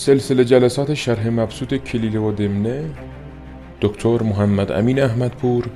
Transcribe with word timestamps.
سلسله 0.00 0.44
جلسات 0.44 0.94
شرح 0.94 1.28
مبسوط 1.28 1.74
کلیله 1.74 2.18
و 2.18 2.32
دمنه 2.32 2.94
دکتر 3.80 4.22
محمد 4.22 4.72
امین 4.72 5.02
احمدپور 5.02 5.70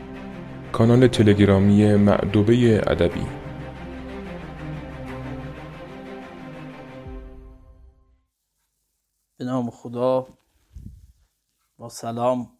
کانال 0.72 1.08
تلگرامی 1.08 1.96
معدوبه 1.96 2.82
ادبی. 2.86 3.26
به 9.36 9.44
نام 9.44 9.70
خدا 9.70 10.26
با 11.78 11.88
سلام. 11.88 12.50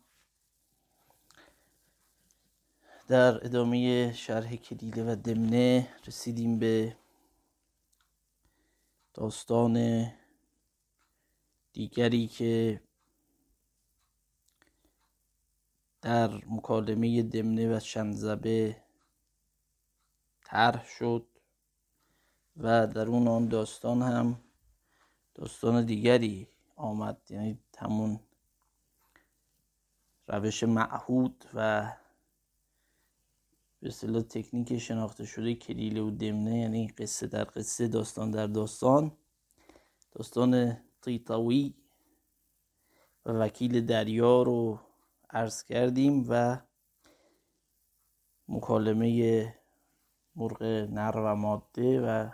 در 3.09 3.45
ادامه 3.45 4.13
شرح 4.13 4.57
کلیله 4.57 5.13
و 5.13 5.17
دمنه 5.17 5.89
رسیدیم 6.07 6.59
به 6.59 6.97
داستان 9.15 10.07
دیگری 11.75 12.27
که 12.27 12.81
در 16.03 16.31
مکالمه 16.47 17.23
دمنه 17.23 17.77
و 17.77 17.81
شنزبه 17.81 18.77
طرح 20.45 20.87
شد 20.87 21.27
و 22.57 22.87
در 22.87 23.07
اون 23.07 23.29
آن 23.29 23.49
داستان 23.49 24.03
هم 24.03 24.41
داستان 25.35 25.87
دیگری 25.87 26.49
آمد. 26.77 27.21
یعنی 27.31 27.59
همون 27.79 28.21
روش 30.29 30.65
معهود 30.65 31.45
و 31.55 31.93
به 33.81 33.89
اصطلاح 33.89 34.23
تکنیک 34.23 34.79
شناخته 34.79 35.27
شده 35.27 35.55
کلیله 35.55 36.01
و 36.01 36.11
دمنه 36.11 36.59
یعنی 36.59 36.89
قصه 36.89 37.27
در 37.27 37.45
قصه 37.45 37.89
داستان 37.89 38.31
در 38.31 38.47
داستان. 38.47 39.13
داستان 40.13 40.84
طیطاوی 41.05 41.75
و 43.27 43.31
وکیل 43.31 43.87
دریا 43.87 44.43
رو 44.43 44.81
عرض 45.31 45.65
کردیم 45.65 46.27
و 46.29 46.59
مکالمه 48.49 49.55
مرغ 50.37 50.63
نر 50.63 51.17
و 51.17 51.35
ماده 51.35 52.01
و 52.01 52.31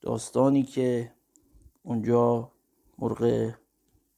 داستانی 0.00 0.62
که 0.62 1.14
اونجا 1.82 2.52
مرغ 2.98 3.52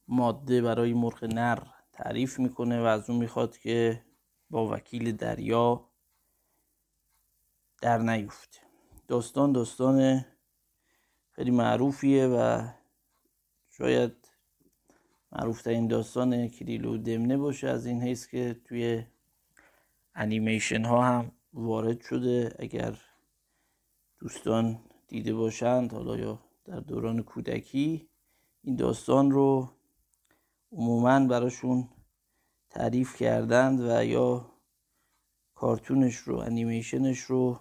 ماده 0.07 0.61
برای 0.61 0.93
مرغ 0.93 1.23
نر 1.23 1.63
تعریف 1.93 2.39
می‌کنه 2.39 2.81
و 2.81 2.85
از 2.85 3.09
اون 3.09 3.19
می‌خواد 3.19 3.57
که 3.57 4.05
با 4.49 4.67
وکیل 4.67 5.15
دریا 5.17 5.89
در 7.81 7.97
نیفته 7.97 8.59
داستان 9.07 9.51
داستان 9.51 10.25
خیلی 11.31 11.51
معروفیه 11.51 12.27
و 12.27 12.67
شاید 13.83 14.15
معروفترین 15.31 15.87
داستان 15.87 16.47
کلیلو 16.47 16.97
دمنه 16.97 17.37
باشه 17.37 17.67
از 17.67 17.85
این 17.85 18.01
حیث 18.01 18.27
که 18.27 18.61
توی 18.65 19.03
انیمیشن 20.15 20.85
ها 20.85 21.03
هم 21.03 21.31
وارد 21.53 22.01
شده. 22.01 22.55
اگر 22.59 22.97
دوستان 24.19 24.79
دیده 25.07 25.33
باشند 25.33 25.93
حالا 25.93 26.17
یا 26.17 26.39
در 26.65 26.79
دوران 26.79 27.23
کودکی 27.23 28.07
این 28.61 28.75
داستان 28.75 29.31
رو 29.31 29.69
عموما 30.71 31.27
براشون 31.27 31.89
تعریف 32.69 33.15
کردند 33.15 33.79
و 33.81 34.05
یا 34.05 34.51
کارتونش 35.55 36.15
رو 36.15 36.37
انیمیشنش 36.37 37.19
رو 37.19 37.59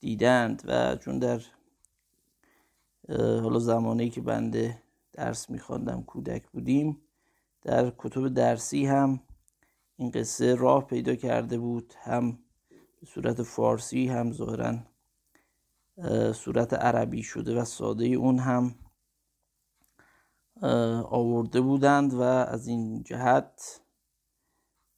دیدند. 0.00 0.62
و 0.66 0.96
چون 0.96 1.18
در 1.18 1.40
حالا 3.18 3.58
زمانی 3.58 4.10
که 4.10 4.20
بنده 4.20 4.82
درس 5.18 5.50
میخواندم 5.50 6.02
کودک 6.02 6.50
بودیم. 6.50 7.02
در 7.62 7.92
کتب 7.98 8.28
درسی 8.28 8.86
هم 8.86 9.20
این 9.96 10.10
قصه 10.10 10.54
راه 10.54 10.86
پیدا 10.86 11.14
کرده 11.14 11.58
بود. 11.58 11.94
هم 11.98 12.38
به 13.00 13.06
صورت 13.06 13.42
فارسی 13.42 14.08
هم 14.08 14.32
ظاهرا 14.32 14.78
صورت 16.32 16.74
عربی 16.74 17.22
شده 17.22 17.60
و 17.60 17.64
ساده 17.64 18.04
اون 18.04 18.38
هم 18.38 18.74
آورده 21.02 21.60
بودند 21.60 22.14
و 22.14 22.20
از 22.22 22.66
این 22.66 23.02
جهت 23.02 23.80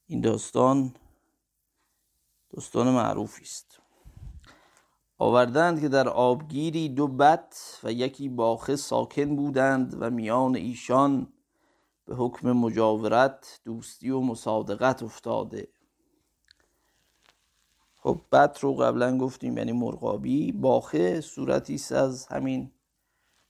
این 0.06 0.20
داستان 0.20 0.94
داستان 2.50 2.88
معروفی 2.88 3.42
است. 3.42 3.79
آوردند 5.22 5.80
که 5.80 5.88
در 5.88 6.08
آبگیری 6.08 6.88
دو 6.88 7.08
بت 7.08 7.80
و 7.84 7.92
یکی 7.92 8.28
باخه 8.28 8.76
ساکن 8.76 9.36
بودند 9.36 9.96
و 10.02 10.10
میان 10.10 10.56
ایشان 10.56 11.32
به 12.04 12.14
حکم 12.14 12.52
مجاورت 12.52 13.60
دوستی 13.64 14.10
و 14.10 14.20
مصادقت 14.20 15.02
افتاده. 15.02 15.68
خب 17.96 18.20
بت 18.32 18.58
رو 18.60 18.74
قبلا 18.74 19.18
گفتیم 19.18 19.58
یعنی 19.58 19.72
مرغابی. 19.72 20.52
باخه 20.52 21.20
صورتی 21.20 21.74
است 21.74 21.92
از 21.92 22.26
همین 22.26 22.70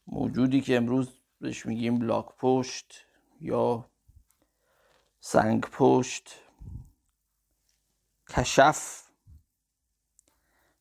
موجودی 0.07 0.61
که 0.61 0.77
امروز 0.77 1.09
بهش 1.41 1.67
میگیم 1.67 2.03
لاک 2.03 2.27
پشت 2.39 2.95
یا 3.41 3.85
سنگ 5.21 5.61
پشت. 5.61 6.35
کشف 8.29 9.10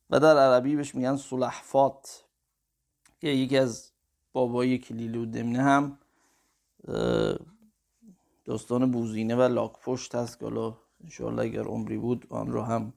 و 0.09 0.19
در 0.19 0.37
عربی 0.37 0.75
بهش 0.75 0.95
میگن 0.95 1.15
سلحفات. 1.15 2.25
که 3.21 3.27
یکی 3.27 3.57
از 3.57 3.91
بابای 4.33 4.77
کلیلو 4.77 5.25
دمنه 5.25 5.61
هم 5.61 5.97
داستان 8.45 8.91
بوزینه 8.91 9.35
و 9.35 9.41
لاک 9.41 9.73
پشت 9.83 10.15
هست 10.15 10.39
که 10.39 10.45
حالا 10.45 10.77
انشاءالله 11.03 11.43
اگر 11.43 11.63
عمری 11.63 11.97
بود 11.97 12.27
آن 12.29 12.51
رو 12.51 12.61
هم 12.61 12.93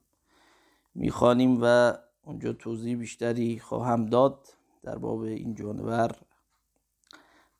می‌خوانیم 0.95 1.59
و 1.61 1.93
اونجا 2.23 2.53
توضیح 2.53 2.97
بیشتری 2.97 3.59
خواهم 3.59 4.05
داد 4.05 4.47
در 4.83 4.97
باب 4.97 5.19
این 5.19 5.55
جانور. 5.55 6.15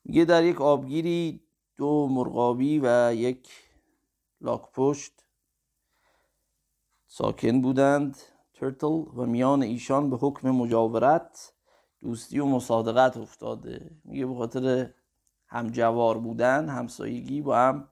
میگه 0.04 0.24
در 0.24 0.44
یک 0.44 0.60
آبگیری 0.60 1.40
دو 1.76 2.08
مرغابی 2.08 2.80
و 2.82 3.14
یک 3.14 3.48
لاک 4.40 4.72
پشت 4.72 5.12
ساکن 7.06 7.60
بودند. 7.60 8.16
ترتل 8.64 9.04
و 9.16 9.26
میان 9.26 9.62
ایشان 9.62 10.10
به 10.10 10.16
حکم 10.16 10.50
مجاورت 10.50 11.52
دوستی 12.02 12.38
و 12.38 12.46
مصادقت 12.46 13.16
افتاده. 13.16 13.90
میگه 14.04 14.26
به 14.26 14.34
خاطر 14.34 14.90
همجوار 15.46 16.18
بودن 16.18 16.68
همسایگی 16.68 17.42
با 17.42 17.56
هم 17.56 17.88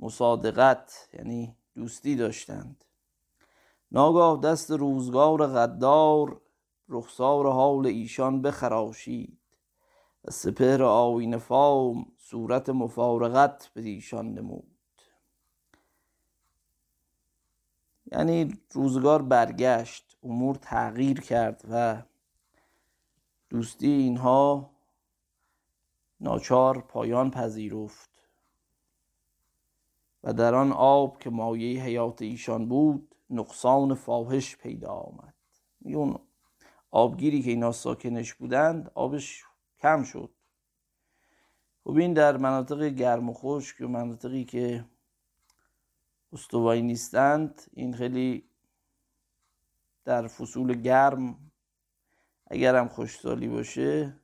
مصادقت 0.00 1.08
یعنی 1.12 1.56
دوستی 1.74 2.16
داشتند. 2.16 2.84
ناگاه 3.92 4.40
دست 4.40 4.70
روزگار 4.70 5.46
غدار 5.46 6.40
رخسار 6.88 7.52
حال 7.52 7.86
ایشان 7.86 8.42
بخراشید 8.42 9.38
و 10.24 10.30
سپهر 10.30 10.82
آین 10.82 11.38
فام 11.38 12.06
صورت 12.18 12.68
مفارقت 12.68 13.70
به 13.74 13.82
ایشان 13.82 14.34
نمود. 14.34 14.73
یعنی 18.14 18.58
روزگار 18.72 19.22
برگشت 19.22 20.16
امور 20.22 20.56
تغییر 20.56 21.20
کرد 21.20 21.64
و 21.70 22.02
دوستی 23.50 23.90
اینها 23.90 24.70
ناچار 26.20 26.80
پایان 26.80 27.30
پذیرفت. 27.30 28.10
و 30.24 30.32
در 30.32 30.54
آن 30.54 30.72
آب 30.72 31.18
که 31.18 31.30
مایه 31.30 31.82
حیات 31.82 32.22
ایشان 32.22 32.68
بود 32.68 33.14
نقصان 33.30 33.94
فاحش 33.94 34.56
پیدا 34.56 34.90
آمد. 34.90 35.34
اون 35.84 36.18
آبگیری 36.90 37.42
که 37.42 37.50
اینا 37.50 37.72
ساکنش 37.72 38.34
بودند 38.34 38.90
آبش 38.94 39.44
کم 39.78 40.02
شد. 40.02 40.30
خب 41.84 41.90
این 41.90 42.12
در 42.12 42.36
مناطق 42.36 42.82
گرم 42.84 43.28
و 43.28 43.32
خشک 43.32 43.80
و 43.80 43.88
مناطقی 43.88 44.44
که 44.44 44.84
استوایی 46.34 46.82
نیستند. 46.82 47.62
این 47.72 47.94
خیلی 47.94 48.44
در 50.04 50.26
فصول 50.26 50.82
گرم 50.82 51.50
اگر 52.46 52.76
هم 52.76 52.88
خوشسالی 52.88 53.48
باشه 53.48 54.20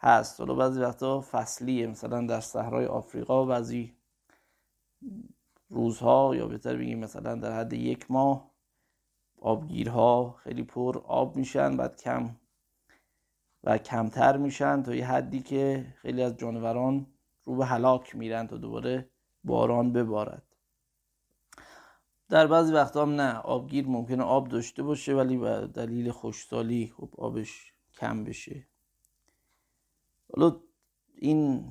هست. 0.00 0.40
حالا 0.40 0.54
بعضی 0.54 0.80
وقتا 0.80 1.20
فصلیه 1.20 1.86
مثلا 1.86 2.26
در 2.26 2.40
صحرای 2.40 2.86
آفریقا 2.86 3.44
بعضی 3.44 3.96
روزها 5.70 6.36
یا 6.36 6.46
بهتر 6.46 6.76
بگیم 6.76 6.98
مثلا 6.98 7.34
در 7.34 7.52
حد 7.52 7.72
یک 7.72 8.10
ماه 8.10 8.50
آبگیرها 9.40 10.32
خیلی 10.32 10.62
پر 10.62 10.98
آب 10.98 11.36
میشن 11.36 11.76
بعد 11.76 12.02
کم 12.02 12.36
و 13.64 13.78
کمتر 13.78 14.36
میشن 14.36 14.82
تا 14.82 14.94
یه 14.94 15.06
حدی 15.06 15.40
که 15.42 15.94
خیلی 15.96 16.22
از 16.22 16.36
جانوران 16.36 17.06
رو 17.44 17.56
به 17.56 17.66
هلاک 17.66 18.16
میرن 18.16 18.46
تا 18.46 18.56
دوباره 18.56 19.10
باران 19.44 19.92
ببارد. 19.92 20.49
در 22.30 22.46
بعضی 22.46 22.72
وقتا 22.72 23.02
هم 23.02 23.20
نه. 23.20 23.38
آبگیر 23.38 23.86
ممکنه 23.86 24.22
آب 24.22 24.48
داشته 24.48 24.82
باشه 24.82 25.14
ولی 25.14 25.36
به 25.36 25.66
دلیل 25.66 26.10
خوشسالی 26.10 26.92
خب 26.96 27.08
آبش 27.18 27.72
کم 27.94 28.24
بشه. 28.24 28.66
حالا 30.34 30.60
این 31.14 31.64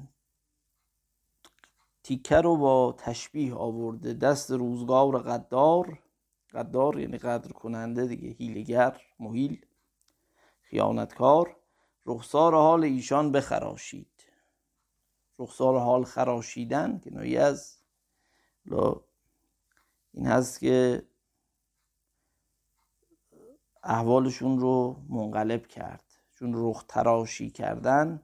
تیکه 2.04 2.36
رو 2.36 2.58
با 2.58 2.96
تشبیه 2.98 3.56
آورده 3.56 4.14
دست 4.14 4.52
روزگار 4.52 5.18
قدار 5.18 6.00
قدار 6.54 7.00
یعنی 7.00 7.18
قدر 7.18 7.52
کننده 7.52 8.06
دیگه 8.06 8.30
هیلگر 8.30 9.02
محیل 9.20 9.66
خیانتکار. 10.62 11.56
رخسار 12.06 12.54
حال 12.56 12.84
ایشان 12.84 13.32
بخراشید. 13.32 14.24
رخسار 15.40 15.80
حال 15.80 16.04
خراشیدن 16.04 17.00
که 17.00 17.14
نوعی 17.14 17.38
از 17.38 17.78
این 20.20 20.28
هست 20.28 20.60
که 20.60 21.04
احوالشون 23.84 24.60
رو 24.60 25.02
منقلب 25.10 25.68
کرد. 25.68 26.04
چون 26.32 26.52
رخ 26.56 26.84
تراشی 26.88 27.50
کردن 27.50 28.22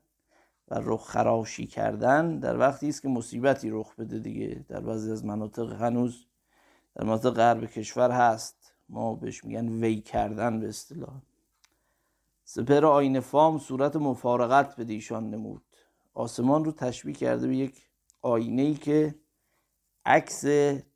و 0.68 0.76
رخ 0.84 1.08
خراشی 1.08 1.68
کردن 1.68 2.40
در 2.40 2.58
وقتی 2.60 2.90
است 2.90 3.02
که 3.02 3.08
مصیبتی 3.08 3.70
رخ 3.70 3.96
بده 3.96 4.20
دیگه. 4.20 4.66
در 4.70 4.80
بعضی 4.80 5.12
از 5.12 5.26
مناطق 5.26 5.82
هنوز 5.82 6.26
در 6.96 7.04
مناطق 7.06 7.30
غرب 7.30 7.66
کشور 7.66 8.12
هست. 8.12 8.74
ما 8.90 9.16
بهش 9.16 9.44
میگن 9.44 9.70
وی 9.70 10.02
کردن 10.02 10.60
به 10.60 10.70
اصطلاح. 10.70 11.22
سپر 12.44 12.86
آینه 12.86 13.20
فام 13.20 13.58
صورت 13.58 13.96
مفارقت 13.96 14.76
به 14.76 14.84
دیشان 14.84 15.30
نمود. 15.30 15.64
آسمان 16.14 16.66
رو 16.66 16.72
تشبیه 16.72 17.14
کرده 17.14 17.48
به 17.48 17.56
یک 17.56 17.90
آینه 18.22 18.62
ای 18.62 18.74
که 18.74 19.16
عکس 20.06 20.46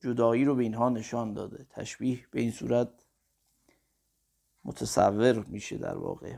جدایی 0.01 0.45
رو 0.45 0.55
به 0.55 0.63
اینها 0.63 0.89
نشان 0.89 1.33
داده. 1.33 1.65
تشبیه 1.69 2.19
به 2.31 2.41
این 2.41 2.51
صورت 2.51 2.89
متصور 4.65 5.45
میشه 5.47 5.77
در 5.77 5.97
واقع. 5.97 6.35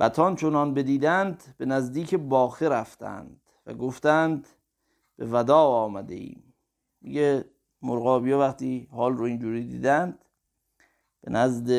بتان 0.00 0.36
چونان 0.36 0.74
بدیدند 0.74 1.54
به 1.58 1.66
نزدیک 1.66 2.14
باخه 2.14 2.68
رفتند 2.68 3.40
و 3.66 3.74
گفتند 3.74 4.48
به 5.16 5.26
ودا 5.26 5.58
آمده 5.58 6.14
ایم 6.14 6.54
میگه 7.00 7.44
مرغابی 7.82 8.32
وقتی 8.32 8.88
حال 8.90 9.16
رو 9.16 9.24
اینجوری 9.24 9.64
دیدند 9.64 10.24
به 11.20 11.30
نزد 11.30 11.70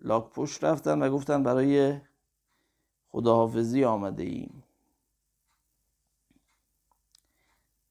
لاک 0.00 0.30
پشت 0.30 0.64
رفتن 0.64 1.02
و 1.02 1.10
گفتن 1.10 1.42
برای 1.42 2.00
خداحافظی 3.08 3.84
آمده 3.84 4.22
ایم 4.22 4.59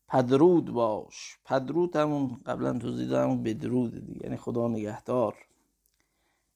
پدرود 0.10 0.72
باش. 0.72 1.38
پدرود 1.46 1.96
همون 1.96 2.42
قبلا 2.46 2.80
توضیح 2.80 3.10
دادم 3.10 3.44
بدرود 3.44 4.06
دیگه. 4.06 4.24
یعنی 4.24 4.38
خدا 4.38 4.68
نگهدار. 4.68 5.36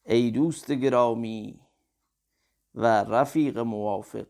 ای 0.06 0.32
دوست 0.32 0.72
گرامی 0.72 1.60
و 2.76 2.86
رفیق 3.04 3.58
موافق. 3.58 4.28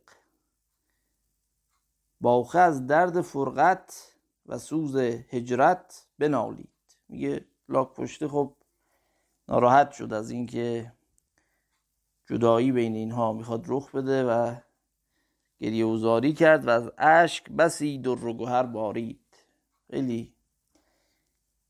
باخه 2.22 2.60
از 2.60 2.88
درد 2.88 3.22
فرقت 3.22 4.14
و 4.46 4.58
سوز 4.58 4.96
هجرت 5.30 6.08
بنالید. 6.20 6.70
میگه 7.10 7.46
لاک 7.70 7.94
پشته 7.94 8.28
خب 8.28 8.56
ناراحت 9.48 9.92
شد 9.92 10.14
از 10.14 10.32
اینکه 10.32 10.94
جدایی 12.26 12.72
بین 12.72 12.96
اینها 12.96 13.34
می‌خواد 13.34 13.66
رخ 13.68 13.96
بده 13.96 14.24
و 14.24 14.56
گریه 15.64 15.86
وزاری 15.86 16.34
کرد 16.34 16.68
و 16.68 16.70
از 16.70 16.92
اشک 16.98 17.50
بسی 17.50 17.98
در 17.98 18.26
و 18.26 18.34
گوهر 18.34 18.64
بارید. 18.64 19.26
خیلی 19.92 20.36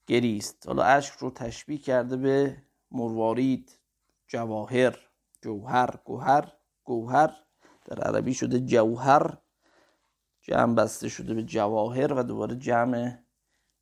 گریست. 0.08 0.68
حالا 0.68 0.84
اشک 0.84 1.14
رو 1.14 1.32
تشبیه 1.32 1.78
کرده 1.78 2.18
به 2.18 2.58
مروارید 2.92 3.80
جواهر 4.28 5.00
جوهر 5.42 5.90
گوهر 6.06 6.52
گوهر. 6.84 7.34
در 7.86 8.00
عربی 8.00 8.34
شده 8.34 8.60
جوهر 8.60 9.38
جمع 10.42 10.76
بسته 10.76 11.10
شده 11.10 11.34
به 11.34 11.44
جواهر 11.44 12.14
و 12.14 12.24
دوباره 12.24 12.56
جمع 12.56 13.18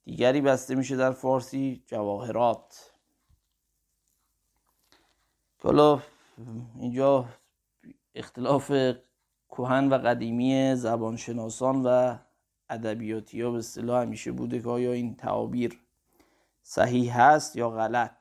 دیگری 0.03 0.41
بسته 0.41 0.75
میشه 0.75 0.95
در 0.95 1.11
فارسی 1.11 1.83
جواهرات. 1.87 2.93
حالا 5.63 6.01
اینجا 6.75 7.25
اختلاف 8.15 8.71
کهن 9.51 9.89
و 9.89 9.98
قدیمی 9.98 10.75
زبانشناسان 10.75 11.83
و 11.86 12.18
ادبیاتی 12.69 13.42
ها 13.42 13.51
به 13.51 13.57
اصطلاح 13.57 14.01
همیشه 14.01 14.31
بوده 14.31 14.62
که 14.62 14.69
آیا 14.69 14.92
این 14.92 15.15
تعابیر 15.15 15.80
صحیح 16.63 17.21
هست 17.21 17.56
یا 17.56 17.69
غلط؟ 17.69 18.18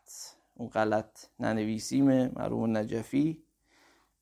اون 0.55 0.69
غلط 0.69 1.27
ننویسیم 1.41 2.27
مرحوم 2.27 2.77
نجفی. 2.77 3.43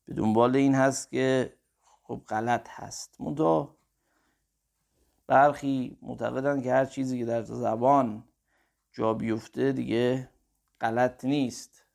به 0.05 0.13
دنبال 0.13 0.55
این 0.55 0.75
هست 0.75 1.09
که 1.09 1.53
خب 2.03 2.21
غلط 2.27 2.67
هست. 2.69 3.21
منتها 3.21 3.75
برخی 5.27 5.97
معتقدن 6.01 6.61
که 6.61 6.73
هر 6.73 6.85
چیزی 6.85 7.19
که 7.19 7.25
در 7.25 7.41
زبان 7.41 8.23
جا 8.93 9.13
بیفته 9.13 9.71
دیگه 9.71 10.29
غلط 10.81 11.25
نیست. 11.25 11.85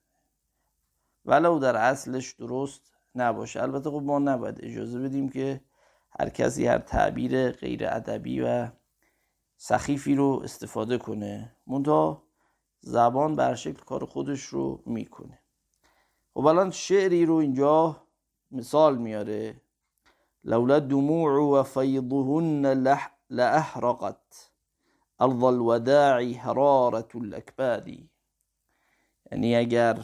ولو 1.25 1.59
در 1.59 1.77
اصلش 1.77 2.33
درست 2.33 2.94
نباشه. 3.15 3.63
البته 3.63 3.91
خب 3.91 4.03
ما 4.03 4.19
نباید 4.19 4.65
اجازه 4.65 4.99
بدیم 4.99 5.29
که 5.29 5.61
هر 6.21 6.29
کسی 6.29 6.67
هر 6.67 6.79
تعبیر 6.79 7.51
غیر 7.51 7.87
ادبی 7.87 8.41
و 8.41 8.69
سخیفی 9.57 10.15
رو 10.15 10.41
استفاده 10.45 10.99
کنه. 10.99 11.57
منتها 11.67 12.23
زبان 12.81 13.37
بر 13.37 13.55
شکل 13.55 13.83
کار 13.83 14.05
خودش 14.05 14.43
رو 14.43 14.83
می‌کنه. 14.87 15.39
خب 16.35 16.47
الان 16.47 16.71
شعری 16.71 17.27
رو 17.27 17.35
اینجا 17.35 18.03
مثال 18.51 18.99
میاره. 18.99 19.61
لولا 20.45 20.79
دموع 20.79 21.61
و 21.61 21.63
فیضهن 21.63 22.67
لأحرقت. 23.31 24.51
ارض 25.21 25.43
الوداع 25.43 26.33
حرارت 26.33 27.17
الاکبادی 27.17 28.11
یعنی 29.33 29.57
اگر 29.57 29.99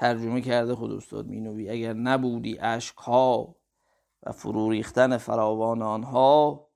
ترجمه 0.00 0.40
کرده 0.40 0.74
خود 0.74 0.92
استاد 0.92 1.26
مینوی 1.26 1.70
اگر 1.70 1.92
نبودی 1.92 2.58
ها 2.96 3.56
و 4.22 4.32
فرو 4.32 4.70
ریختن 4.70 5.16
فراوان 5.16 5.82
آنها 5.82 6.66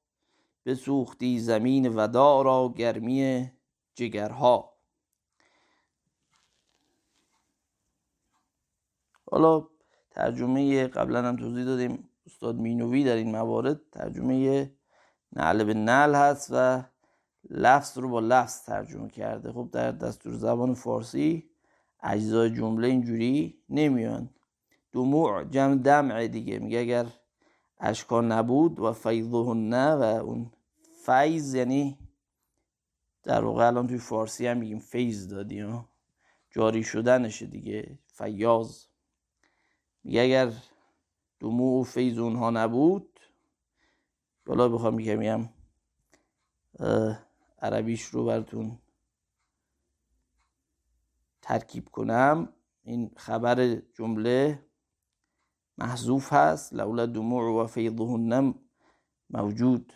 بسوختی 0.66 1.38
زمین 1.38 1.88
ودا 1.88 2.42
را 2.42 2.74
گرمی 2.76 3.50
جگرها. 3.94 4.74
حالا 9.30 9.68
ترجمه 10.10 10.86
قبلا 10.86 11.22
هم 11.22 11.36
توضیح 11.36 11.64
دادیم 11.64 12.08
استاد 12.26 12.56
مینوی 12.56 13.04
در 13.04 13.16
این 13.16 13.32
موارد 13.32 13.80
ترجمه 13.92 14.70
نعل 15.32 15.64
به 15.64 15.74
نعل 15.74 16.14
هست 16.14 16.48
و 16.52 16.82
لفظ 17.50 17.98
رو 17.98 18.08
با 18.08 18.20
لفظ 18.20 18.62
ترجمه 18.62 19.08
کرده. 19.08 19.52
خب 19.52 19.68
در 19.72 19.92
دستور 19.92 20.32
زبان 20.32 20.74
فارسی 20.74 21.53
اجزای 22.04 22.50
جمله 22.50 22.88
اینجوری 22.88 23.58
نمیان. 23.68 24.30
دموع 24.92 25.44
جمع 25.44 25.74
دمع 25.74 26.26
دیگه. 26.26 26.58
میگه 26.58 26.78
اگر 26.78 27.06
اشکا 27.80 28.20
نبود 28.20 28.80
و 28.80 29.54
نه 29.54 29.92
و 29.92 30.02
اون 30.02 30.50
فیض 31.06 31.54
یعنی 31.54 31.98
در 33.22 33.44
واقع 33.44 33.66
الان 33.66 33.86
توی 33.86 33.98
فارسی 33.98 34.46
هم 34.46 34.56
میگیم 34.56 34.78
فیض 34.78 35.28
دادی 35.28 35.66
جاری 36.50 36.84
شدنشه 36.84 37.46
دیگه. 37.46 37.98
فیاض. 38.06 38.84
میگه 40.04 40.20
اگر 40.20 40.52
دموع 41.40 41.80
و 41.80 41.84
فیض 41.84 42.18
اونها 42.18 42.50
نبود 42.50 43.20
بالا 44.46 44.68
بخوام 44.68 44.94
میگم 44.94 45.48
عربیش 47.62 48.02
رو 48.02 48.24
براتون 48.24 48.78
ترکیب 51.44 51.88
کنم. 51.88 52.48
این 52.82 53.10
خبر 53.16 53.74
جمله 53.74 54.66
محذوف 55.78 56.32
هست. 56.32 56.72
لولا 56.72 57.06
دموع 57.06 57.62
و 57.62 57.66
فیضهن 57.66 58.54
موجود 59.30 59.92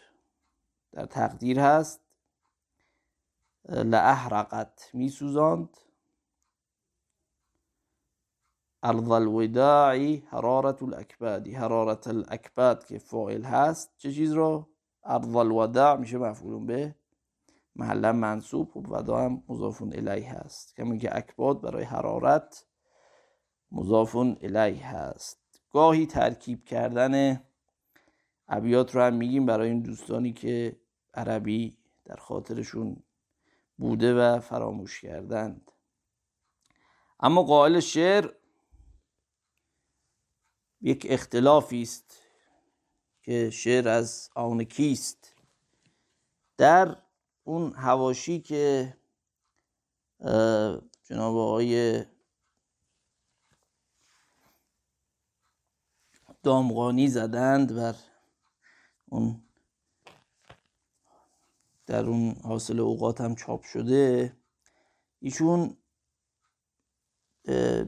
در 0.92 1.06
تقدیر 1.06 1.60
هست. 1.60 2.00
لأحرقت 3.68 4.90
می 4.94 5.08
سوزاند 5.08 5.76
ارض 8.82 9.10
الوداعی 9.10 10.22
حرارت 10.30 10.82
الاکبادی 10.82 11.54
حرارت 11.54 12.08
الاکباد 12.08 12.86
که 12.86 12.98
فاعل 12.98 13.42
هست. 13.42 13.94
چه 13.96 14.12
چیز 14.12 14.32
رو؟ 14.32 14.68
ارض 15.04 15.36
الوداع 15.36 15.96
میشه 15.96 16.18
مفعول 16.18 16.66
به 16.66 16.94
محلا 17.78 18.12
منصوب 18.12 18.76
و 18.76 18.80
ودا 18.80 19.18
هم 19.18 19.42
مضافون 19.48 19.92
الیه 19.92 20.32
هست. 20.32 20.76
کمی 20.76 20.98
که 20.98 21.16
اکباد 21.16 21.60
برای 21.60 21.84
حرارت 21.84 22.64
مضافون 23.72 24.36
الیه 24.40 24.86
هست. 24.86 25.38
گاهی 25.70 26.06
ترکیب 26.06 26.64
کردن 26.64 27.44
ابیات 28.48 28.94
رو 28.94 29.02
هم 29.02 29.14
میگیم 29.14 29.46
برای 29.46 29.68
این 29.68 29.82
دوستانی 29.82 30.32
که 30.32 30.76
عربی 31.14 31.78
در 32.04 32.16
خاطرشون 32.16 33.02
بوده 33.76 34.14
و 34.14 34.40
فراموش 34.40 35.00
کردند. 35.00 35.72
اما 37.20 37.42
قائل 37.42 37.80
شعر 37.80 38.32
یک 40.80 41.06
اختلافی 41.10 41.82
است 41.82 42.22
که 43.22 43.50
شعر 43.50 43.88
از 43.88 44.30
آن 44.34 44.64
کیست؟ 44.64 45.34
در 46.56 46.96
اون 47.48 47.72
هواشی 47.72 48.40
که 48.40 48.94
جناب 51.04 51.36
آقای 51.36 52.04
دامغانی 56.42 57.08
زدند 57.08 57.74
بر 57.74 57.94
اون 59.06 59.42
در 61.86 62.04
اون 62.06 62.36
حاصل 62.44 62.80
اوقات 62.80 63.20
هم 63.20 63.34
چاپ 63.34 63.62
شده 63.62 64.36
ایشون 65.20 65.76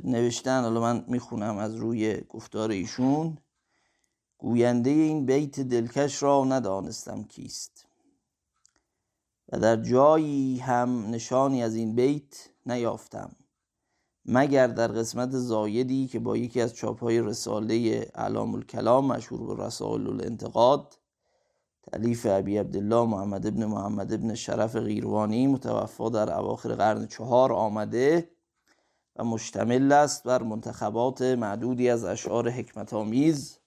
نوشتن 0.05 0.63
حالا 0.63 0.81
من 0.81 1.05
می‌خونم 1.09 1.57
از 1.59 1.75
روی 1.75 2.21
گفتار 2.21 2.71
ایشون 2.71 3.39
گوینده 4.39 4.91
این 4.91 5.27
بیت 5.27 5.61
دلکش 5.61 6.23
را 6.23 6.45
ندانستم 6.45 7.25
کیست. 7.25 7.90
و 9.53 9.59
در 9.59 9.77
جایی 9.77 10.59
هم 10.59 11.07
نشانی 11.11 11.63
از 11.63 11.75
این 11.75 11.95
بیت 11.95 12.49
نیافتم 12.67 13.31
مگر 14.25 14.67
در 14.67 14.89
قسمت 14.89 15.31
زایدی 15.31 16.07
که 16.07 16.19
با 16.19 16.37
یکی 16.37 16.61
از 16.61 16.75
چاپهای 16.75 17.21
رساله 17.21 18.09
اعلام 18.15 18.55
الکلام 18.55 19.07
مشهور 19.07 19.57
به 19.57 19.65
رسائل 19.65 20.07
الانتقاد 20.07 20.99
تعلیف 21.83 22.27
ابی 22.31 22.59
عبدالله 22.59 23.07
محمد 23.07 23.47
ابن 23.47 23.65
محمد 23.65 24.13
ابن 24.13 24.35
شرف 24.35 24.77
غیروانی 24.77 25.47
متوفا 25.47 26.09
در 26.09 26.39
اواخر 26.39 26.75
قرن 26.75 27.07
چهار 27.07 27.53
آمده 27.53 28.31
و 29.17 29.25
مشتمل 29.25 29.93
است 29.93 30.25
بر 30.25 30.43
منتخبات 30.43 31.23
معدودی 31.23 31.89
از 31.89 32.05
اشعار 32.05 32.51
حکمت 32.51 32.95
آمیز 32.95 33.59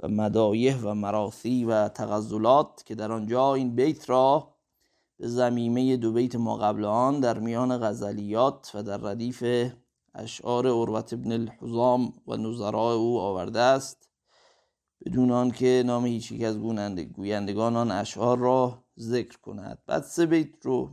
و 0.00 0.08
مدایح 0.08 0.80
و 0.82 0.94
مراثی 0.94 1.64
و 1.64 1.88
تغزلات 1.88 2.82
که 2.86 2.94
در 2.94 3.12
آنجا 3.12 3.54
این 3.54 3.74
بیت 3.74 4.10
را 4.10 4.53
به 5.18 5.28
زمیمه 5.28 5.96
دو 5.96 6.12
بیت 6.12 6.36
ما 6.36 6.56
قبل 6.56 6.84
آن 6.84 7.20
در 7.20 7.38
میان 7.38 7.78
غزلیات 7.78 8.70
و 8.74 8.82
در 8.82 8.96
ردیف 8.96 9.44
اشعار 10.14 10.66
عروت 10.66 11.12
ابن 11.12 11.32
الحزام 11.32 12.12
و 12.26 12.36
نظراء 12.36 12.94
او 12.94 13.20
آورده 13.20 13.60
است. 13.60 14.08
بدون 15.04 15.30
آنکه 15.30 15.82
نام 15.86 16.06
هیچ 16.06 16.32
یک 16.32 16.42
از 16.42 16.58
گویندگان 17.12 17.76
آن 17.76 17.90
اشعار 17.90 18.38
را 18.38 18.84
ذکر 18.98 19.38
کند. 19.38 19.78
بعد 19.86 20.02
سه 20.02 20.26
بیت 20.26 20.66
رو 20.66 20.90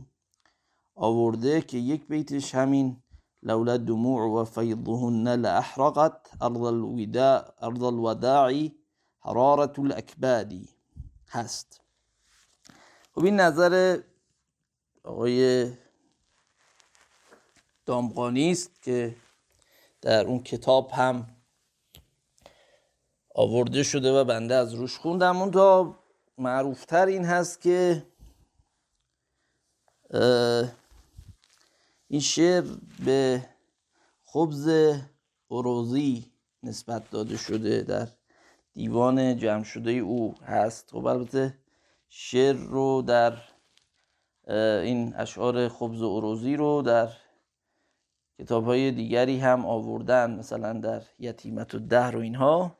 آورده 0.94 1.60
که 1.60 1.78
یک 1.78 2.06
بیتش 2.08 2.54
همین 2.54 3.02
لولا 3.42 3.76
دموع 3.76 4.40
و 4.40 4.44
فیضهن 4.44 5.28
لأحرقت 5.28 6.30
ارض 6.40 6.60
الوداع 6.60 7.54
ارض 7.60 7.82
الوداع 7.82 8.68
حرارت 9.20 9.78
الاکبادی 9.78 10.68
هست. 11.28 11.80
خب 13.14 13.24
این 13.24 13.40
نظر 13.40 13.98
آقای 15.04 15.72
دامغانی 17.86 18.50
است 18.50 18.82
که 18.82 19.16
در 20.00 20.24
اون 20.26 20.42
کتاب 20.42 20.90
هم 20.90 21.36
آورده 23.34 23.82
شده 23.82 24.12
و 24.12 24.24
بنده 24.24 24.54
از 24.54 24.74
روش 24.74 24.98
خوندم. 24.98 25.36
اون 25.36 25.50
تا 25.50 25.98
معروفتر 26.38 27.06
این 27.06 27.24
هست 27.24 27.60
که 27.60 28.06
این 32.08 32.20
شعر 32.20 32.64
به 33.04 33.48
خبز 34.24 34.68
اروزی 35.50 36.32
نسبت 36.62 37.10
داده 37.10 37.36
شده 37.36 37.82
در 37.82 38.08
دیوان 38.72 39.36
جمع 39.36 39.64
شده 39.64 39.90
او 39.90 40.34
هست. 40.42 40.90
خب 40.90 41.06
البته 41.06 41.58
شعر 42.08 42.56
رو 42.56 43.02
در 43.02 43.51
این 44.48 45.14
اشعار 45.16 45.68
خبز 45.68 46.02
اروزی 46.02 46.56
رو 46.56 46.82
در 46.82 47.08
کتاب 48.38 48.64
های 48.64 48.90
دیگری 48.90 49.38
هم 49.38 49.66
آوردن 49.66 50.38
مثلا 50.38 50.72
در 50.72 51.02
یتیمت 51.18 51.74
و 51.74 51.78
دهر 51.78 52.16
و 52.16 52.20
اینها. 52.20 52.78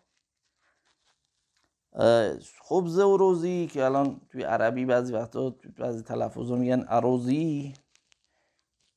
خبز 2.62 2.98
و 2.98 3.16
روزی 3.16 3.66
که 3.66 3.84
الان 3.84 4.20
توی 4.30 4.42
عربی 4.42 4.84
بعضی 4.84 5.12
وقتا 5.12 5.54
بعضی 5.78 6.02
تلفظ 6.02 6.50
میگن 6.50 6.84
اروزی 6.88 7.74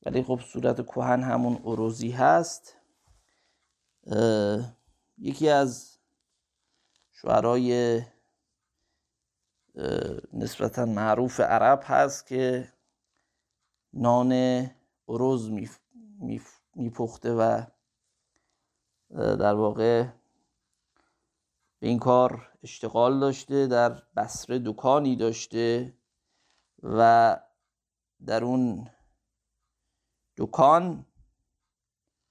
ولی 0.06 0.22
خب 0.22 0.40
صورت 0.52 0.86
کهن 0.86 1.22
همون 1.22 1.60
اروزی 1.64 2.10
هست. 2.10 2.76
یکی 5.18 5.48
از 5.48 5.98
شعرهای 7.12 8.00
نسبتا 10.32 10.84
معروف 10.84 11.40
عرب 11.40 11.80
هست 11.84 12.26
که 12.26 12.72
نان 13.92 14.32
اروز 15.08 15.50
میپخته 16.74 17.34
و 17.34 17.62
در 19.14 19.54
واقع 19.54 20.06
به 21.78 21.88
این 21.88 21.98
کار 21.98 22.52
اشتغال 22.62 23.20
داشته 23.20 23.66
در 23.66 24.02
بسره 24.16 24.58
دکانی 24.58 25.16
داشته 25.16 25.94
و 26.82 27.36
در 28.26 28.44
اون 28.44 28.90
دکان 30.36 31.06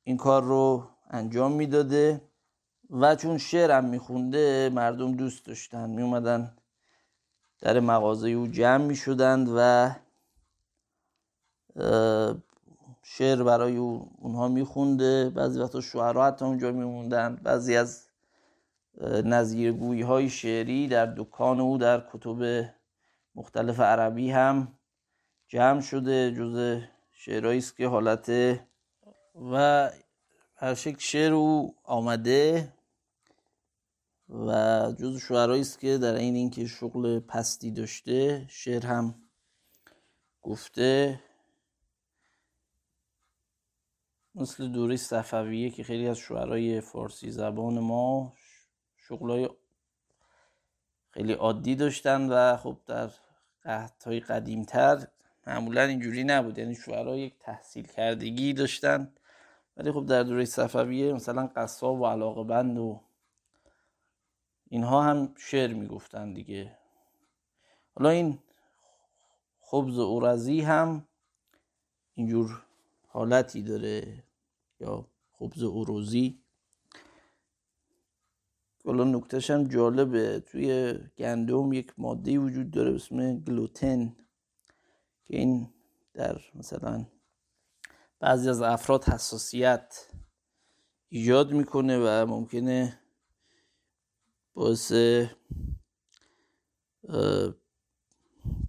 این 0.03 0.17
کار 0.17 0.43
رو 0.43 0.89
انجام 1.09 1.51
می‌داده 1.51 2.21
و 2.89 3.15
چون 3.15 3.37
شعرم 3.37 3.85
میخونده 3.85 4.69
مردم 4.73 5.15
دوست 5.15 5.45
داشتن 5.45 5.89
میومدن 5.89 6.57
در 7.61 7.79
مغازه 7.79 8.29
او 8.29 8.47
جمع 8.47 8.85
می‌شدند 8.85 9.49
و 9.57 9.89
شعر 13.03 13.43
برای 13.43 13.77
اونها 13.77 14.47
میخونده 14.47 15.29
بعضی 15.29 15.59
وقتا 15.59 15.81
شعرها 15.81 16.27
حتی 16.27 16.45
اونجا 16.45 16.71
میموندن 16.71 17.35
بعضی 17.35 17.75
از 17.75 18.07
نظیرگویی 19.01 20.01
های 20.01 20.29
شعری 20.29 20.87
در 20.87 21.05
دکان 21.05 21.59
او 21.59 21.77
در 21.77 22.03
کتب 22.13 22.65
مختلف 23.35 23.79
عربی 23.79 24.31
هم 24.31 24.67
جمع 25.47 25.81
شده 25.81 26.31
جز 26.31 26.81
شعرهایی 27.11 27.59
است 27.59 27.77
که 27.77 27.87
حالت 27.87 28.29
و 29.51 29.89
هر 30.55 30.73
شکل 30.73 30.99
شعر 30.99 31.33
او 31.33 31.75
آمده. 31.83 32.73
و 34.29 34.51
جز 34.99 35.17
شعرهایی 35.17 35.61
است 35.61 35.79
که 35.79 35.97
در 35.97 36.15
این 36.15 36.35
اینکه 36.35 36.67
شغل 36.67 37.19
پستی 37.19 37.71
داشته 37.71 38.45
شعر 38.49 38.85
هم 38.85 39.15
گفته. 40.41 41.19
مثل 44.35 44.67
دوره 44.67 44.95
صفویه 44.95 45.69
که 45.69 45.83
خیلی 45.83 46.07
از 46.07 46.17
شعرهای 46.17 46.81
فارسی 46.81 47.31
زبان 47.31 47.79
ما 47.79 48.33
شغلای 48.97 49.49
خیلی 51.09 51.33
عادی 51.33 51.75
داشتن 51.75 52.29
و 52.29 52.57
خب 52.57 52.77
در 52.85 53.09
قهدهای 53.63 54.19
قدیمتر 54.19 55.07
معمولا 55.47 55.81
اینجوری 55.81 56.23
نبود. 56.23 56.57
یعنی 56.57 56.75
شعرها 56.75 57.15
یک 57.15 57.33
تحصیل 57.39 57.87
کردگی 57.87 58.53
داشتن. 58.53 59.13
ولی 59.77 59.91
خب 59.91 60.05
در 60.05 60.23
دوره 60.23 60.45
صفویه 60.45 61.13
مثلا 61.13 61.49
قصاب 61.55 62.01
و 62.01 62.05
علاقه 62.05 62.43
بند 62.43 62.77
و 62.77 63.01
اینها 64.75 65.03
هم 65.03 65.33
شعر 65.37 65.73
می‌گفتن 65.73 66.33
دیگه. 66.33 66.77
حالا 67.95 68.09
این 68.09 68.39
خبز 69.59 69.99
اورزی 69.99 70.61
هم 70.61 71.07
اینجور 72.13 72.65
حالتی 73.07 73.61
داره 73.61 74.23
یا 74.79 75.07
خبز 75.31 75.63
اوروزی 75.63 76.43
حالا 78.85 79.03
نکتهش 79.03 79.51
هم 79.51 79.63
جالبه. 79.63 80.39
توی 80.39 80.93
گندم 81.17 81.73
یک 81.73 81.93
ماده 81.97 82.37
وجود 82.37 82.71
داره 82.71 82.89
به 82.89 82.95
اسم 82.95 83.39
گلوتن 83.39 84.15
که 85.25 85.37
این 85.37 85.73
در 86.13 86.41
مثلا 86.55 87.05
بعضی 88.19 88.49
از 88.49 88.61
افراد 88.61 89.03
حساسیت 89.03 90.07
ایجاد 91.09 91.51
می‌کنه 91.51 91.97
و 91.99 92.25
ممکنه 92.25 93.04
باعث 94.55 94.93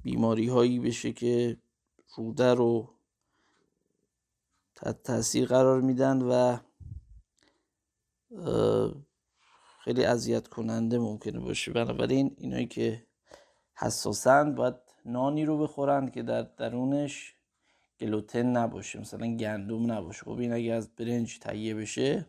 بیماری 0.03 0.49
هایی 0.49 0.81
بشه 0.81 1.13
که 1.13 1.57
روده 2.17 2.55
رو 2.55 2.91
تحت 4.75 5.03
تاثیر 5.03 5.49
قرار 5.49 5.81
میدن 5.81 6.23
و 6.23 6.59
خیلی 9.81 10.05
اذیت 10.05 10.49
کننده 10.49 10.99
ممکنه 10.99 11.41
باشه. 11.41 11.73
بنابراین 11.73 12.37
اینایی 12.39 12.67
که 12.67 13.07
حساسند 13.75 14.55
باید 14.55 14.75
نانی 15.05 15.45
رو 15.45 15.59
بخورن 15.59 16.11
که 16.11 16.23
در 16.23 16.43
درونش 16.43 17.35
گلوتن 18.01 18.47
نباشه 18.47 19.01
مثلا 19.01 19.37
گندم 19.37 19.93
نباشه. 19.93 20.25
خب 20.25 20.39
این 20.39 20.53
اگه 20.53 20.73
از 20.73 20.89
برنج 20.97 21.39
تهیه 21.39 21.75
بشه 21.75 22.27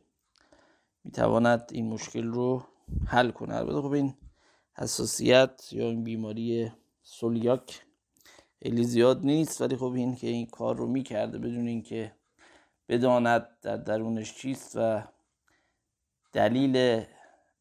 می‌تواند 1.03 1.69
این 1.71 1.89
مشکل 1.89 2.27
رو 2.27 2.63
حل 3.07 3.31
کنه. 3.31 3.55
البته 3.55 3.81
خب 3.81 3.91
این 3.91 4.13
حساسیت 4.73 5.61
یا 5.71 5.85
این 5.85 6.03
بیماری 6.03 6.71
سولیاک 7.03 7.81
خیلی 8.63 8.83
زیاد 8.83 9.25
نیست 9.25 9.61
ولی 9.61 9.75
خب 9.75 9.91
این 9.95 10.15
که 10.15 10.27
این 10.27 10.45
کار 10.45 10.75
رو 10.75 10.87
می‌کرده 10.87 11.37
بدون 11.37 11.67
اینکه 11.67 12.11
بداند 12.89 13.47
در 13.61 13.77
درونش 13.77 14.35
چیست 14.35 14.75
و 14.75 15.03
دلیل 16.33 17.03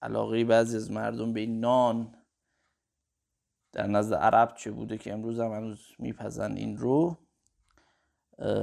علاقه 0.03 0.45
بعضی 0.45 0.77
از 0.77 0.91
مردم 0.91 1.33
به 1.33 1.41
این 1.41 1.61
نان 1.61 2.15
در 3.73 3.87
نزد 3.87 4.15
عرب 4.15 4.55
چه 4.57 4.71
بوده 4.71 4.99
که 4.99 5.13
امروز 5.13 5.41
هم 5.41 5.53
هنوز 5.53 5.87
میپزن 5.99 6.53
این 6.53 6.77
رو 6.77 7.17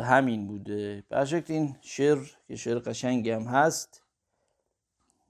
همین 0.03 0.47
بوده. 0.47 1.03
به 1.09 1.43
این 1.47 1.75
شعر 1.81 2.19
که 2.47 2.55
شعر 2.55 2.79
قشنگی 2.79 3.31
هم 3.31 3.41
هست 3.43 4.02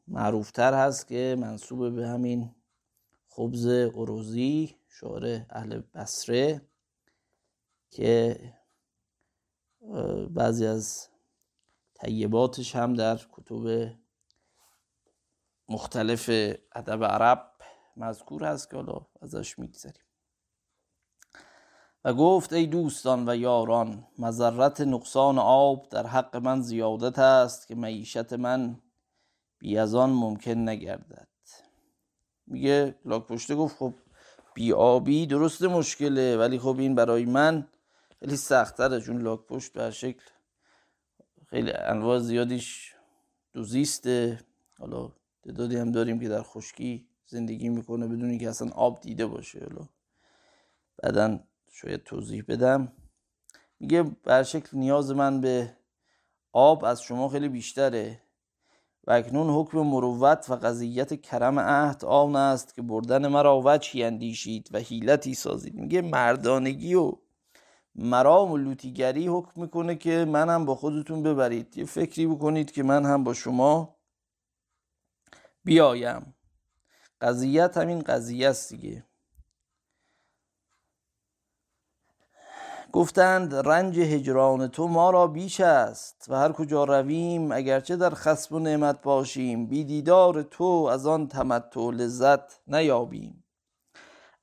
معروفتر 0.08 0.74
هست 0.74 1.08
که 1.08 1.36
منصوب 1.40 1.96
به 1.96 2.08
همین 2.08 2.56
خبز 3.30 3.66
اروزی 3.68 4.76
شعر 4.88 5.42
اهل 5.50 5.82
بسره 5.94 6.62
که 7.90 8.40
بعضی 10.30 10.66
از 10.66 11.08
طیباتش 11.94 12.76
هم 12.76 12.94
در 12.94 13.16
کتب 13.32 13.92
مختلف 15.70 16.30
ادب 16.76 17.04
عرب 17.04 17.52
مذکور 17.98 18.44
هست 18.44 18.70
که 18.70 18.76
حالا 18.76 19.06
ازش 19.22 19.60
میگذریم. 19.60 20.04
و 22.06 22.14
گفت 22.14 22.54
ای 22.54 22.66
دوستان 22.66 23.30
و 23.30 23.36
یاران 23.36 24.08
مذرت 24.20 24.82
نقصان 24.82 25.40
آب 25.40 25.90
در 25.90 26.08
حق 26.08 26.36
من 26.36 26.62
زیادت 26.62 27.20
است 27.20 27.68
که 27.68 27.76
معیشت 27.76 28.34
من 28.34 28.82
بی 29.64 29.78
از 29.78 29.96
آن 29.96 30.10
ممکن 30.10 30.70
نگردد. 30.70 31.28
میگه 32.48 32.96
لاک 33.06 33.28
پشته 33.28 33.56
گفت 33.56 33.78
خب 33.78 33.94
بی 34.54 34.74
آبی 34.74 35.26
درست 35.26 35.64
مشکله 35.64 36.38
ولی 36.38 36.60
خب 36.60 36.76
این 36.80 36.96
برای 36.96 37.26
من 37.26 37.68
خیلی 38.20 38.36
سختره 38.36 39.02
چون 39.02 39.22
لاک 39.22 39.48
پشت 39.48 39.74
به 39.74 39.92
شکل 39.92 40.26
خیلی 41.48 41.72
انواع 41.72 42.20
زیادیش 42.20 42.96
دوزیسته. 43.54 44.40
حالا 44.78 45.12
تعدادی 45.44 45.78
هم 45.78 45.92
داریم 45.92 46.20
که 46.20 46.30
در 46.30 46.44
خشکی 46.44 47.08
زندگی 47.26 47.70
می‌کنه 47.70 48.08
بدون 48.08 48.30
اینکه 48.30 48.50
اصلا 48.50 48.70
آب 48.70 49.02
دیده 49.02 49.26
باشه. 49.26 49.60
حالا 49.60 49.90
بعدا 50.98 51.40
شاید 51.72 52.04
توضیح 52.04 52.44
بدم. 52.48 52.92
میگه 53.80 54.04
بر 54.04 54.44
شکل 54.44 54.78
نیاز 54.78 55.12
من 55.12 55.42
به 55.42 55.78
آب 56.52 56.86
از 56.86 57.02
شما 57.02 57.30
خیلی 57.30 57.50
بیشتره. 57.50 58.23
و 59.08 59.12
اکنون 59.12 59.50
حکم 59.50 59.80
مروت 59.80 60.46
و 60.50 60.56
قضیت 60.56 61.22
کرم 61.22 61.60
عهد 61.60 62.06
آن 62.06 62.36
است 62.36 62.76
که 62.76 62.82
بردن 62.82 63.28
مرا 63.28 63.62
وجهی 63.66 64.04
اندیشید 64.04 64.70
و 64.72 64.78
حیلتی 64.78 65.34
سازید. 65.34 65.76
میگه 65.76 66.02
مردانگی 66.02 66.94
و 66.94 67.12
مرام 67.96 68.52
و 68.52 68.58
لوتیگری 68.58 69.28
حکم 69.28 69.62
می‌کنه 69.62 69.96
که 69.96 70.26
منم 70.26 70.66
با 70.66 70.76
خودتون 70.76 71.24
ببرید. 71.24 71.78
یه 71.78 71.86
فکری 71.86 72.28
بکنید 72.28 72.72
که 72.72 72.84
من 72.84 73.06
هم 73.06 73.24
با 73.24 73.34
شما 73.34 73.96
بیایم. 75.64 76.36
قضیت 77.22 77.78
همین 77.78 78.00
قضیه 78.00 78.50
است 78.50 78.74
دیگه. 78.74 79.06
گفتند 82.94 83.56
رنج 83.56 84.00
هجران 84.00 84.68
تو 84.68 84.88
ما 84.88 85.10
را 85.10 85.28
بیش 85.28 85.60
است 85.60 86.26
و 86.30 86.36
هر 86.36 86.52
کجا 86.52 86.84
رویم 86.84 87.52
اگرچه 87.52 87.96
در 87.96 88.10
خسب 88.10 88.54
و 88.54 88.60
نعمت 88.60 89.02
باشیم 89.02 89.66
بی 89.66 89.84
دیدار 89.84 90.42
تو 90.42 90.64
از 90.92 91.08
آن 91.08 91.28
تمتع 91.28 91.90
لذت 91.90 92.60
نیابیم. 92.68 93.44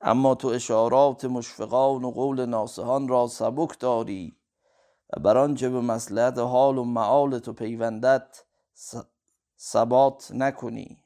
اما 0.01 0.35
تو 0.35 0.47
اشارات 0.47 1.25
مشفقان 1.25 2.03
و 2.03 2.11
قول 2.11 2.45
ناسهان 2.45 3.07
را 3.07 3.27
سبک 3.27 3.79
داری 3.79 4.37
و 5.13 5.19
بر 5.19 5.37
آنچه 5.37 5.69
به 5.69 5.81
مسلحت 5.81 6.37
حال 6.37 6.77
و 6.77 6.83
معال 6.83 7.39
تو 7.39 7.53
پیوندت 7.53 8.45
ثبات 9.59 10.31
نکنی. 10.33 11.03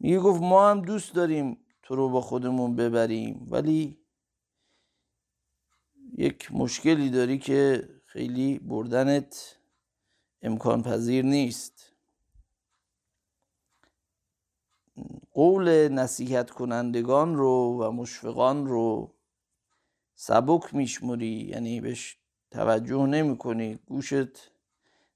میگه 0.00 0.18
گفت 0.18 0.42
ما 0.42 0.70
هم 0.70 0.80
دوست 0.80 1.14
داریم 1.14 1.58
تو 1.82 1.94
رو 1.94 2.08
با 2.08 2.20
خودمون 2.20 2.76
ببریم 2.76 3.48
ولی 3.50 4.03
یک 6.18 6.52
مشکلی 6.52 7.10
داری 7.10 7.38
که 7.38 7.88
خیلی 8.06 8.58
بردنت 8.58 9.56
امکان 10.42 10.82
پذیر 10.82 11.24
نیست. 11.24 11.92
قول 15.32 15.88
نصیحت 15.88 16.50
کنندگان 16.50 17.36
رو 17.36 17.82
و 17.82 17.90
مشفقان 17.90 18.66
رو 18.66 19.14
سبک 20.14 20.74
میشموری 20.74 21.26
یعنی 21.26 21.80
بهش 21.80 22.18
توجه 22.50 23.06
نمی 23.06 23.38
کنی 23.38 23.78
گوشت 23.86 24.50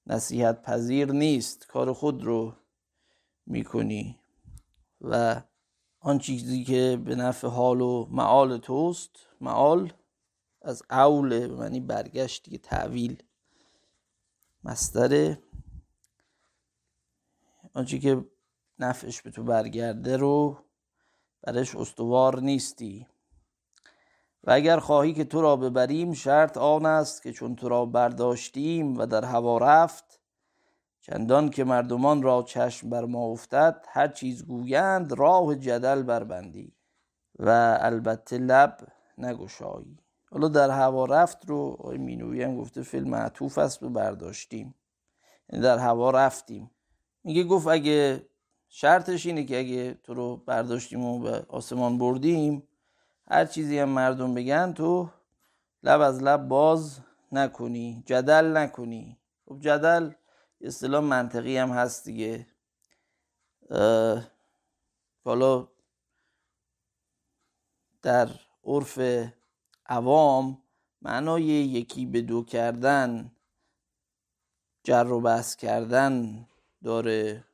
نصیحت 0.07 0.63
پذیر 0.63 1.13
نیست 1.13 1.67
کار 1.67 1.93
خود 1.93 2.25
رو 2.25 2.55
می‌کنی. 3.47 4.19
و 5.01 5.43
آن 6.01 6.19
چیزی 6.19 6.65
که 6.65 7.01
به 7.05 7.15
نفع 7.15 7.49
حال 7.49 7.81
و 7.81 8.07
معال 8.11 8.59
توست 8.59 9.11
معال 9.41 9.93
از 10.63 10.83
اول 10.91 11.49
به 11.49 11.57
معنی 11.57 11.81
برگشت 11.81 12.45
دیگه 12.45 12.59
تعویل 12.59 13.23
مستره. 14.65 15.43
آنچه 17.75 17.99
که 17.99 18.25
نفعش 18.79 19.23
به 19.23 19.31
تو 19.31 19.43
برگرده 19.43 20.17
رو 20.17 20.59
برش 21.43 21.77
استوار 21.77 22.41
نیستی. 22.41 23.07
و 24.45 24.51
اگر 24.51 24.79
خواهی 24.79 25.13
که 25.13 25.25
تو 25.25 25.43
را 25.43 25.57
ببریم 25.57 26.13
شرط 26.13 26.57
آن 26.57 26.87
است 26.87 27.23
که 27.23 27.33
چون 27.33 27.57
تو 27.57 27.69
را 27.69 27.87
برداشتیم 27.87 28.99
و 28.99 29.07
در 29.07 29.25
هوا 29.25 29.59
رفت 29.59 30.21
چندان 31.01 31.51
که 31.51 31.65
مردمان 31.65 32.23
را 32.23 32.43
چشم 32.43 32.91
بر 32.91 33.05
ما 33.05 33.25
افتد 33.25 33.87
هر 33.89 34.09
چیز 34.09 34.47
گویند 34.47 35.13
راه 35.13 35.55
جدل 35.55 36.03
بربندی. 36.03 36.73
و 37.39 37.79
البته 37.81 38.39
لب 38.39 38.77
نگشایی. 39.19 39.99
حالا 40.31 40.49
در 40.49 40.71
هوا 40.71 41.05
رفت 41.05 41.47
رو 41.47 41.77
آقای 41.79 41.99
مینوی 41.99 42.43
هم 42.43 42.57
گفته 42.57 42.83
فیلم 42.83 43.09
معطوف 43.09 43.59
است 43.59 43.81
به 43.81 43.89
برداشتیم. 43.89 44.75
یعنی 45.53 45.63
در 45.63 45.79
هوا 45.79 46.11
رفتیم. 46.11 46.71
میگه 47.25 47.45
گفت 47.45 47.67
اگه 47.67 48.29
شرطش 48.69 49.27
اینه 49.27 49.45
که 49.45 49.59
اگه 49.59 49.95
تو 49.95 50.15
رو 50.15 50.37
برداشتیم 50.37 51.05
و 51.05 51.19
به 51.19 51.47
آسمان 51.49 51.99
بردیم 51.99 52.69
هر 53.31 53.45
چیزی 53.45 53.79
هم 53.79 53.89
مردم 53.89 54.35
بگن 54.35 54.73
تو 54.73 55.09
لب 55.83 56.01
از 56.01 56.23
لب 56.23 56.49
باز 56.49 57.01
نکنی 57.33 58.03
جدل 58.07 58.57
نکنی. 58.57 59.19
خب 59.49 59.61
جدل 59.61 60.11
اصطلاح 60.61 61.05
منطقی 61.05 61.57
هم 61.57 61.71
هست 61.71 62.05
دیگه. 62.05 62.47
حالا 65.25 65.69
در 68.03 68.29
عرف 68.65 68.99
عوام 69.89 70.63
معنای 71.03 71.45
یکی 71.45 72.07
به 72.07 72.23
دو 72.23 72.45
کردن 72.45 73.33
جر 74.83 75.07
و 75.07 75.21
بحث 75.21 75.57
کردن 75.57 76.47
داره. 76.85 77.45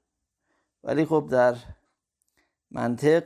ولی 0.82 1.04
خب 1.04 1.28
در 1.30 1.56
منطق 2.70 3.24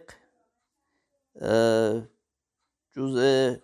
جزء 2.93 3.57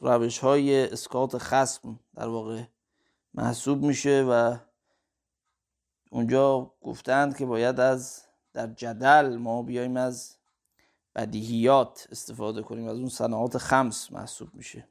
روش 0.00 0.38
های 0.38 0.92
اسکات 0.92 1.38
خسم 1.38 2.00
در 2.14 2.28
واقع 2.28 2.62
محسوب 3.34 3.82
میشه 3.82 4.26
و 4.30 4.56
اونجا 6.10 6.74
گفتند 6.80 7.36
که 7.36 7.46
باید 7.46 7.80
از 7.80 8.24
در 8.52 8.66
جدل 8.66 9.36
ما 9.36 9.62
بیایم 9.62 9.96
از 9.96 10.36
بدیهیات 11.14 12.08
استفاده 12.10 12.62
کنیم 12.62 12.88
از 12.88 12.98
اون 12.98 13.08
صناعات 13.08 13.58
خمس 13.58 14.12
محسوب 14.12 14.54
میشه. 14.54 14.88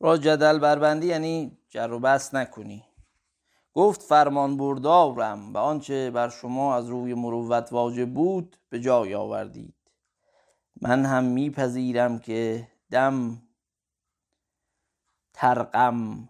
را 0.00 0.16
جدل 0.16 0.58
بربندی 0.58 1.06
یعنی 1.06 1.58
جر 1.68 1.92
و 1.92 1.98
بس 1.98 2.34
نکنی. 2.34 2.84
گفت 3.74 4.02
فرمان 4.02 4.56
بردارم 4.56 5.54
و 5.54 5.58
آنچه 5.58 6.10
بر 6.10 6.28
شما 6.28 6.76
از 6.76 6.88
روی 6.88 7.14
مروت 7.14 7.72
واجب 7.72 8.14
بود 8.14 8.56
به 8.68 8.80
جای 8.80 9.14
آوردید. 9.14 9.74
من 10.80 11.04
هم 11.04 11.24
میپذیرم 11.24 12.18
که 12.18 12.68
دم 12.90 13.42
ترقم 15.32 16.28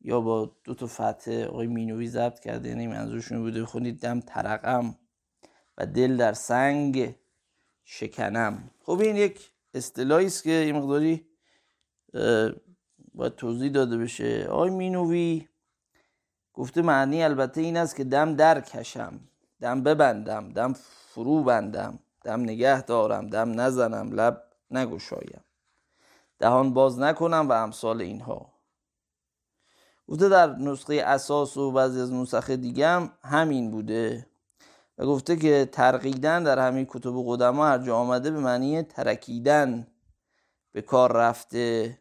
یا 0.00 0.20
با 0.20 0.56
دو 0.64 0.74
تا 0.74 0.86
فتح 0.86 1.44
آقای 1.44 1.66
مینوی 1.66 2.08
ضبط 2.08 2.40
کرده 2.40 2.68
یعنی 2.68 2.86
منظورشون 2.86 3.38
بوده 3.42 3.64
خونید 3.64 4.00
دم 4.00 4.20
ترقم. 4.20 4.94
و 5.78 5.86
دل 5.86 6.16
در 6.16 6.32
سنگ 6.32 7.14
شکنم. 7.84 8.70
خب 8.80 9.00
این 9.00 9.16
یک 9.16 9.50
اصطلاحی 9.74 10.26
است 10.26 10.42
که 10.42 10.50
یه 10.50 10.72
مقداری 10.72 11.26
باید 13.14 13.34
توضیح 13.36 13.72
داده 13.72 13.98
بشه. 13.98 14.46
آقای 14.50 14.70
مینوی 14.70 15.48
گفته 16.54 16.82
معنی 16.82 17.22
البته 17.22 17.60
این 17.60 17.76
است 17.76 17.96
که 17.96 18.04
دم 18.04 18.34
در 18.34 18.60
کشم 18.60 19.20
دم 19.60 19.82
ببندم 19.82 20.52
دم 20.52 20.72
فرو 21.08 21.42
بندم 21.42 21.98
دم 22.24 22.40
نگه 22.40 22.82
دارم 22.82 23.26
دم 23.26 23.60
نزنم 23.60 24.12
لب 24.12 24.42
نگشایم. 24.70 25.44
دهان 26.38 26.74
باز 26.74 26.98
نکنم 26.98 27.48
و 27.48 27.52
امثال 27.52 28.00
اینها. 28.00 28.52
گفته 30.08 30.28
در 30.28 30.56
نسخه 30.56 30.94
اساس 30.94 31.56
و 31.56 31.72
بعضی 31.72 32.00
از 32.00 32.12
نسخه 32.12 32.56
دیگه 32.56 32.88
هم 32.88 33.12
همین 33.22 33.70
بوده. 33.70 34.26
و 34.98 35.06
گفته 35.06 35.36
که 35.36 35.68
ترقیدن 35.72 36.42
در 36.42 36.58
همین 36.58 36.86
کتب 36.88 37.14
قدما 37.26 37.66
هر 37.66 37.78
جا 37.78 37.96
آمده 37.96 38.30
به 38.30 38.40
معنی 38.40 38.82
ترکیدن 38.82 39.86
به 40.72 40.82
کار 40.82 41.12
رفته 41.12 41.98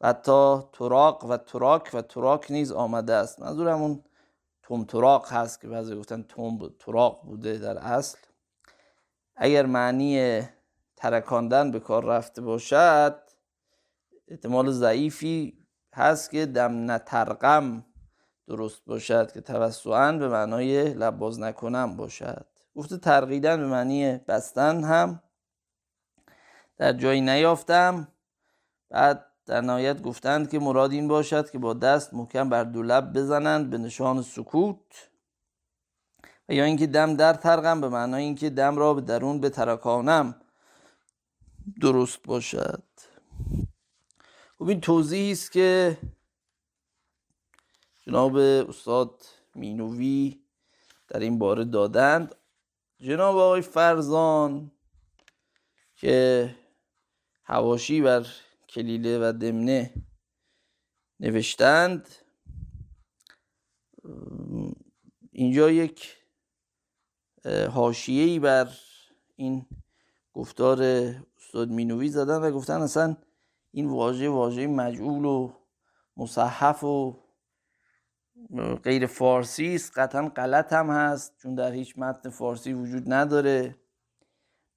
و 0.00 0.12
تا 0.12 0.70
تراق 0.72 1.24
و 1.24 1.36
تراک 1.36 1.90
و 1.94 2.02
تراک 2.02 2.50
نیز 2.50 2.72
آمده 2.72 3.14
است. 3.14 3.40
منظور 3.40 3.68
همون 3.68 4.04
توم 4.62 4.84
تراق 4.84 5.32
هست 5.32 5.60
که 5.60 5.68
بعضی 5.68 5.96
گفتن 5.96 6.22
توم 6.22 6.70
تراق 6.78 7.22
بوده 7.24 7.58
در 7.58 7.78
اصل. 7.78 8.18
اگر 9.36 9.66
معنی 9.66 10.42
ترکاندن 10.96 11.70
به 11.70 11.80
کار 11.80 12.04
رفته 12.04 12.42
باشد 12.42 13.20
احتمال 14.28 14.70
ضعیفی 14.70 15.66
هست 15.94 16.30
که 16.30 16.46
دم 16.46 16.90
نترقم 16.90 17.84
درست 18.46 18.84
باشد 18.84 19.32
که 19.32 19.40
توسعا 19.40 20.12
به 20.12 20.28
معنای 20.28 20.94
لباز 20.94 21.40
نکنم 21.40 21.96
باشد. 21.96 22.46
گفته 22.76 22.98
ترقیدن 22.98 23.56
به 23.56 23.66
معنی 23.66 24.18
بستن 24.18 24.84
هم. 24.84 25.22
در 26.76 26.92
جایی 26.92 27.20
نیافتم. 27.20 28.08
بعد 28.90 29.26
در 29.46 29.60
نهایت 29.60 30.02
گفتند 30.02 30.50
که 30.50 30.58
مراد 30.58 30.92
این 30.92 31.08
باشد 31.08 31.50
که 31.50 31.58
با 31.58 31.74
دست 31.74 32.14
محکم 32.14 32.48
بر 32.48 32.64
دو 32.64 32.82
لب 32.82 33.12
بزنند 33.12 33.70
به 33.70 33.78
نشان 33.78 34.22
سکوت. 34.22 35.10
و 36.48 36.54
یا 36.54 36.64
اینکه 36.64 36.86
دم 36.86 37.16
در 37.16 37.32
ترقم 37.34 37.80
به 37.80 37.88
معنای 37.88 38.24
اینکه 38.24 38.50
دم 38.50 38.76
را 38.76 38.94
به 38.94 39.00
درون 39.00 39.40
به 39.40 39.50
ترکانم 39.50 40.34
درست 41.80 42.22
باشد. 42.24 42.82
خب 44.58 44.68
این 44.68 44.80
توضیحی 44.80 45.32
است 45.32 45.52
که 45.52 45.98
جناب 48.06 48.36
استاد 48.36 49.22
مینوی 49.54 50.40
در 51.08 51.20
این 51.20 51.38
باره 51.38 51.64
دادند. 51.64 52.34
جناب 53.00 53.36
آقای 53.36 53.60
فرزان 53.60 54.70
که 55.96 56.54
هواشی 57.44 58.00
بر 58.00 58.26
کلیله 58.68 59.18
و 59.18 59.32
دمنه 59.32 59.94
نوشتند 61.20 62.08
اینجا 65.32 65.70
یک 65.70 66.16
حاشیه‌ای 67.70 68.38
بر 68.38 68.68
این 69.36 69.66
گفتار 70.32 70.82
استاد 71.36 71.68
مینوی 71.68 72.08
زدن 72.08 72.36
و 72.36 72.50
گفتن 72.50 72.80
اصلا 72.80 73.16
این 73.70 73.90
واژه 73.90 74.28
واژه 74.28 74.66
مجعول 74.66 75.24
و 75.24 75.52
مصحف 76.16 76.84
و 76.84 77.23
غیر 78.84 79.06
فارسی 79.06 79.74
است 79.74 79.98
قطعا 79.98 80.28
غلط 80.28 80.72
هم 80.72 80.90
هست 80.90 81.32
چون 81.38 81.54
در 81.54 81.72
هیچ 81.72 81.98
متن 81.98 82.30
فارسی 82.30 82.72
وجود 82.72 83.12
نداره. 83.12 83.76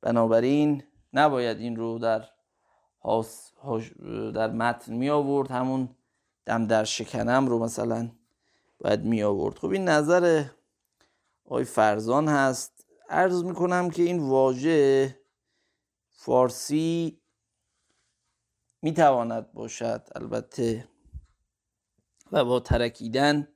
بنابراین 0.01 0.83
نباید 1.13 1.57
این 1.57 1.75
رو 1.75 1.99
در 1.99 2.25
در 4.33 4.51
متن 4.51 4.93
می 4.93 5.09
آورد. 5.09 5.51
همون 5.51 5.89
دم 6.45 6.65
در 6.67 6.83
شکنم 6.83 7.47
رو 7.47 7.59
مثلا 7.59 8.09
باید 8.79 9.03
می 9.03 9.23
آورد. 9.23 9.57
خب 9.57 9.69
این 9.69 9.89
نظر 9.89 10.43
آقای 11.45 11.63
فرزان 11.63 12.27
هست. 12.27 12.85
عرض 13.09 13.43
می 13.43 13.53
کنم 13.53 13.89
که 13.89 14.03
این 14.03 14.19
واژه 14.19 15.15
فارسی 16.09 17.21
می 18.81 18.93
تواند 18.93 19.53
باشد. 19.53 20.07
البته 20.15 20.87
و 22.31 22.45
با 22.45 22.59
ترکیدن 22.59 23.47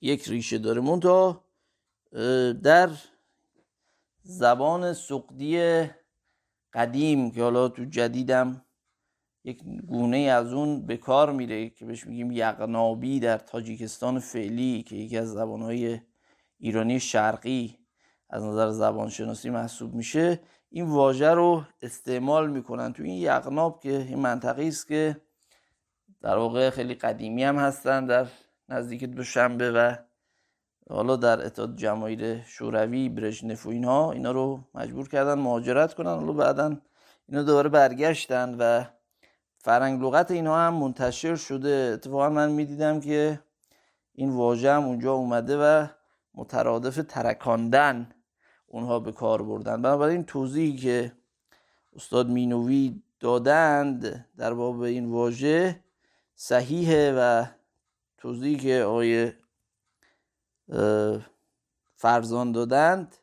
یک 0.00 0.28
ریشه 0.28 0.58
داره. 0.58 0.80
منتها 0.80 1.44
در 2.62 2.90
زبان 4.22 4.92
سقدی 4.92 5.84
قدیم 6.72 7.30
که 7.30 7.42
حالا 7.42 7.68
تو 7.68 7.84
جدیدم 7.84 8.64
یک 9.44 9.62
گونه 9.86 10.18
از 10.18 10.52
اون 10.52 10.86
به 10.86 10.96
کار 10.96 11.32
میره 11.32 11.70
که 11.70 11.84
بهش 11.84 12.06
میگیم 12.06 12.32
یقنابی 12.32 13.20
در 13.20 13.38
تاجیکستان 13.38 14.18
فعلی 14.18 14.82
که 14.82 14.96
یکی 14.96 15.18
از 15.18 15.32
زبانهای 15.32 16.00
ایرانی 16.58 17.00
شرقی 17.00 17.78
از 18.30 18.42
نظر 18.42 18.70
زبانشناسی 18.70 19.50
محسوب 19.50 19.94
میشه. 19.94 20.40
این 20.70 20.84
واژه 20.84 21.30
رو 21.30 21.64
استعمال 21.82 22.50
می‌کنن 22.50 22.92
تو 22.92 23.02
این 23.02 23.16
یقناب 23.22 23.80
که 23.80 23.96
این 23.96 24.18
منطقه 24.18 24.64
است 24.64 24.88
که 24.88 25.20
در 26.22 26.36
واقع 26.36 26.70
خیلی 26.70 26.94
قدیمی 26.94 27.44
هم 27.44 27.56
هستن 27.56 28.06
در 28.06 28.26
نزدیک 28.68 29.04
دوشنبه 29.04 29.70
و 29.72 29.94
حالا 30.90 31.16
در 31.16 31.46
اتحاد 31.46 31.76
جماهیر 31.76 32.42
شوروی 32.42 33.08
برژنف 33.08 33.66
و 33.66 33.68
اینها 33.70 34.12
اینا 34.12 34.30
رو 34.30 34.60
مجبور 34.74 35.08
کردن 35.08 35.34
مهاجرت 35.34 35.94
کنن. 35.94 36.14
حالا 36.14 36.32
بعدا 36.32 36.76
اینا 37.28 37.42
دوباره 37.42 37.68
برگشتن 37.68 38.54
و 38.58 38.84
فرنگ 39.58 40.02
لغت 40.02 40.30
اینها 40.30 40.58
هم 40.58 40.74
منتشر 40.74 41.36
شده. 41.36 41.90
اتفاقا 41.94 42.28
من 42.28 42.50
می‌دیدم 42.50 43.00
که 43.00 43.40
این 44.12 44.30
واژه 44.30 44.72
هم 44.72 44.84
اونجا 44.84 45.12
اومده 45.12 45.56
و 45.56 45.86
مترادف 46.34 47.00
ترکاندن 47.08 48.08
اونها 48.66 49.00
به 49.00 49.12
کار 49.12 49.42
بردن. 49.42 49.82
بنابراین 49.82 50.24
توضیحی 50.24 50.76
که 50.76 51.12
استاد 51.96 52.28
مینوی 52.28 53.02
دادند 53.20 54.26
در 54.36 54.54
باب 54.54 54.80
این 54.80 55.10
واژه 55.10 55.80
صحیحه 56.40 57.14
و 57.18 57.44
توضیحی 58.18 58.56
که 58.56 58.82
آقای 58.82 59.32
فرزان 61.96 62.52
دادند 62.52 63.16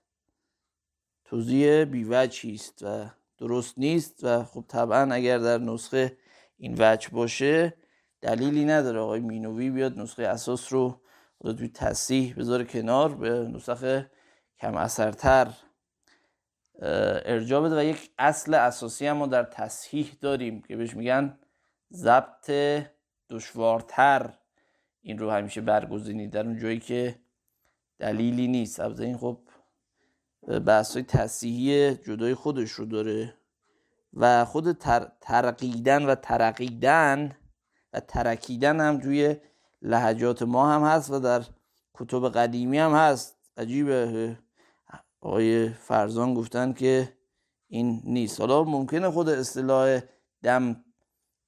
توضیح 1.25 1.83
بیوجهی 1.83 2.53
است 2.53 2.83
و 2.83 3.09
درست 3.37 3.73
نیست 3.77 4.23
و 4.23 4.43
خب 4.43 4.65
طبعا 4.67 5.13
اگر 5.13 5.37
در 5.37 5.57
نسخه 5.57 6.17
این 6.57 6.75
وجه 6.79 7.09
باشه 7.09 7.73
دلیلی 8.21 8.65
نداره. 8.65 8.99
آقای 8.99 9.19
مینوی 9.19 9.69
بیاد 9.69 9.99
نسخه 9.99 10.23
اساس 10.23 10.73
رو 10.73 11.01
توی 11.43 11.67
تصحیح 11.67 12.35
بذاره 12.37 12.65
کنار 12.65 13.15
به 13.15 13.29
نسخه 13.29 14.11
کم 14.59 14.75
اثرتر 14.75 15.53
ارجاع 16.81 17.61
بده 17.61 17.79
و 17.79 17.83
یک 17.83 18.11
اصل 18.17 18.53
اساسی 18.53 19.07
هم 19.07 19.17
ما 19.17 19.27
در 19.27 19.43
تصحیح 19.43 20.17
داریم 20.21 20.61
که 20.61 20.75
بهش 20.75 20.95
میگن 20.95 21.39
ضبط 21.93 22.51
دشوارتر 23.29 24.33
این 25.01 25.17
رو 25.17 25.31
همیشه 25.31 25.61
برگزینید 25.61 26.31
در 26.31 26.45
اون 26.45 26.59
جایی 26.59 26.79
که 26.79 27.19
دلیلی 27.99 28.47
نیست. 28.47 28.79
البته 28.79 29.03
این 29.03 29.17
خب 29.17 29.39
بحث 30.65 30.93
های 30.93 31.03
تصحیحی 31.03 31.95
جدای 31.95 32.33
خودش 32.33 32.71
رو 32.71 32.85
داره 32.85 33.33
و 34.13 34.45
خود 34.45 34.71
تر، 34.71 35.11
ترقیدن 35.21 36.05
و 36.05 36.15
ترقیدن 36.15 37.35
و 37.93 37.99
ترکیدن 37.99 38.79
هم 38.79 38.99
توی 38.99 39.35
لحجات 39.81 40.41
ما 40.41 40.71
هم 40.71 40.83
هست 40.83 41.11
و 41.11 41.19
در 41.19 41.43
کتب 41.93 42.29
قدیمی 42.29 42.77
هم 42.77 42.93
هست. 42.93 43.37
عجیبه. 43.57 44.37
آقای 45.21 45.69
فرزان 45.69 46.33
گفتن 46.33 46.73
که 46.73 47.13
این 47.67 48.01
نیست. 48.03 48.41
حالا 48.41 48.63
ممکنه 48.63 49.09
خود 49.09 49.29
اصطلاح 49.29 49.99
دم 50.43 50.84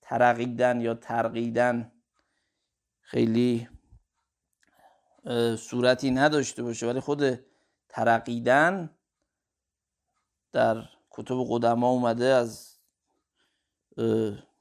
ترقیدن 0.09 0.81
یا 0.81 0.93
ترقیدن 0.93 1.91
خیلی 3.01 3.67
صورتی 5.57 6.11
نداشته 6.11 6.63
باشه. 6.63 6.87
ولی 6.87 6.99
خود 6.99 7.39
ترقیدن 7.89 8.89
در 10.51 10.83
کتب 11.09 11.45
قدما 11.49 11.89
اومده 11.89 12.25
از 12.25 12.77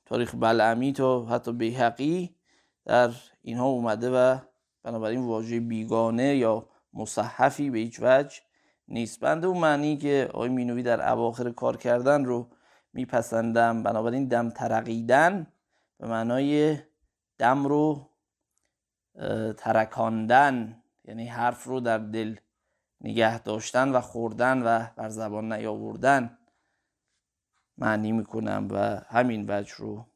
تاریخ 0.06 0.35
بلعمی 0.35 0.92
تا 0.92 1.26
حتی 1.26 1.52
بیحقی 1.52 2.37
در 2.85 3.11
اینها 3.42 3.66
اومده 3.66 4.11
و 4.11 4.38
بنابراین 4.82 5.26
واژه 5.26 5.61
بیگانه 5.61 6.37
یا 6.37 6.68
مصحفی 6.94 7.70
به 7.70 7.78
هیچ 7.78 7.98
وجه 8.02 8.37
نیست. 8.88 9.20
بنده 9.20 9.46
اون 9.46 9.59
معنی 9.59 9.96
که 9.96 10.30
آقای 10.35 10.48
مینوی 10.48 10.82
در 10.82 11.12
اواخر 11.12 11.50
کار 11.50 11.76
کردن 11.76 12.24
رو 12.24 12.50
میپسندم. 12.96 13.82
بنابراین 13.82 14.28
دم 14.28 14.50
ترقیدن 14.50 15.46
به 15.98 16.06
معنای 16.06 16.78
دم 17.38 17.66
رو 17.66 18.11
ترکاندن 19.56 20.82
یعنی 21.04 21.26
حرف 21.26 21.64
رو 21.64 21.80
در 21.80 21.98
دل 21.98 22.37
نگه 23.00 23.38
داشتن 23.38 23.92
و 23.92 24.00
خوردن 24.00 24.62
و 24.62 24.87
بر 24.96 25.09
زبان 25.09 25.52
نیاوردن 25.52 26.38
معنی 27.78 28.12
می‌کنم 28.12 28.68
و 28.70 29.00
همین 29.09 29.44
وجه 29.48 29.74
رو 29.76 30.06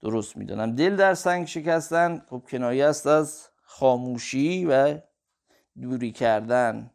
درست 0.00 0.36
می‌دانم. 0.36 0.74
دل 0.74 0.96
در 0.96 1.14
سنگ 1.14 1.46
شکستن 1.46 2.22
خب 2.28 2.44
کنایه 2.48 2.86
است 2.86 3.06
از 3.06 3.48
خاموشی 3.62 4.64
و 4.64 4.98
دوری 5.80 6.12
کردن 6.12 6.90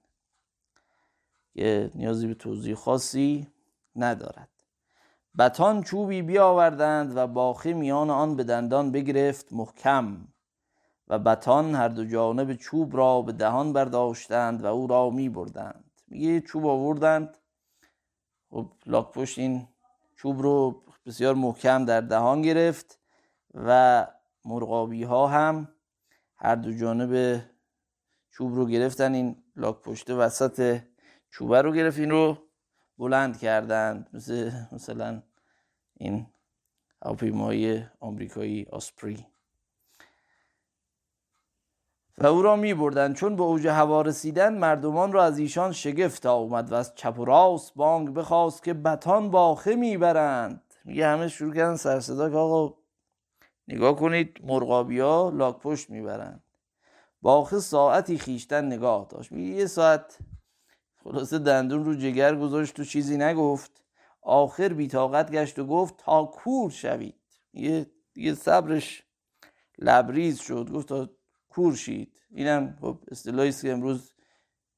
که 1.54 1.92
نیازی 1.96 2.28
به 2.28 2.34
توضیح 2.34 2.76
خاصی 2.76 3.48
ندارد. 3.96 4.50
بتان 5.38 5.84
چوبی 5.84 6.22
بیاوردند 6.22 7.18
و 7.18 7.28
باخی 7.28 7.74
میان 7.74 8.10
آن 8.10 8.36
به 8.36 8.44
دندان 8.44 8.92
بگرفت 8.92 9.54
محکم 9.54 10.28
و 11.08 11.20
بتان 11.20 11.76
هر 11.76 11.88
دو 11.88 12.06
جانب 12.06 12.54
چوب 12.54 12.98
را 12.98 13.22
به 13.22 13.32
دهان 13.32 13.74
برداشتند 13.74 14.64
و 14.64 14.66
او 14.66 14.88
را 14.88 15.10
می 15.10 15.30
بردند 15.30 15.86
میگه 16.08 16.42
چوب 16.42 16.66
آوردند. 16.66 17.38
خب 18.50 18.72
لاک 18.86 19.12
پشت 19.12 19.40
این 19.40 19.68
چوب 20.16 20.42
رو 20.42 20.84
بسیار 21.06 21.36
محکم 21.36 21.86
در 21.86 22.02
دهان 22.02 22.42
گرفت 22.42 23.00
و 23.54 24.08
مرغابی 24.46 25.04
ها 25.04 25.28
هم 25.28 25.68
هر 26.36 26.56
دو 26.56 26.74
جانب 26.74 27.42
چوب 28.32 28.56
رو 28.56 28.66
گرفتن. 28.66 29.14
این 29.14 29.44
لاک 29.56 29.82
پشت 29.82 30.10
وسط 30.10 30.80
چوبه 31.30 31.62
رو 31.62 31.72
گرفت. 31.72 32.00
این 32.00 32.10
رو 32.10 32.38
بلند 32.98 33.40
کردند 33.40 34.10
مثل 34.14 34.52
مثلا 34.72 35.22
این 35.94 36.28
هواپیمای 37.06 37.84
آمریکایی 38.00 38.68
آسپری. 38.72 39.26
و 42.18 42.28
او 42.28 42.42
را 42.42 42.56
می 42.56 42.74
بردن 42.74 43.14
چون 43.14 43.36
به 43.36 43.44
اوج 43.44 43.68
هوا 43.68 44.02
رسیدن 44.02 44.58
مردمان 44.58 45.12
را 45.12 45.24
از 45.24 45.40
ایشان 45.40 45.72
شگفت 45.72 46.26
آمد 46.26 46.72
و 46.72 46.76
از 46.76 46.96
چپ 46.96 47.20
و 47.20 47.26
راست 47.26 47.74
بانگ 47.76 48.14
بخواست 48.14 48.64
که 48.64 48.74
بتان 48.74 49.32
باخه 49.32 49.76
می‌برند. 49.76 50.62
میگه 50.86 51.08
همه 51.08 51.28
شروع 51.28 51.54
کردن 51.54 51.76
سرصدا 51.76 52.30
که 52.30 52.36
آقا 52.36 52.76
نگاه 53.68 53.96
کنید 53.96 54.40
مرغابی 54.44 55.00
ها 55.00 55.30
لاک 55.30 55.60
پشت 55.60 55.90
می‌برند. 55.90 56.44
باخه 57.22 57.60
ساعتی 57.60 58.18
خیشتن 58.18 58.66
نگاه 58.66 59.08
داشت. 59.10 59.32
میگه 59.32 59.50
یه 59.50 59.66
ساعت 59.66 60.18
خلاصه 61.06 61.40
دندون 61.40 61.86
رو 61.86 61.96
جگر 61.96 62.36
گذاشت 62.36 62.80
و 62.80 62.84
چیزی 62.84 63.18
نگفت. 63.18 63.84
آخر 64.22 64.74
بیتاقت 64.74 65.32
گشت 65.32 65.60
و 65.60 65.66
گفت 65.66 65.98
تا 65.98 66.26
کور 66.26 66.72
شوید. 66.72 67.16
یه 67.54 67.92
دیگه 68.14 68.36
صبرش 68.36 69.04
لبریز 69.78 70.40
شد. 70.40 70.72
گفت 70.72 70.88
تا 70.88 71.10
کور 71.50 71.76
شید. 71.76 72.22
اینم 72.32 72.78
خب 72.82 73.00
اصطلاحی 73.12 73.52
که 73.52 73.72
امروز 73.72 74.14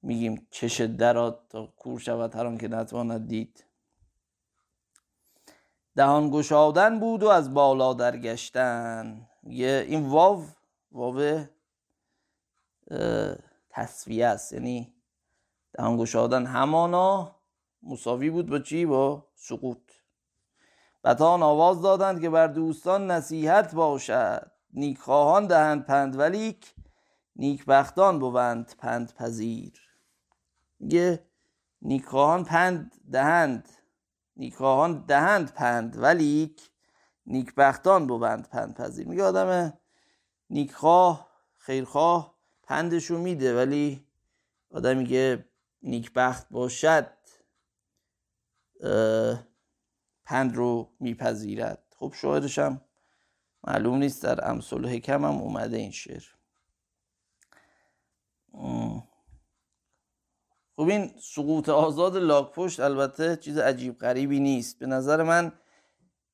میگیم 0.02 0.48
چش 0.52 0.82
درات 0.82 1.50
تا 1.50 1.74
کور 1.78 2.00
شود. 2.00 2.36
هر 2.36 2.58
که 2.58 2.68
نتواند 2.68 3.28
دید. 3.28 3.64
دهان 5.96 6.30
گشادن 6.30 7.00
بود 7.00 7.24
و 7.24 7.28
از 7.28 7.54
بالا 7.54 7.94
درگشتن 7.94 9.28
یه 9.44 9.86
این 9.88 10.08
واو 10.08 10.46
واو 10.92 11.44
تصویه 13.70 14.26
است. 14.26 14.54
یعنی 14.54 14.97
دهان 15.78 15.98
گشادن 15.98 16.46
همانا 16.46 17.36
مساوی 17.84 18.30
بود 18.30 18.50
با 18.50 18.60
چی؟ 18.60 18.86
با 18.86 19.28
سقوط. 19.36 19.92
بتان 21.04 21.44
آواز 21.44 21.82
دادند 21.82 22.22
که 22.22 22.30
بر 22.30 22.48
دوستان 22.48 23.12
نصیحت 23.12 23.76
باشد. 23.76 24.52
نیکخواهان 24.74 25.48
دهند 25.48 25.86
پند 25.86 26.20
ولیک 26.20 26.74
نیکبختان 27.36 28.20
بوند 28.20 28.74
پند 28.78 29.14
پذیر. 29.14 29.74
میگه 30.80 31.26
نیکخواهان 31.82 32.44
پند 32.44 32.92
دهند 33.12 33.70
نیکخواهان 34.38 35.06
دهند 35.08 35.54
پند 35.54 35.98
ولیک 35.98 36.70
نیکبختان 37.26 38.08
بوند 38.08 38.50
پند 38.50 38.74
پذیر. 38.76 39.08
میگه 39.08 39.24
آدم 39.24 39.74
نیکخواه 40.50 41.28
خیرخواه 41.58 42.36
پندشو 42.64 43.18
میده 43.18 43.58
ولی 43.58 44.08
آدمی 44.72 45.06
که 45.06 45.46
نیکبخت 45.88 46.48
باشد 46.52 47.08
پند 50.26 50.56
رو 50.56 50.90
میپذیرد. 51.00 51.84
خب 52.00 52.14
شاعرش 52.16 52.60
هم 52.60 52.82
معلوم 53.64 53.98
نیست 53.98 54.24
در 54.24 54.50
امثال 54.50 54.88
حکم 54.88 55.26
هم 55.26 55.38
اومده 55.38 55.78
این 55.78 55.92
شعر. 55.92 56.24
خب 60.76 60.88
این 60.88 61.14
سقوط 61.20 61.70
آزاد 61.70 62.18
لاک 62.18 62.52
پشت 62.52 62.80
البته 62.80 63.36
چیز 63.36 63.58
عجیب 63.58 63.98
غریبی 63.98 64.40
نیست. 64.40 64.80
به 64.80 64.86
نظر 64.86 65.24
من 65.24 65.52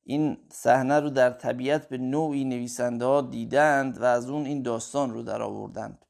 این 0.03 0.37
صحنه 0.51 0.99
رو 0.99 1.09
در 1.09 1.29
طبیعت 1.29 1.89
به 1.89 1.97
نوعی 1.97 2.43
نویسنده 2.43 3.05
ها 3.05 3.21
دیدند 3.21 4.01
و 4.01 4.03
از 4.03 4.29
اون 4.29 4.45
این 4.45 4.61
داستان 4.61 5.13
رو 5.13 5.23
در 5.23 5.41
آوردند. 5.41 6.05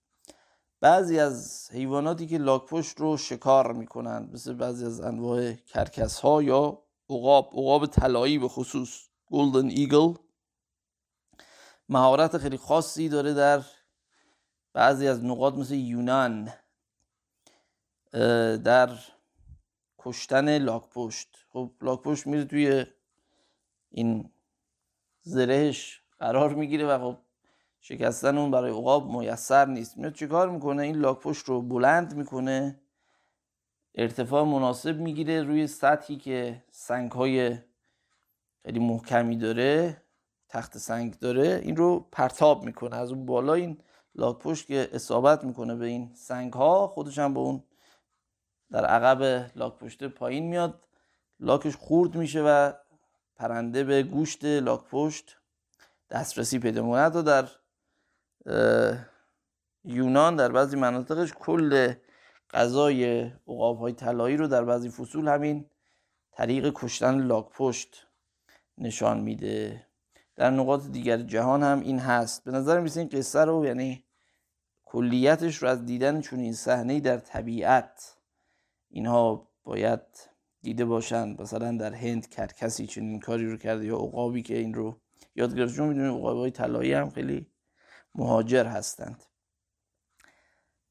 بعضی 0.83 1.19
از 1.19 1.69
حیواناتی 1.73 2.27
که 2.27 2.37
لاک 2.37 2.65
پشت 2.65 2.99
رو 2.99 3.17
شکار 3.17 3.73
می‌کنند 3.73 4.33
مثل 4.33 4.53
بعضی 4.53 4.85
از 4.85 5.01
انواع 5.01 5.53
کرکس 5.53 6.19
ها 6.19 6.43
یا 6.43 6.83
عقاب 7.09 7.49
عقاب 7.53 7.85
طلایی 7.85 8.39
به 8.39 8.47
خصوص 8.47 9.07
golden 9.31 9.69
eagle 9.69 10.13
مهارت 11.89 12.37
خیلی 12.37 12.57
خاصی 12.57 13.09
داره 13.09 13.33
در 13.33 13.63
بعضی 14.73 15.07
از 15.07 15.23
نقاط 15.23 15.53
مثل 15.53 15.73
یونان 15.73 16.53
در 18.63 18.89
کشتن 19.99 20.57
لاکپشت. 20.57 21.27
خب 21.49 21.71
لاکپشت 21.81 22.27
میره 22.27 22.45
توی 22.45 22.85
این 23.91 24.31
زرهش 25.21 26.01
قرار 26.19 26.53
می‌گیره 26.53 26.85
و 26.85 26.99
خب 26.99 27.17
شکستن 27.85 28.37
اون 28.37 28.51
برای 28.51 28.71
عقاب 28.71 29.11
میسر 29.11 29.65
نیست. 29.65 29.97
میاد 29.97 30.13
چیکار 30.13 30.49
می‌کنه؟ 30.49 30.83
این 30.83 30.95
لاکپشت 30.95 31.45
رو 31.45 31.61
بلند 31.61 32.15
می‌کنه 32.15 32.79
ارتفاع 33.95 34.43
مناسب 34.43 34.97
می‌گیره 34.97 35.43
روی 35.43 35.67
سطحی 35.67 36.17
که 36.17 36.63
سنگ 36.71 37.11
های 37.11 37.57
خیلی 38.65 38.79
محکمی 38.79 39.37
داره 39.37 40.01
تخت 40.49 40.77
سنگ 40.77 41.19
داره. 41.19 41.61
این 41.63 41.75
رو 41.75 42.07
پرتاب 42.11 42.63
می‌کنه. 42.63 42.95
از 42.95 43.11
اون 43.11 43.25
بالا 43.25 43.53
این 43.53 43.77
لاک 44.15 44.39
پشت 44.39 44.67
که 44.67 44.89
اصابت 44.93 45.43
می‌کنه 45.43 45.75
به 45.75 45.85
این 45.85 46.11
سنگ 46.15 46.53
ها 46.53 46.87
خودش 46.87 47.19
هم 47.19 47.33
به 47.33 47.39
اون 47.39 47.63
در 48.71 48.85
عقب 48.85 49.51
لاک 49.55 49.77
پشت 49.77 50.03
پایین 50.03 50.47
میاد. 50.47 50.87
لاکش 51.39 51.75
خورد 51.75 52.15
میشه 52.15 52.41
و 52.41 52.73
پرنده 53.35 53.83
به 53.83 54.03
گوشت 54.03 54.45
لاک 54.45 54.83
پشت 54.83 55.37
دسترسی 56.09 56.59
پیدا 56.59 56.83
می‌کنه. 56.83 57.09
در 57.09 57.49
یونان 59.86 60.36
در 60.36 60.51
بعضی 60.51 60.77
مناطقش 60.77 61.34
کل 61.34 61.93
غذای 62.53 63.21
عقاب 63.47 63.79
های 63.79 63.93
طلایی 63.93 64.38
رو 64.38 64.47
در 64.47 64.63
بعضی 64.63 64.89
فصول 64.89 65.27
همین 65.27 65.65
طریق 66.32 66.71
کشتن 66.75 67.21
لاک 67.21 67.49
پشت 67.49 68.08
نشان 68.77 69.19
میده. 69.19 69.86
در 70.36 70.49
نقاط 70.49 70.88
دیگر 70.88 71.17
جهان 71.17 71.63
هم 71.63 71.79
این 71.79 71.99
هست. 71.99 72.43
به 72.43 72.51
نظر 72.51 72.79
میسه 72.79 72.99
این 72.99 73.10
قصه 73.10 73.39
رو 73.39 73.65
یعنی 73.65 74.03
کلیتش 74.86 75.56
رو 75.56 75.67
از 75.67 75.86
دیدن 75.86 76.21
چون 76.21 76.39
این 76.39 76.53
صحنه 76.53 76.99
در 76.99 77.17
طبیعت 77.17 78.17
اینها 78.89 79.47
باید 79.63 80.01
دیده 80.62 80.86
باشند 80.86 81.41
مثلا 81.41 81.77
در 81.77 81.93
هند 81.93 82.29
کرکسی 82.29 82.88
چنین 82.88 83.19
کاری 83.19 83.51
رو 83.51 83.58
کرده 83.58 83.86
یا 83.86 83.95
عقابی 83.95 84.41
که 84.41 84.58
این 84.58 84.73
رو 84.73 85.01
یاد 85.36 85.56
گرفت. 85.56 85.75
چون 85.75 85.88
می‌دونید 85.88 86.17
عقاب 86.17 86.38
های 86.38 86.51
طلایی 86.51 86.93
هم 86.93 87.10
خیلی 87.10 87.52
مهاجر 88.15 88.65
هستند. 88.65 89.23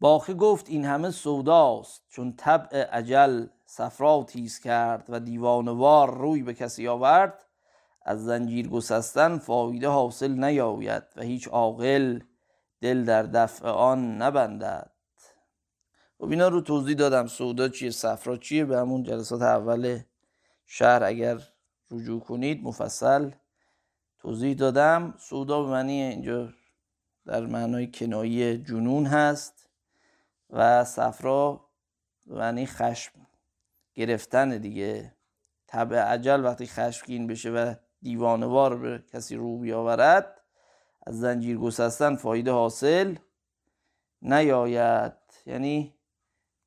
باخی 0.00 0.34
گفت 0.34 0.68
این 0.68 0.84
همه 0.84 1.10
سوداست 1.10 2.02
چون 2.08 2.32
طبع 2.36 2.84
عجل 2.84 3.46
صفرا 3.66 4.24
تیز 4.28 4.60
کرد 4.60 5.06
و 5.08 5.20
دیوانوار 5.20 6.18
روی 6.18 6.42
به 6.42 6.54
کسی 6.54 6.88
آورد 6.88 7.46
از 8.02 8.24
زنجیر 8.24 8.68
گسستن 8.68 9.38
فایده 9.38 9.88
حاصل 9.88 10.44
نیاید 10.44 11.02
و 11.16 11.22
هیچ 11.22 11.48
عاقل 11.48 12.20
دل 12.80 13.04
در 13.04 13.22
دفع 13.22 13.68
آن 13.68 14.22
نبندد. 14.22 14.90
خب 16.18 16.30
اینا 16.30 16.48
رو 16.48 16.60
توضیح 16.60 16.96
دادم 16.96 17.26
سودا 17.26 17.68
چیه 17.68 17.90
صفرا 17.90 18.36
چیه؟ 18.36 18.64
به 18.64 18.78
همون 18.78 19.02
جلسات 19.02 19.42
اول 19.42 20.00
شهر 20.66 21.04
اگر 21.04 21.38
رجوع 21.90 22.20
کنید 22.20 22.62
مفصل 22.62 23.30
توضیح 24.18 24.54
دادم. 24.54 25.14
سودا 25.18 25.62
به 25.62 25.70
معنی 25.70 26.02
اینجا 26.02 26.48
در 27.26 27.46
معنای 27.46 27.86
کنایی 27.86 28.58
جنون 28.58 29.06
هست 29.06 29.68
و 30.50 30.84
صفرا 30.84 31.68
معنی 32.26 32.66
خشم 32.66 33.12
گرفتن 33.94 34.58
دیگه. 34.58 35.14
طبع 35.66 35.96
عجل 35.96 36.44
وقتی 36.44 36.66
خشمگین 36.66 37.26
بشه 37.26 37.50
و 37.50 37.74
دیوانوار 38.02 38.76
به 38.76 39.04
کسی 39.12 39.36
رو 39.36 39.58
بیاورد 39.58 40.40
از 41.06 41.20
زنجیر 41.20 41.58
گسستن 41.58 42.16
فایده 42.16 42.50
حاصل 42.50 43.16
نیاید. 44.22 45.12
یعنی 45.46 45.94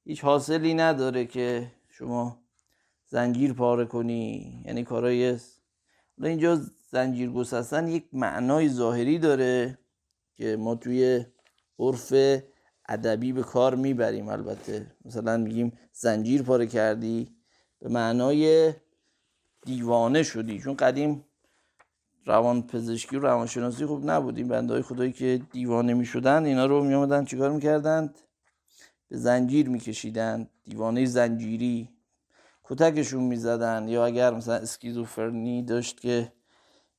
هیچ 0.04 0.24
حاصلی 0.24 0.74
نداره 0.74 1.26
که 1.26 1.72
شما 1.90 2.44
زنجیر 3.06 3.54
پاره 3.54 3.86
کنی. 3.86 4.64
یعنی 4.66 4.84
کارای 4.84 5.38
اینجا 6.24 6.60
زنجیر 6.90 7.32
گسستن 7.32 7.88
یک 7.88 8.06
معنای 8.14 8.70
ظاهری 8.70 9.20
داره. 9.20 9.78
که 10.36 10.56
ما 10.56 10.76
توی 10.76 11.26
عرف 11.80 12.14
ادبی 12.90 13.34
به 13.34 13.44
کار 13.44 13.76
می‌بریم 13.76 14.30
البته. 14.30 14.92
مثلا 15.06 15.38
میگیم 15.38 15.78
زنجیر 15.92 16.44
پاره 16.44 16.68
کردی 16.68 17.36
به 17.80 17.90
معنای 17.90 18.74
دیوانه 19.66 20.24
شدی. 20.24 20.60
چون 20.60 20.76
قدیم 20.76 21.26
روان 22.26 22.68
پزشکی 22.68 23.16
و 23.16 23.20
روانشناسی 23.20 23.86
خوب 23.86 24.10
نبود 24.10 24.38
این 24.38 24.48
بنده 24.48 24.74
های 24.74 24.82
خدایی 24.82 25.12
که 25.12 25.42
دیوانه 25.52 25.94
می‌شدن 25.94 26.46
اینا 26.46 26.66
رو 26.66 26.84
میامدن 26.84 27.26
چیکار 27.26 27.52
می‌کردند؟ 27.52 28.20
به 29.10 29.18
زنجیر 29.18 29.70
میکشیدند 29.70 30.50
دیوانه 30.64 31.06
زنجیری. 31.06 31.90
کتکشون 32.64 33.24
می‌زدن. 33.24 33.88
یا 33.88 34.06
اگر 34.06 34.34
مثلا 34.34 34.56
اسکیزوفرنی 34.56 35.64
داشت 35.64 36.00
که 36.00 36.32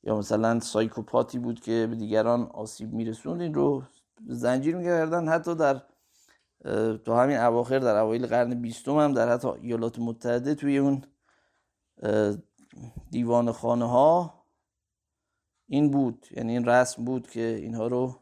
یا 0.06 0.16
مثلا 0.16 0.60
سایکوپاتی 0.60 1.38
بود 1.38 1.60
که 1.60 1.86
به 1.90 1.96
دیگران 1.96 2.42
آسیب 2.42 2.92
میرسوند 2.92 3.40
این 3.40 3.54
رو 3.54 3.82
زنجیر 4.26 4.76
می‌کردن 4.76 5.28
حتی 5.28 5.54
در 5.54 5.82
تو 7.04 7.14
همین 7.14 7.36
اواخر 7.36 7.78
در 7.78 7.96
اوایل 7.96 8.26
قرن 8.26 8.54
بیستم 8.54 8.98
هم 8.98 9.12
در 9.12 9.32
حتی 9.32 9.48
ایالات 9.48 9.98
متحده 9.98 10.54
توی 10.54 10.78
اون 10.78 11.02
دیوان 13.10 13.52
خانه 13.52 13.88
ها 13.88 14.44
این 15.68 15.90
بود. 15.90 16.26
یعنی 16.30 16.52
این 16.52 16.64
رسم 16.68 17.04
بود 17.04 17.30
که 17.30 17.40
اینها 17.40 17.86
رو 17.86 18.16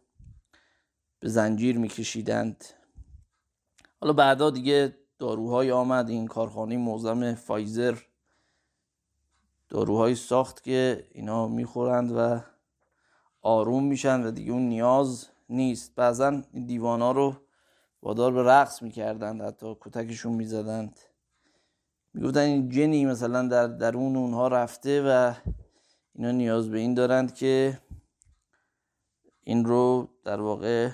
به 1.20 1.28
زنجیر 1.28 1.78
میکشیدند. 1.78 2.64
حالا 4.00 4.12
بعدا 4.12 4.50
دیگه 4.50 4.96
داروهای 5.18 5.72
آمد 5.72 6.08
این 6.08 6.26
کارخانه 6.26 6.76
موزم 6.76 7.34
فایزر 7.34 7.98
داروهایی 9.74 10.14
ساخت 10.14 10.62
که 10.62 11.06
اینا 11.12 11.48
می‌خورند 11.48 12.12
و 12.16 12.40
آروم 13.42 13.84
میشن 13.84 14.26
و 14.26 14.30
دیگه 14.30 14.52
اون 14.52 14.62
نیاز 14.68 15.28
نیست. 15.48 15.94
بعضا 15.94 16.42
این 16.52 16.66
دیوانا 16.66 17.12
رو 17.12 17.34
وادار 18.02 18.32
به 18.32 18.42
رقص 18.42 18.82
می‌کردند 18.82 19.42
حتی 19.42 19.76
کتکشون 19.80 20.32
می‌زدند. 20.32 21.00
می‌گفتن 22.12 22.40
این 22.40 22.68
جنی 22.68 23.06
مثلا 23.06 23.48
در 23.48 23.66
درون 23.66 24.16
اونها 24.16 24.48
رفته 24.48 25.02
و 25.02 25.34
اینا 26.14 26.30
نیاز 26.30 26.70
به 26.70 26.78
این 26.78 26.94
دارند 26.94 27.34
که 27.34 27.80
این 29.44 29.64
رو 29.64 30.08
در 30.24 30.40
واقع 30.40 30.90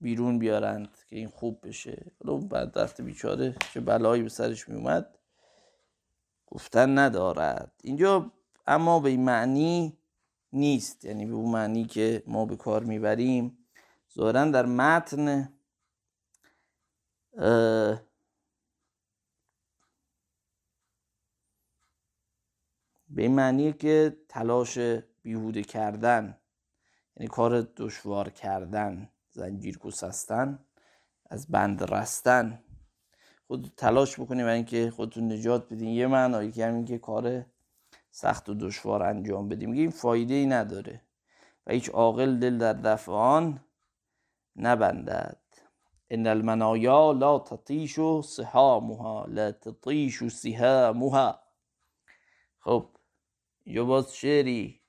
بیرون 0.00 0.38
بیارند 0.38 0.88
که 1.08 1.16
این 1.16 1.28
خوب 1.28 1.68
بشه. 1.68 2.12
حالا 2.24 2.38
بعد 2.38 2.76
وقت 2.76 3.00
بیچاره 3.00 3.54
چه 3.74 3.80
بلایی 3.80 4.22
به 4.22 4.28
سرش 4.28 4.68
میومد 4.68 5.18
گفتن 6.52 6.98
ندارد. 6.98 7.72
اینجا 7.82 8.32
اما 8.66 9.00
به 9.00 9.10
این 9.10 9.24
معنی 9.24 9.98
نیست. 10.52 11.04
یعنی 11.04 11.26
به 11.26 11.32
اون 11.32 11.50
معنی 11.50 11.84
که 11.84 12.22
ما 12.26 12.44
به 12.44 12.56
کار 12.56 12.84
می‌بریم. 12.84 13.58
ظاهرا 14.14 14.44
در 14.44 14.66
متن 14.66 15.52
به 23.08 23.22
این 23.22 23.34
معنیه 23.34 23.72
که 23.72 24.16
تلاش 24.28 24.78
بیهوده 25.22 25.62
کردن 25.62 26.38
یعنی 27.16 27.28
کار 27.28 27.60
دشوار 27.60 28.30
کردن 28.30 29.08
زنجیر 29.30 29.78
گسستن 29.78 30.64
از 31.26 31.46
بند 31.46 31.94
رستن. 31.94 32.64
خود 33.52 33.72
تلاش 33.76 34.20
بکنید 34.20 34.44
برای 34.44 34.56
اینکه 34.56 34.90
خودتون 34.90 35.32
نجات 35.32 35.72
بدین. 35.72 35.88
یه 35.88 36.06
معنایی 36.06 36.52
که 36.52 36.66
همین 36.66 36.84
که 36.84 36.98
کار 36.98 37.46
سخت 38.10 38.48
و 38.48 38.54
دشوار 38.54 39.02
انجام 39.02 39.48
بدیم. 39.48 39.70
میگه 39.70 39.82
این 39.82 39.90
فایده 39.90 40.34
ای 40.34 40.46
نداره 40.46 41.02
و 41.66 41.72
هیچ 41.72 41.90
عاقل 41.90 42.38
دل 42.38 42.58
در 42.58 42.72
دفع 42.72 43.12
آن 43.12 43.60
نبندد. 44.56 45.40
ان 46.10 46.26
المنایا 46.26 47.12
لا 47.12 47.38
تطیش 47.38 48.00
سهامها 48.24 49.26
لا 49.28 49.52
تطیش 49.52 50.24
سهامها 50.24 51.38
خب 52.60 52.86
اینجا 53.64 53.84
باز 53.84 54.14
شعری 54.14 54.80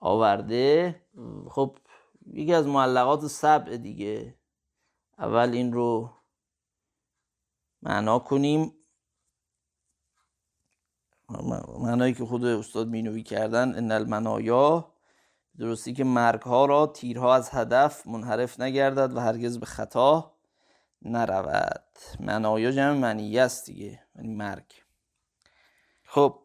آورده. 0.00 0.94
خب 1.50 1.76
یکی 2.26 2.54
از 2.54 2.66
معلقات 2.66 3.26
سبع 3.26 3.76
دیگه. 3.76 4.34
اول 5.18 5.50
این 5.52 5.72
رو 5.72 6.17
معنا 7.82 8.18
کنیم. 8.18 8.74
معنایی 11.78 12.14
که 12.14 12.24
خود 12.24 12.44
استاد 12.44 12.88
مینوی 12.88 13.22
کردن 13.22 13.74
ان 13.74 13.92
المنایا 13.92 14.92
درستی 15.58 15.92
که 15.92 16.04
مرگ 16.04 16.42
ها 16.42 16.66
را 16.66 16.86
تیرها 16.86 17.34
از 17.34 17.50
هدف 17.50 18.06
منحرف 18.06 18.60
نگردد 18.60 19.16
و 19.16 19.20
هرگز 19.20 19.58
به 19.58 19.66
خطا 19.66 20.34
نرود. 21.02 21.84
منایا 22.20 22.70
جمع 22.72 22.98
معنیه 22.98 23.42
است 23.42 23.66
دیگه 23.66 24.02
یعنی 24.16 24.34
مرگ. 24.34 24.72
خب 26.02 26.38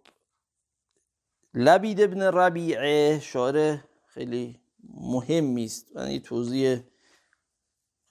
لبید 1.53 2.01
ابن 2.01 2.21
ربیعه 2.21 3.19
شاعر 3.19 3.77
خیلی 4.07 4.59
مهمی 4.83 5.65
است. 5.65 5.95
یه 5.95 6.19
توضیح 6.19 6.83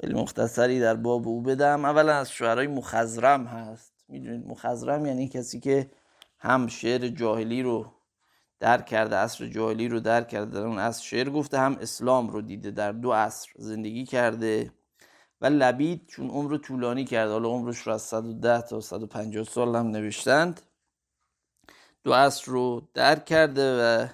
خیلی 0.02 0.14
مختصری 0.14 0.80
در 0.80 0.94
باب 0.94 1.28
او 1.28 1.42
بدم. 1.42 1.84
اولا 1.84 2.14
از 2.14 2.32
شعرهای 2.32 2.66
مخزرم 2.66 3.44
هست. 3.46 3.92
می‌دونید 4.08 4.46
مخزرم 4.46 5.06
یعنی 5.06 5.28
کسی 5.28 5.60
که 5.60 5.90
هم 6.38 6.66
شعر 6.66 7.08
جاهلی 7.08 7.62
رو 7.62 7.92
درک 8.60 8.86
کرده 8.86 9.16
عصر 9.16 9.46
جاهلی 9.46 9.88
رو 9.88 10.00
درک 10.00 10.28
کرده 10.28 10.50
در 10.50 10.66
اون 10.66 10.78
عصر 10.78 11.02
شعر 11.02 11.30
گفته 11.30 11.58
هم 11.58 11.76
اسلام 11.80 12.28
رو 12.28 12.40
دیده 12.42 12.70
در 12.70 12.92
دو 12.92 13.12
عصر 13.12 13.50
زندگی 13.56 14.04
کرده 14.04 14.72
و 15.40 15.46
لبید 15.46 16.06
چون 16.06 16.30
عمر 16.30 16.56
طولانی 16.56 17.04
کرده. 17.04 17.32
حالا 17.32 17.48
عمرش 17.48 17.78
رو 17.78 17.92
از 17.92 18.02
110 18.02 18.60
تا 18.60 18.80
150 18.80 19.44
سال 19.44 19.76
هم 19.76 19.86
نوشتند. 19.86 20.60
دو 22.04 22.12
عصر 22.12 22.52
رو 22.52 22.88
درک 22.94 23.24
کرده 23.24 23.82
و 23.82 24.06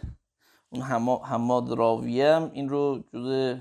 اون 0.70 0.83
حماد 1.22 1.79
راوی 1.79 2.22
هم 2.22 2.51
این 2.53 2.68
رو 2.68 3.05
جز 3.12 3.57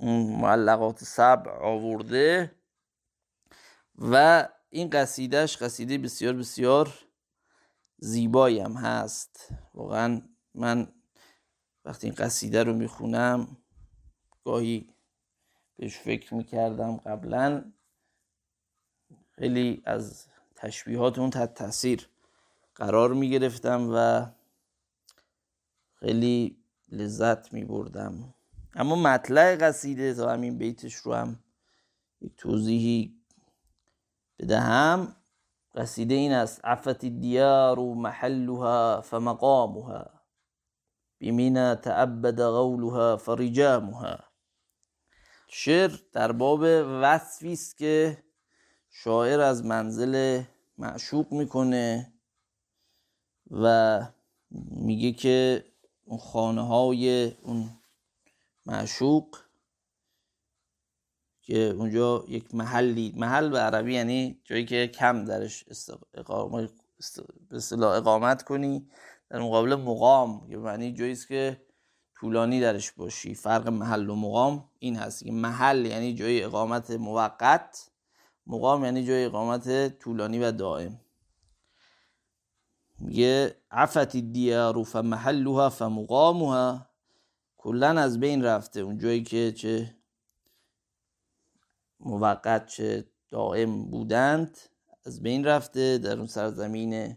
معلقات 0.00 1.04
سبع 1.04 1.50
آورده 1.50 2.54
و 3.98 4.48
این 4.70 4.90
قصیدهش 4.90 5.56
قصیده 5.56 5.98
بسیار 5.98 6.32
بسیار 6.32 6.94
زیبایی 7.98 8.60
هم 8.60 8.72
هست. 8.72 9.48
واقعا 9.74 10.22
من 10.54 10.92
وقتی 11.84 12.06
این 12.06 12.14
قصیده 12.14 12.62
رو 12.62 12.72
می‌خونم 12.72 13.56
گاهی 14.44 14.94
بهش 15.76 15.98
فکر 15.98 16.34
می‌کردم 16.34 16.96
قبلا. 16.96 17.72
خیلی 19.30 19.82
از 19.84 20.26
تشبیهات 20.54 21.18
اون 21.18 21.30
تحت 21.30 21.54
تاثیر 21.54 22.08
قرار 22.74 23.12
می‌گرفتم 23.12 23.88
و 23.94 24.26
خیلی 25.94 26.56
لذت 26.88 27.52
میبردم. 27.52 28.34
اما 28.78 28.96
مطلع 28.96 29.56
قصیده 29.56 30.14
تا 30.14 30.32
همین 30.32 30.58
بیتش 30.58 30.94
رو 30.94 31.14
هم 31.14 31.38
یک 32.20 32.32
توضیحی 32.36 33.14
بدهم. 34.38 35.16
قصیده 35.74 36.14
این 36.14 36.32
است 36.32 36.64
عفت 36.64 37.04
الدیار 37.04 37.78
محلها 37.78 39.00
فمقامها 39.00 40.10
بمینا 41.20 41.74
تعبد 41.74 42.42
غولها 42.42 43.16
فرجامها 43.16 44.18
شعر 45.48 45.90
در 46.12 46.32
باب 46.32 46.60
وصفی 47.02 47.52
است 47.52 47.78
که 47.78 48.24
شاعر 48.90 49.40
از 49.40 49.64
منزل 49.64 50.42
معشوق 50.78 51.32
می‌کنه 51.32 52.12
و 53.50 54.00
میگه 54.70 55.12
که 55.12 55.64
اون 56.04 56.18
خانه 56.18 56.66
های 56.66 57.32
اون 57.42 57.77
معشوق 58.68 59.36
که 61.42 61.58
اونجا 61.58 62.24
یک 62.28 62.54
محلی 62.54 63.14
محل 63.16 63.48
به 63.48 63.58
عربی 63.58 63.94
یعنی 63.94 64.40
جایی 64.44 64.64
که 64.64 64.86
کم 64.86 65.24
درش 65.24 65.64
اقامت, 66.14 66.70
اقامت 67.82 68.42
کنی 68.42 68.88
در 69.30 69.38
مقابل 69.38 69.74
مقام 69.74 70.46
یه 70.48 70.56
معنی 70.56 70.92
جایی 70.92 71.12
است 71.12 71.28
که 71.28 71.62
طولانی 72.20 72.60
درش 72.60 72.92
باشی. 72.92 73.34
فرق 73.34 73.68
محل 73.68 74.10
و 74.10 74.14
مقام 74.14 74.70
این 74.78 74.96
هست 74.96 75.24
که 75.24 75.32
محل 75.32 75.86
یعنی 75.86 76.14
جای 76.14 76.42
اقامت 76.42 76.90
موقت 76.90 77.90
مقام 78.46 78.84
یعنی 78.84 79.04
جای 79.04 79.24
اقامت 79.24 79.98
طولانی 79.98 80.38
و 80.38 80.52
دائم. 80.52 81.00
میگه 83.00 83.56
عفت 83.70 84.16
دیار 84.16 84.82
فمحلها 84.84 85.70
فمقامها 85.70 86.87
کلا 87.58 88.00
از 88.00 88.20
بین 88.20 88.44
رفته. 88.44 88.80
اون 88.80 88.98
جایی 88.98 89.22
که 89.22 89.52
چه 89.52 89.96
موقت 92.00 92.66
چه 92.66 93.04
دائم 93.30 93.84
بودند 93.84 94.58
از 95.04 95.22
بین 95.22 95.44
رفته. 95.44 95.98
در 95.98 96.18
اون 96.18 96.26
سرزمین 96.26 97.16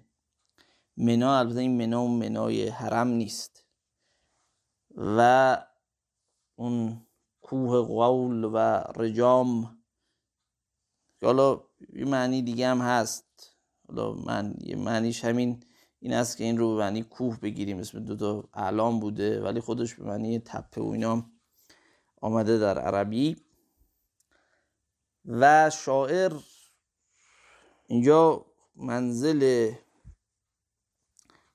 منا 0.98 1.40
البته 1.40 1.60
این 1.60 1.78
منا 1.78 2.04
و 2.04 2.08
منای 2.08 2.68
حرم 2.68 3.08
نیست. 3.08 3.66
و 4.98 5.58
اون 6.56 7.02
کوه 7.42 7.88
قول 7.88 8.44
و 8.44 8.58
رجام 8.96 9.78
حالا 11.24 11.64
یه 11.94 12.06
معنی 12.06 12.42
دیگه 12.42 12.68
هم 12.68 12.82
هست. 12.82 13.56
حالا 13.88 14.14
من 14.14 14.56
یه 14.62 14.76
معنیش 14.76 15.26
همین 15.26 15.64
این 16.04 16.14
است 16.14 16.38
که 16.38 16.44
این 16.44 16.58
رو 16.58 16.76
به 16.76 16.84
معنی 16.84 17.04
کوه 17.04 17.40
بگیریم 17.40 17.80
اسم 17.80 18.00
دو 18.00 18.16
تا 18.16 18.50
اعلام 18.54 19.00
بوده 19.00 19.42
ولی 19.42 19.60
خودش 19.60 19.94
به 19.94 20.04
معنی 20.04 20.40
تپه 20.40 20.82
و 20.82 20.88
اینا 20.88 21.26
آمده 22.22 22.58
در 22.58 22.80
عربی. 22.80 23.36
و 25.26 25.70
شاعر 25.70 26.34
اینجا 27.88 28.46
منزل 28.76 29.72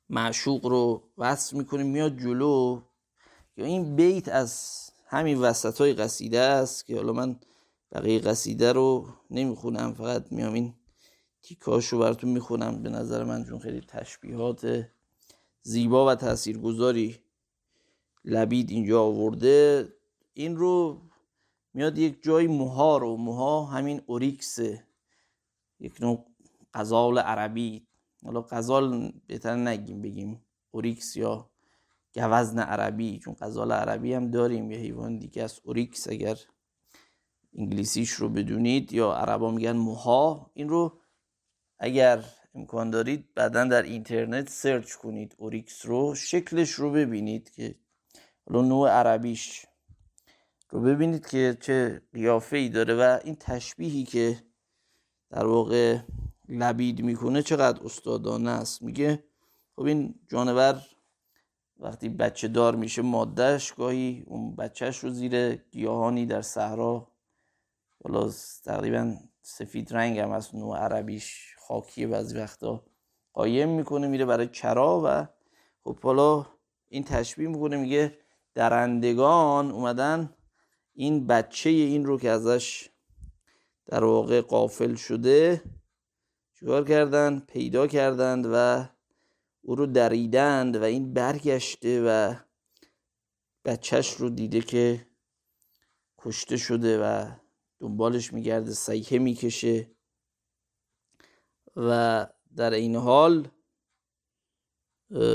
معشوق 0.09 0.67
رو 0.67 1.03
وصف 1.19 1.55
می‌کنه 1.55 1.83
میاد 1.83 2.19
جلو. 2.19 2.83
یا 3.57 3.65
این 3.65 3.97
بیت 3.97 4.29
از 4.29 4.81
همین 5.07 5.39
وسط 5.39 5.81
های 5.81 5.95
قصیده 5.95 6.41
است 6.41 6.87
که 6.87 6.97
حالا 6.97 7.13
من 7.13 7.41
بقیه 7.93 8.19
قصیده 8.19 8.73
رو 8.73 9.09
نمی‌خونم 9.31 9.95
فقط 9.95 10.33
میام 10.33 10.55
این 10.55 10.75
تیکاش 11.47 11.87
رو 11.87 11.99
براتون 11.99 12.31
می‌خونم. 12.31 12.83
به 12.83 12.91
نظر 12.91 13.25
من 13.25 13.45
چون 13.45 13.59
خیلی 13.59 13.81
تشبیهات 13.81 14.89
زیبا 15.63 16.07
و 16.07 16.15
تاثیرگذاری 16.15 17.17
لبید 18.25 18.71
اینجا 18.71 19.03
آورده 19.03 19.89
این 20.35 20.57
رو 20.57 21.03
میاد 21.75 21.99
یک 21.99 22.23
جای 22.23 22.47
موها 22.47 22.99
رو. 22.99 23.17
موها 23.17 23.65
همین 23.65 24.03
oryx 24.07 24.71
ه 24.71 24.87
یک 25.81 26.01
نوع 26.01 26.27
غزال 26.75 27.19
عربی. 27.19 27.87
حالا 28.25 28.41
غزال 28.41 29.13
بهتر 29.27 29.57
نگیم 29.57 30.03
بگیم 30.03 30.43
oryx 30.71 31.17
یا 31.17 31.51
گوزن 32.15 32.59
عربی 32.59 33.19
چون 33.19 33.35
غزال 33.35 33.73
عربی 33.73 34.15
هم 34.15 34.31
داریم. 34.31 34.71
یه 34.71 34.79
حیوان 34.79 35.19
دیگه 35.19 35.43
از 35.43 35.61
oryx 35.65 36.09
اگر 36.09 36.39
انگلیسیش 37.55 38.11
رو 38.11 38.29
بدونید. 38.29 38.93
یا 38.93 39.13
عربا 39.13 39.51
میگن 39.51 39.77
مها. 39.77 40.51
این 40.55 40.69
رو 40.69 40.99
اگر 41.79 42.25
امکان 42.55 42.91
دارید 42.91 43.35
بعدا 43.35 43.65
در 43.65 43.83
اینترنت 43.83 44.49
search 44.49 44.95
کنید 44.95 45.35
oryx 45.39 45.87
رو 45.87 46.15
شکلش 46.15 46.71
رو 46.71 46.93
ببینید 46.93 47.51
که 47.51 47.75
حالا 48.47 48.63
نوع 48.63 48.91
عربیش 48.91 49.67
رو 50.71 50.81
ببینید 50.81 51.27
که 51.27 51.57
چه 51.61 52.03
قیافه 52.13 52.57
ای 52.57 52.69
داره 52.69 52.95
و 52.95 53.19
این 53.25 53.37
تشبیهی 53.41 54.05
که 54.05 54.43
در 55.31 55.47
واقع 55.47 55.99
لبید 56.49 57.03
می‌کنه 57.03 57.43
چقدر 57.43 57.85
استادانه 57.85 58.51
است. 58.51 58.83
میگه 58.83 59.25
خب 59.77 59.83
این 59.83 60.15
جانور 60.29 60.83
وقتی 61.79 62.09
بچه 62.09 62.49
دار 62.49 62.77
میشه 62.77 63.03
مادهش 63.03 63.73
گاهی 63.73 64.25
اون 64.27 64.57
بچهش 64.57 64.99
رو 64.99 65.11
زیر 65.11 65.55
گیاهانی 65.55 66.27
در 66.27 66.43
صحرا 66.43 67.09
حالا 68.05 68.31
تقریبا 68.65 69.17
سفید 69.43 69.95
رنگ 69.95 70.19
هم 70.19 70.31
از 70.31 70.55
نوع 70.55 70.79
عربیش 70.79 71.56
خاکی 71.69 72.07
بعضی 72.07 72.39
وقتا 72.39 72.85
قایم 73.33 73.69
می‌کنه 73.69 74.09
میره 74.09 74.25
برای 74.25 74.49
چرا 74.49 75.03
و 75.05 75.27
خب 75.85 76.01
حالا 76.01 76.47
این 76.89 77.05
تشبیه 77.05 77.49
می‌کنه 77.49 77.77
میگه 77.77 78.19
درندگان 78.55 79.71
اومدن 79.71 80.35
این 80.95 81.27
بچه 81.27 81.71
این 81.71 82.05
رو 82.05 82.19
که 82.19 82.31
ازش 82.31 82.91
در 83.87 84.05
واقع 84.05 84.41
قافل 84.41 84.95
شده 84.95 85.63
چیکار 86.59 86.85
کردن؟ 86.85 87.41
پیدا 87.41 87.87
کردند 87.87 88.47
و 88.53 88.85
او 89.63 89.75
رو 89.75 89.87
دریدند 89.87 90.77
و 90.77 90.83
این 90.83 91.13
برگشته 91.13 92.03
و 92.03 92.35
بچهش 93.65 94.11
رو 94.13 94.31
دیده 94.31 94.61
که 94.61 95.07
کشته 96.19 96.57
شده 96.57 97.03
و 97.03 97.31
دنبالش 97.79 98.33
میگرده 98.33 98.73
سیحه 98.73 99.19
می‌کشه. 99.19 99.96
و 101.77 102.27
در 102.57 102.71
این 102.71 102.97
حال 102.97 103.49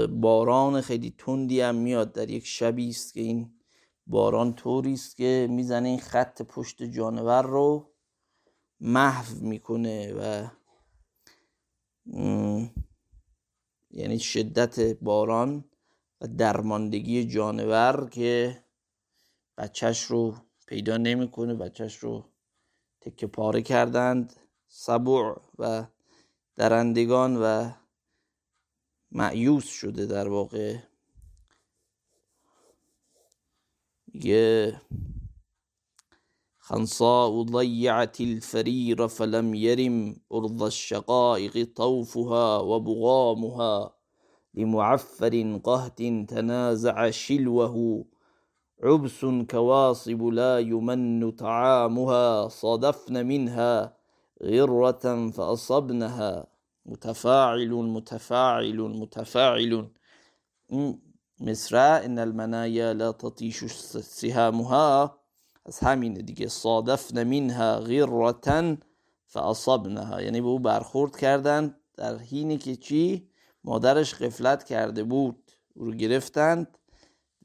باران 0.10 0.82
خیلی 0.82 1.16
تندی 1.18 1.62
هم 1.62 1.76
میاد. 1.76 2.14
در 2.14 2.30
یک 2.30 2.46
شبی 2.46 2.90
است 2.90 3.14
که 3.14 3.22
این 3.22 3.54
باران 4.08 4.54
طوری 4.54 4.94
است 4.94 5.16
که 5.16 5.48
می‌زنه 5.50 5.90
این 5.90 6.00
خط 6.00 6.42
پشت 6.42 6.84
جانور 6.84 7.42
رو 7.42 7.92
محو 8.80 9.36
می‌کنه 9.40 10.14
و 10.14 10.48
یعنی 13.92 14.20
شدت 14.20 14.80
باران 14.80 15.66
و 16.22 16.28
درماندگی 16.28 17.26
جانور 17.26 18.10
که 18.12 18.64
بچهش 19.58 20.04
رو 20.04 20.36
پیدا 20.68 20.98
نمی‌کنه. 20.98 21.54
بچهش 21.54 21.96
رو 21.96 22.26
تکه 23.02 23.28
پاره 23.28 23.62
کردند. 23.62 24.36
سبوع 24.68 25.42
و 25.60 25.86
درندگان 26.56 27.38
و 27.38 27.72
معیوس 29.12 29.66
شده 29.66 30.06
در 30.06 30.30
واقع. 30.30 30.78
میگه 34.08 34.82
خنصاء 36.58 37.44
ضيعت 37.44 38.22
الفرير 38.22 39.08
فلم 39.08 39.54
يرم 39.54 40.16
أرض 40.34 40.64
الشقائق 40.64 41.74
طوفها 41.76 42.60
وبغامها 42.60 43.96
لمعفر 44.54 45.60
قهت 45.64 46.02
تنازع 46.30 47.10
شلوه 47.10 48.06
عبس 48.84 49.26
كواصب 49.52 50.24
لا 50.24 50.60
يمن 50.60 51.32
طعامها 51.32 52.48
صادفن 52.48 53.26
منها 53.26 54.01
غرة 54.42 55.30
فأصبنها 55.32 56.48
متفاعل 56.86 57.70
متفاعل 57.70 58.78
متفاعل. 58.78 59.88
مصرع 61.40 62.06
إن 62.06 62.20
المنايا 62.20 62.94
لا 62.94 63.12
تطيش 63.12 63.66
سهامها. 63.66 65.18
از 65.66 65.80
همین 65.80 66.14
دیگه 66.14 66.48
صادفن 66.48 67.24
منها 67.24 67.80
غرة 67.80 68.78
فاصبنها 69.26 70.22
یعنی 70.22 70.42
به 70.42 70.48
او 70.48 70.60
برخورد 70.60 71.18
کردند 71.18 71.76
در 71.98 72.18
حینی 72.18 72.58
که 72.58 72.76
چی؟ 72.76 73.30
مادرش 73.64 74.16
غفلت 74.16 74.64
کرده 74.64 75.04
بود. 75.04 75.52
او 75.76 75.86
رو 75.86 75.92
گرفتند 75.92 76.78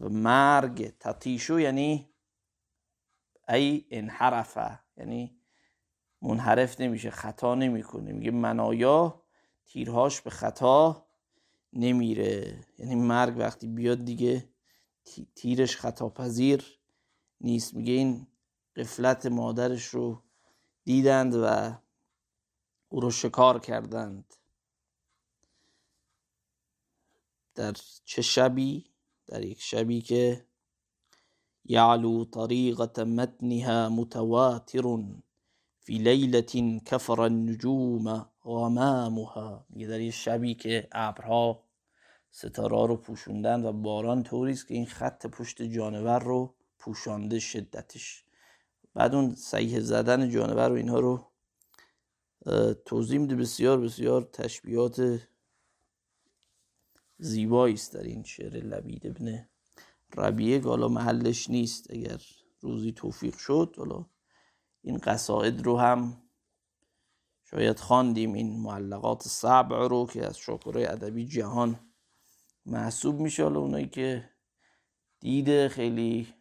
و 0.00 0.08
مرگ 0.08 0.92
تطیشو 1.00 1.60
یعنی 1.60 2.08
ای 3.48 3.84
انحرفه. 3.90 4.80
یعنی 4.96 5.35
منحرف 6.26 6.80
نمیشه 6.80 7.10
خطا 7.10 7.54
نمی‌کنه. 7.54 8.12
میگه 8.12 8.30
منایا 8.30 9.22
تیرهاش 9.66 10.20
به 10.20 10.30
خطا 10.30 11.06
نمیره. 11.72 12.64
یعنی 12.78 12.94
مرگ 12.94 13.38
وقتی 13.38 13.66
بیاد 13.66 14.04
دیگه 14.04 14.48
تیرش 15.34 15.76
خطا 15.76 16.08
پذیر 16.08 16.78
نیست. 17.40 17.74
میگه 17.74 17.92
این 17.92 18.26
قفلت 18.76 19.26
مادرش 19.26 19.84
رو 19.84 20.22
دیدند 20.84 21.34
و 21.34 21.72
او 22.88 23.00
رو 23.00 23.10
شکار 23.10 23.58
کردند. 23.58 24.34
در 27.54 27.72
چه 28.04 28.22
شبی؟ 28.22 28.84
در 29.26 29.44
یک 29.44 29.62
شبی 29.62 30.00
که 30.00 30.46
یعلو 31.64 32.24
طریقة 32.24 33.04
متنها 33.04 33.88
متواتر 33.88 34.86
فی 35.86 35.98
لیلة 35.98 36.80
کفر 36.86 37.20
النجوم 37.20 38.30
غمامها. 38.42 39.66
میگه 39.70 39.86
در 39.86 40.00
یک 40.00 40.14
شبی 40.14 40.54
که 40.54 40.88
ابرها 40.92 41.64
ستاره 42.30 42.86
رو 42.86 42.96
پوشوندن 42.96 43.64
و 43.64 43.72
باران 43.72 44.22
طوری 44.22 44.52
است 44.52 44.68
که 44.68 44.74
این 44.74 44.86
خط 44.86 45.26
پشت 45.26 45.62
جانور 45.62 46.18
رو 46.18 46.54
پوشانده 46.78 47.38
شدتش. 47.38 48.24
بعد 48.94 49.14
اون 49.14 49.34
صحیح 49.34 49.80
زدن 49.80 50.30
جانور 50.30 50.70
و 50.70 50.74
اینها 50.74 51.00
رو 51.00 51.26
توضیح 52.84 53.18
میده. 53.18 53.36
بسیار 53.36 53.80
بسیار 53.80 54.22
تشبیهات 54.22 55.20
زیبایی 57.18 57.74
است 57.74 57.94
در 57.94 58.02
این 58.02 58.22
شعر 58.22 58.56
لبید 58.56 59.06
ابن 59.06 59.48
ربیه 60.16 60.60
که 60.60 60.68
حالا 60.68 60.88
محلش 60.88 61.50
نیست. 61.50 61.90
اگر 61.90 62.20
روزی 62.60 62.92
توفیق 62.92 63.36
شد 63.36 63.74
حالا 63.78 64.06
این 64.86 64.98
قصاید 64.98 65.62
رو 65.62 65.78
هم 65.78 66.22
شاید 67.44 67.78
خواندیم. 67.78 68.32
این 68.32 68.60
معلقات 68.60 69.22
سبع 69.22 69.88
رو 69.88 70.06
که 70.06 70.26
از 70.26 70.38
شاکرای 70.38 70.86
ادبی 70.86 71.26
جهان 71.26 71.80
محسوب 72.66 73.20
میشه. 73.20 73.42
حالا 73.42 73.60
اونایی 73.60 73.88
که 73.88 74.30
دیده 75.20 75.68
خیلی 75.68 76.34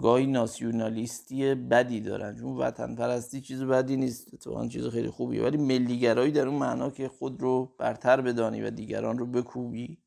گاهی 0.00 0.26
ناسیونالیستی 0.26 1.54
بدی 1.54 2.00
دارن. 2.00 2.36
چون 2.36 2.56
وطن 2.56 2.94
پرستی 2.94 3.40
چیز 3.40 3.62
بدی 3.62 3.96
نیست. 3.96 4.34
اتفاقا 4.34 4.68
چیز 4.68 4.86
خیلی 4.86 5.10
خوبیه. 5.10 5.42
ولی 5.42 5.56
ملیگرایی 5.56 6.32
در 6.32 6.48
اون 6.48 6.58
معنا 6.58 6.90
که 6.90 7.08
خود 7.08 7.42
رو 7.42 7.74
برتر 7.78 8.20
بدانی 8.20 8.62
و 8.62 8.70
دیگران 8.70 9.18
رو 9.18 9.26
بکوبی. 9.26 10.01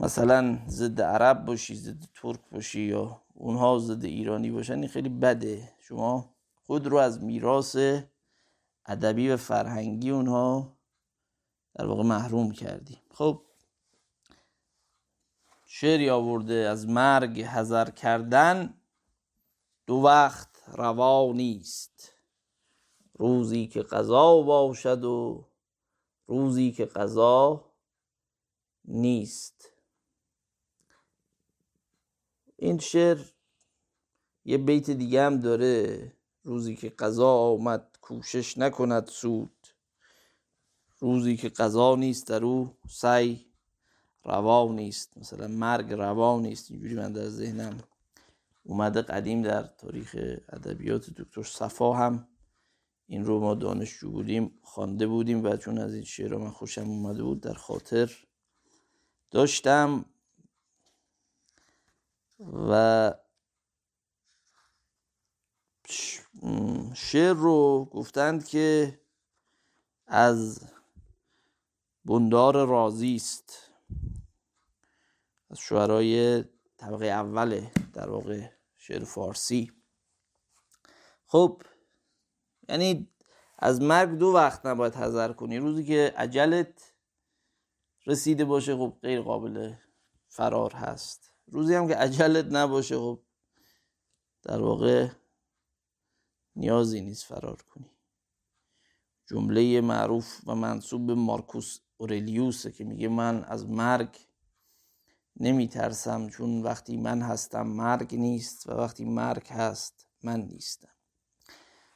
مثلا 0.00 0.58
ضد 0.68 1.00
عرب 1.00 1.44
باشی 1.44 1.74
ضد 1.74 2.04
ترک 2.14 2.40
باشی 2.52 2.80
یا 2.80 3.22
اونها 3.34 3.78
ضد 3.78 4.04
ایرانی 4.04 4.50
باشن 4.50 4.74
این 4.74 4.88
خیلی 4.88 5.08
بده. 5.08 5.72
شما 5.78 6.34
خود 6.54 6.86
رو 6.86 6.96
از 6.96 7.22
میراث 7.22 7.76
ادبی 8.86 9.30
و 9.30 9.36
فرهنگی 9.36 10.10
اونها 10.10 10.76
در 11.74 11.86
واقع 11.86 12.02
محروم 12.02 12.50
کردی. 12.50 12.98
خب 13.14 13.42
شعری 15.66 16.10
آورده 16.10 16.54
از 16.54 16.88
مرگ 16.88 17.42
حذر 17.42 17.90
کردن 17.90 18.74
دو 19.86 19.94
وقت 19.94 20.48
روا 20.66 21.32
نیست. 21.32 22.12
روزی 23.14 23.66
که 23.66 23.82
قضا 23.82 24.42
باشد 24.42 25.04
و 25.04 25.44
روزی 26.26 26.72
که 26.72 26.84
قضا 26.84 27.64
نیست. 28.84 29.69
این 32.62 32.78
شعر 32.78 33.18
یه 34.44 34.58
بیت 34.58 34.90
دیگه 34.90 35.22
هم 35.22 35.40
داره. 35.40 36.12
روزی 36.42 36.76
که 36.76 36.88
قضا 36.88 37.32
آمد 37.34 37.96
کوشش 38.00 38.58
نکند 38.58 39.06
سود. 39.06 39.66
روزی 40.98 41.36
که 41.36 41.48
قضا 41.48 41.96
نیست 41.96 42.26
در 42.26 42.44
او 42.44 42.76
سعی 42.88 43.46
روا 44.24 44.72
نیست. 44.72 45.18
مثلا 45.18 45.48
مرگ 45.48 45.92
روا 45.92 46.40
نیست. 46.40 46.70
اینجوری 46.70 46.94
من 46.94 47.12
در 47.12 47.28
ذهنم 47.28 47.78
اومده 48.62 49.02
قدیم 49.02 49.42
در 49.42 49.62
تاریخ 49.62 50.16
ادبیات 50.48 51.10
دکتر 51.10 51.42
صفا 51.42 51.92
هم 51.92 52.28
این 53.06 53.24
رو 53.24 53.40
ما 53.40 53.54
دانشجو 53.54 54.10
بودیم 54.10 54.58
خوانده 54.62 55.06
بودیم 55.06 55.44
و 55.44 55.56
چون 55.56 55.78
از 55.78 55.94
این 55.94 56.04
شعر 56.04 56.36
من 56.36 56.50
خوشم 56.50 56.90
اومده 56.90 57.22
بود 57.22 57.40
در 57.40 57.54
خاطر 57.54 58.16
داشتم. 59.30 60.04
و 62.40 63.14
شعر 66.94 67.34
رو 67.34 67.84
گفتند 67.84 68.46
که 68.46 69.00
از 70.06 70.70
بندار 72.04 72.66
رازی 72.66 73.16
است. 73.16 73.70
از 75.50 75.58
شعرهای 75.58 76.44
طبقه 76.76 77.06
اوله 77.06 77.72
در 77.92 78.10
واقع 78.10 78.48
شعر 78.76 79.04
فارسی. 79.04 79.72
خب 81.26 81.62
یعنی 82.68 83.08
از 83.58 83.80
مرگ 83.80 84.18
دو 84.18 84.26
وقت 84.26 84.66
نباید 84.66 84.94
حذر 84.94 85.32
کنی. 85.32 85.58
روزی 85.58 85.84
که 85.84 86.14
عجلت 86.16 86.94
رسیده 88.06 88.44
باشه 88.44 88.76
خب 88.76 88.96
غیر 89.02 89.20
قابل 89.20 89.72
فرار 90.28 90.72
هست. 90.72 91.29
روزی 91.50 91.74
هم 91.74 91.88
که 91.88 91.96
عجلت 91.96 92.46
نباشه 92.50 92.98
خب 92.98 93.20
در 94.42 94.62
واقع 94.62 95.08
نیازی 96.56 97.00
نیست 97.00 97.24
فرار 97.24 97.62
کنی. 97.62 97.90
جمله 99.26 99.80
معروف 99.80 100.40
و 100.46 100.54
منصوب 100.54 101.06
به 101.06 101.14
مارکوس 101.14 101.78
اورلیوسه 101.96 102.72
که 102.72 102.84
میگه 102.84 103.08
من 103.08 103.44
از 103.44 103.68
مرگ 103.68 104.16
نمی 105.36 105.68
ترسم 105.68 106.28
چون 106.28 106.62
وقتی 106.62 106.96
من 106.96 107.22
هستم 107.22 107.66
مرگ 107.66 108.14
نیست 108.14 108.68
و 108.68 108.72
وقتی 108.72 109.04
مرگ 109.04 109.48
هست 109.48 110.06
من 110.22 110.40
نیستم. 110.40 110.88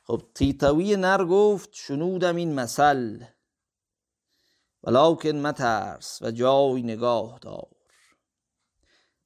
خب 0.02 0.22
تیتوی 0.34 0.96
نر 0.96 1.24
گفت 1.24 1.70
شنودم 1.72 2.36
این 2.36 2.54
مثل 2.54 3.24
ولکن 4.84 5.28
مترس 5.28 6.22
و 6.22 6.30
جای 6.30 6.82
نگاه 6.82 7.38
دار. 7.38 7.83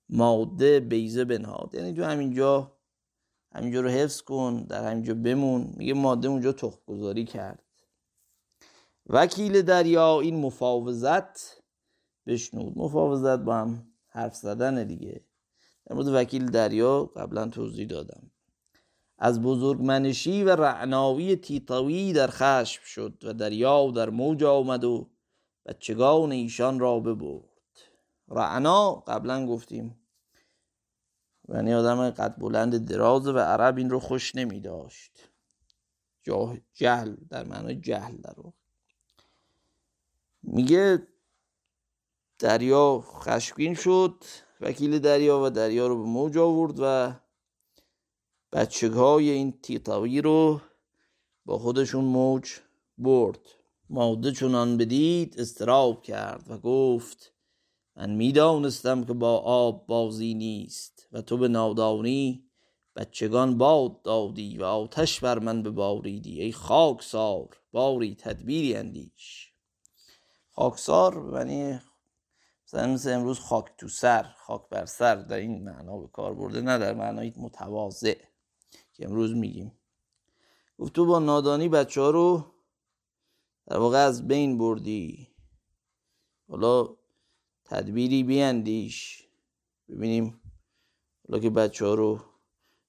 ماده 0.09 0.81
بیزه 0.81 1.25
بنهاد. 1.25 1.75
یعنی 1.75 1.93
تو 1.93 2.05
همینجا 2.05 2.73
همینجا 3.55 3.81
رو 3.81 3.89
حفظ 3.89 4.23
کن 4.23 4.63
در 4.63 4.91
همینجا 4.91 5.15
بمون. 5.15 5.75
میگه 5.77 5.95
ماده 5.95 6.29
اونجا 6.29 6.53
تخم 6.53 6.81
گذاری 6.87 7.25
کرد. 7.25 7.63
وکیل 9.07 9.63
دریا 9.63 10.21
این 10.21 10.41
مفاوضت 10.41 11.63
بشنود. 12.27 12.79
مفاوضت 12.79 13.39
با 13.39 13.55
هم 13.55 13.93
حرف 14.09 14.37
زدن 14.37 14.85
دیگه. 14.85 15.25
در 15.87 15.97
مورد 15.97 16.09
وکیل 16.09 16.51
دریا 16.51 17.05
قبلا 17.05 17.49
توضیح 17.49 17.87
دادم. 17.87 18.31
از 19.19 19.43
بزرگ 19.43 19.83
منشی 19.83 20.45
و 20.45 20.57
رعناوی 20.57 21.37
تیتاوی 21.37 22.13
در 22.13 22.29
خشم 22.31 22.83
شد 22.85 23.23
و 23.25 23.33
دریا 23.33 23.91
در 23.91 24.11
موج 24.11 24.45
آمد 24.45 24.85
و 24.85 25.11
بچگان 25.67 26.33
ایشان 26.33 26.79
را 26.79 27.01
ببرد. 27.01 27.45
رعنا 28.29 28.93
قبلا 28.93 29.47
گفتیم 29.47 29.98
یعنی 31.49 31.75
آدم 31.75 32.11
قد 32.11 32.39
بلند 32.39 32.89
دراز 32.89 33.27
و 33.27 33.39
عرب 33.39 33.77
این 33.77 33.91
رو 33.91 34.01
خوش 34.01 34.35
نمی 34.35 34.61
داشت. 34.61 35.31
جهل 36.75 37.17
در 37.31 37.45
معنای 37.45 37.75
جهل 37.75 38.17
در 38.17 38.35
میگه 40.43 41.07
دریا 42.39 43.01
خشمگین 43.01 43.75
شد 43.75 44.25
وکیل 44.61 44.99
دریا 44.99 45.45
و 45.45 45.51
دریا 45.51 45.87
رو 45.87 45.99
به 45.99 46.09
موج 46.09 46.39
آورد 46.39 46.75
و 46.79 47.13
بچه 48.53 48.91
های 48.91 49.31
این 49.31 49.53
تیتاوی 49.63 50.21
رو 50.21 50.61
با 51.45 51.59
خودشون 51.59 52.05
موج 52.05 52.53
برد. 52.99 53.41
ماده 53.91 54.33
چونان 54.33 54.77
بدید 54.77 55.41
استراب 55.41 56.03
کرد 56.03 56.51
و 56.51 56.59
گفت 56.59 57.33
من 57.99 58.11
می‌دانستم 58.11 59.05
که 59.05 59.13
با 59.13 59.39
آب 59.39 59.87
بازی 59.87 60.35
نیست 60.35 61.09
و 61.13 61.23
تو 61.23 61.37
به 61.37 61.49
نادانی 61.49 62.45
بچگان 62.97 63.59
باد 63.59 64.03
دادی 64.03 64.59
و 64.59 64.65
آتش 64.65 65.21
بر 65.21 65.39
من 65.39 65.63
بباریدی 65.63 66.43
ای 66.43 66.53
خاکسار 66.53 67.57
باری 67.73 68.15
تدبیری 68.15 68.77
اندیش. 68.77 69.53
خاکسار 70.51 71.31
یعنی 71.33 71.81
مثلا 72.67 72.87
مثل 72.87 73.13
امروز 73.13 73.39
خاک 73.39 73.65
تو 73.79 73.89
سر 73.89 74.23
خاک 74.23 74.69
بر 74.71 74.87
سر 74.87 75.15
در 75.15 75.37
این 75.37 75.65
معنا 75.65 75.99
به 75.99 76.09
کار 76.09 76.35
برده 76.35 76.61
نه 76.61 76.79
در 76.79 76.95
معنای 76.95 77.33
متواضع 77.37 78.17
که 78.93 79.05
امروز 79.05 79.35
میگیم. 79.35 79.73
گفت 80.79 80.93
تو 80.93 81.07
با 81.07 81.19
نادانی 81.19 81.69
بچه 81.69 82.01
ها 82.01 82.11
رو 82.11 82.45
در 83.67 83.79
واقع 83.79 83.99
از 83.99 84.29
بین 84.29 84.59
بردی. 84.59 85.29
حالا 86.49 86.98
تدبیری 87.69 88.23
بیاندیش. 88.23 89.29
ببینیم 89.89 90.41
حالا 91.29 91.41
که 91.41 91.51
بچه 91.51 91.87
ها 91.87 91.95
رو 91.95 92.21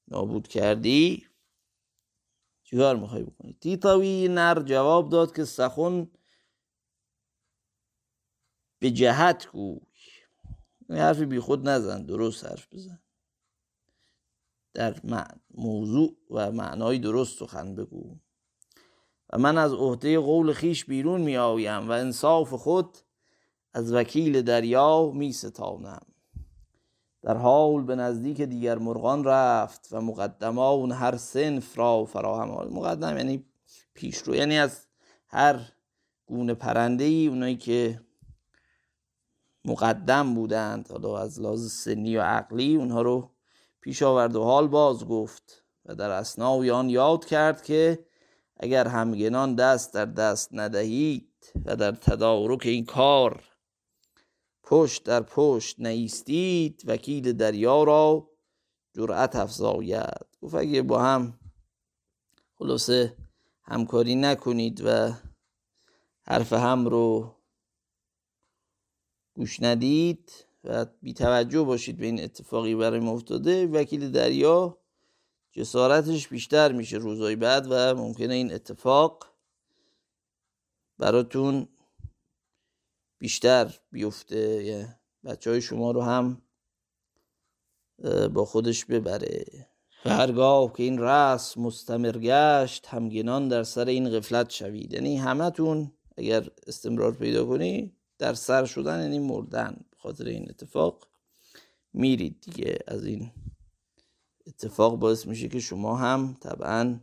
نابود 0.07 0.47
کردی 0.47 1.25
چیکار 2.63 2.95
می‌خوای 2.95 3.23
بکنی؟ 3.23 3.53
تیتاوی 3.61 4.27
نر 4.27 4.61
جواب 4.61 5.09
داد 5.09 5.35
که 5.35 5.45
سخن 5.45 6.11
به 8.79 8.91
جهت 8.91 9.47
گوی. 9.51 9.79
حرفی 10.89 11.25
بی 11.25 11.39
خود 11.39 11.69
نزن 11.69 12.05
درست 12.05 12.45
حرف 12.45 12.73
بزن. 12.73 12.99
در 14.73 15.01
موضوع 15.51 16.17
و 16.31 16.51
معنای 16.51 16.99
درست 16.99 17.39
سخن 17.39 17.75
بگو. 17.75 18.19
و 19.33 19.37
من 19.37 19.57
از 19.57 19.73
عهده 19.73 20.19
قول 20.19 20.53
خیش 20.53 20.85
بیرون 20.85 21.21
می 21.21 21.37
آیم 21.37 21.89
و 21.89 21.91
انصاف 21.91 22.53
خود 22.53 22.97
از 23.73 23.93
وکیل 23.93 24.41
دریا 24.41 25.11
می 25.11 25.33
ستانم. 25.33 26.01
در 27.21 27.37
حال 27.37 27.83
به 27.83 27.95
نزدیک 27.95 28.41
دیگر 28.41 28.77
مرغان 28.77 29.23
رفت 29.23 29.87
و 29.91 30.01
مقدمان 30.01 30.91
هر 30.91 31.17
سنف 31.17 31.77
را 31.77 32.05
فراهم 32.05 32.73
مقدم 32.73 33.17
یعنی 33.17 33.45
پیشرو 33.93 34.35
یعنی 34.35 34.57
از 34.57 34.87
هر 35.27 35.59
گونه 36.25 36.53
پرنده 36.53 37.03
ای 37.03 37.27
اونایی 37.27 37.57
که 37.57 38.01
مقدم 39.65 40.33
بودند 40.33 40.87
حالا 40.91 41.17
از 41.17 41.41
لحاظ 41.41 41.71
سنی 41.71 42.17
و 42.17 42.21
عقلی 42.21 42.75
اونها 42.75 43.01
رو 43.01 43.29
پیش 43.81 44.03
آورد 44.03 44.35
و 44.35 44.43
حال 44.43 44.67
باز 44.67 45.05
گفت 45.05 45.63
و 45.85 45.95
در 45.95 46.09
اسنای 46.09 46.71
آن 46.71 46.89
یاد 46.89 47.25
کرد 47.25 47.63
که 47.63 48.05
اگر 48.57 48.87
همگنان 48.87 49.55
دست 49.55 49.93
در 49.93 50.05
دست 50.05 50.49
ندهید 50.51 51.53
و 51.65 51.75
در 51.75 51.91
تدارک 51.91 52.65
این 52.65 52.85
کار 52.85 53.43
پشت 54.69 55.03
در 55.03 55.21
پشت 55.21 55.79
نیستید 55.79 56.83
وکیل 56.85 57.33
دریا 57.33 57.83
را 57.83 58.29
جرأت 58.95 59.35
افزاید. 59.35 60.25
گفت 60.41 60.55
اگه 60.55 60.81
با 60.81 61.03
هم 61.03 61.39
خلاصه 62.55 63.15
همکاری 63.63 64.15
نکنید 64.15 64.81
و 64.85 65.11
حرف 66.21 66.53
هم 66.53 66.85
رو 66.85 67.35
گوش 69.33 69.61
ندید 69.61 70.45
و 70.63 70.85
بی 71.01 71.13
توجه 71.13 71.61
باشید 71.61 71.97
به 71.97 72.05
این 72.05 72.23
اتفاقی 72.23 72.75
برای 72.75 73.07
افتاده 73.07 73.67
وکیل 73.67 74.11
دریا 74.11 74.77
جسارتش 75.51 76.27
بیشتر 76.27 76.71
میشه 76.71 76.97
روزهای 76.97 77.35
بعد 77.35 77.67
و 77.69 77.95
ممکنه 77.95 78.33
این 78.33 78.53
اتفاق 78.53 79.25
براتون 80.97 81.67
بیشتر 83.19 83.79
بیفته. 83.91 84.99
بچه 85.23 85.49
های 85.49 85.61
شما 85.61 85.91
رو 85.91 86.01
هم 86.01 86.41
با 88.33 88.45
خودش 88.45 88.85
ببره. 88.85 89.45
و 90.05 90.09
هرگاه 90.09 90.73
که 90.73 90.83
این 90.83 90.99
رسم 90.99 91.61
مستمر 91.61 92.11
گشت 92.11 92.87
همگنان 92.87 93.47
در 93.47 93.63
سر 93.63 93.85
این 93.85 94.09
غفلت 94.09 94.49
شوید. 94.49 94.93
یعنی 94.93 95.17
همتون 95.17 95.91
اگر 96.17 96.49
استمرار 96.67 97.11
پیدا 97.15 97.45
کنی 97.45 97.95
در 98.17 98.33
سر 98.33 98.65
شدن 98.65 99.01
یعنی 99.01 99.19
مردن. 99.19 99.85
خاطر 99.97 100.25
این 100.25 100.49
اتفاق 100.49 101.07
میرید 101.93 102.41
دیگه. 102.41 102.79
از 102.87 103.05
این 103.05 103.31
اتفاق 104.47 104.95
باعث 104.95 105.27
میشه 105.27 105.47
که 105.47 105.59
شما 105.59 105.95
هم 105.95 106.37
طبعا 106.41 106.99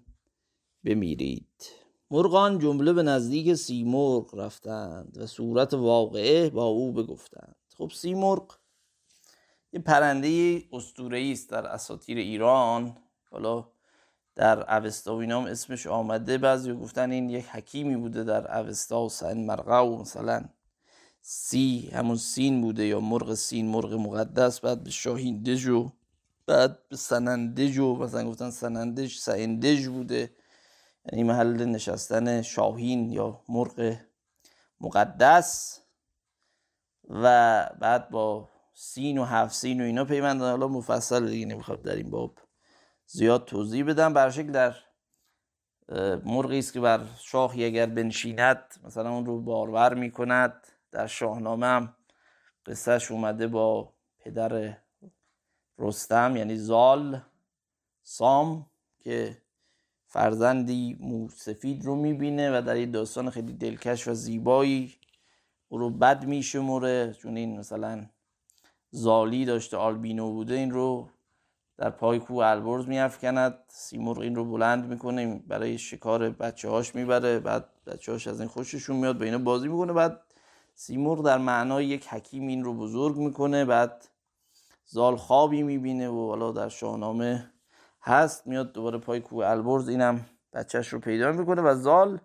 بمیرید. 0.85 1.86
مرغان 2.11 2.59
جمله 2.59 2.93
به 2.93 3.03
نزدیک 3.03 3.55
سیمرغ 3.55 4.35
رفتند 4.35 5.19
و 5.21 5.27
صورت 5.27 5.75
واقعه 5.75 6.51
با 6.51 6.65
او 6.65 6.93
بگفتند. 6.93 7.57
خب 7.79 7.91
سیمرغ 7.95 8.59
یه 9.73 9.81
پرنده 9.81 10.63
اسطوره‌ای 10.73 11.33
است 11.33 11.51
در 11.51 11.67
اساطیر 11.67 12.19
ایران. 12.19 12.97
حالا 13.31 13.69
در 14.35 14.77
اوستا 14.77 15.17
و 15.17 15.21
اینام 15.21 15.45
اسمش 15.45 15.87
آمده 15.87 16.39
بعضی 16.39 16.73
گفتن 16.73 17.11
این 17.11 17.31
یک 17.31 17.45
حکیمی 17.45 17.97
بوده 17.97 18.25
در 18.25 18.59
اوستا 18.59 19.01
و 19.01 19.09
سن 19.09 19.39
مرغه 19.39 19.77
و 19.77 19.97
مثلا 20.01 20.45
سی 21.23 21.91
همون 21.93 22.17
سین 22.17 22.61
بوده 22.61 22.87
یا 22.87 23.01
مرغ 23.01 23.35
سین 23.35 23.67
مرغ 23.69 23.93
مقدس 23.93 24.61
بعد 24.61 24.85
به 24.85 24.91
شاهین 24.91 25.43
دژ 25.43 25.69
بعد 26.47 26.89
به 26.89 26.97
سنندج 26.97 27.79
و 27.79 27.97
مثلا 27.97 28.29
گفتن 28.29 28.51
سنندج 28.51 29.13
سندج 29.13 29.87
بوده. 29.87 30.31
یعنی 31.13 31.25
محل 31.25 31.65
نشستن 31.65 32.43
شاهین 32.43 33.11
یا 33.11 33.41
مرغ 33.49 33.97
مقدس 34.81 35.81
و 37.09 37.25
بعد 37.81 38.11
با 38.11 38.49
سین 38.75 39.19
و 39.19 39.25
هفت 39.25 39.55
سین 39.55 39.81
و 39.81 39.85
اینا 39.85 40.05
پیوندن. 40.05 40.51
حالا 40.51 40.69
مفصل 40.69 41.29
دیگه 41.29 41.47
نمی‌خواد 41.47 41.83
در 41.83 41.95
این 41.97 42.11
باب 42.11 42.39
زیاد 43.07 43.45
توضیح 43.45 43.85
بدم. 43.85 44.13
بر 44.13 44.31
شکل 44.31 44.53
در 44.53 44.75
مرغی 46.25 46.59
است 46.59 46.73
که 46.73 46.81
بر 46.81 47.01
شاخی 47.19 47.65
اگر 47.65 47.87
بنشیند 47.87 48.75
مثلا 48.85 49.11
اون 49.11 49.27
رو 49.27 49.41
بارور 49.41 49.95
می‌کند. 49.95 50.67
در 50.93 51.07
شاهنامه 51.07 51.67
هم 51.67 51.97
قصهش 52.67 53.11
اومده 53.11 53.47
با 53.47 53.95
پدر 54.19 54.77
رستم 55.79 56.37
یعنی 56.37 56.57
زال 56.57 57.23
سام 58.03 58.71
که 59.01 59.43
فرزندی 60.17 60.97
موسفید 61.01 61.85
رو 61.85 61.97
می‌بینه 61.97 62.59
و 62.59 62.63
در 62.63 62.77
یه 62.77 62.87
داستان 62.87 63.31
خیلی 63.31 63.53
دلکش 63.53 64.09
و 64.09 64.15
زیبایی 64.15 64.95
او 65.69 65.79
رو 65.79 65.91
بد 65.91 66.25
میشموره. 66.25 67.17
چون 67.23 67.37
این 67.37 67.59
مثلا 67.59 68.07
زالی 68.91 69.45
داشته 69.45 69.77
آلبینو 69.77 70.33
بوده 70.33 70.55
این 70.55 70.71
رو 70.71 71.09
در 71.79 71.91
پای 71.91 72.19
کوه 72.19 72.47
البرز 72.47 72.89
میافکند. 72.89 73.59
سیمرغ 73.69 74.19
این 74.19 74.35
رو 74.35 74.45
بلند 74.45 74.87
می‌کنه 74.87 75.43
برای 75.49 75.79
شکار 75.79 76.31
بچه 76.31 76.69
هاش 76.69 76.95
می‌بره. 76.95 77.39
بعد 77.39 77.69
بچه 77.87 78.13
هاش 78.13 78.27
از 78.27 78.41
این 78.41 78.49
خوششون 78.49 78.97
میاد 78.97 79.19
به 79.19 79.25
اینا 79.25 79.39
بازی 79.39 79.69
می‌کنه. 79.69 79.93
بعد 79.93 80.21
سیمرغ 80.75 81.25
در 81.25 81.39
معنای 81.39 81.87
یک 81.87 82.09
حکیم 82.09 82.47
این 82.47 82.65
رو 82.65 82.75
بزرگ 82.75 83.17
می‌کنه. 83.17 83.65
بعد 83.65 84.09
زال 84.87 85.17
خوابی 85.17 85.63
می‌بینه 85.63 86.09
و 86.09 86.29
حالا 86.29 86.53
در 86.53 86.69
شاهنامه 86.69 87.51
هست 88.07 88.47
میاد 88.47 88.73
دوباره 88.73 88.99
پای 88.99 89.21
کوه 89.21 89.47
البرز 89.47 89.89
اینم 89.89 90.27
بچهش 90.53 90.89
رو 90.89 91.01
پیدا 91.01 91.33
می‌کنه 91.33 91.63
و 91.63 91.75
زال 91.75 92.21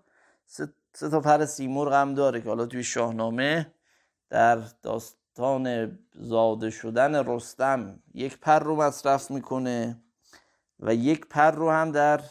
سه, 0.45 0.69
تا 1.11 1.19
پر 1.21 1.45
سیمرغ 1.45 1.93
هم 1.93 2.13
داره 2.13 2.41
که 2.41 2.49
حالا 2.49 2.65
توی 2.65 2.83
شاهنامه 2.83 3.73
در 4.29 4.55
داستان 4.81 5.97
زاده 6.13 6.69
شدن 6.69 7.15
رستم 7.15 7.99
یک 8.13 8.39
پر 8.39 8.59
رو 8.59 8.75
مصرف 8.75 9.31
می‌کنه 9.31 10.01
و 10.79 10.95
یک 10.95 11.25
پر 11.25 11.51
رو 11.51 11.71
هم 11.71 11.91
در 11.91 12.21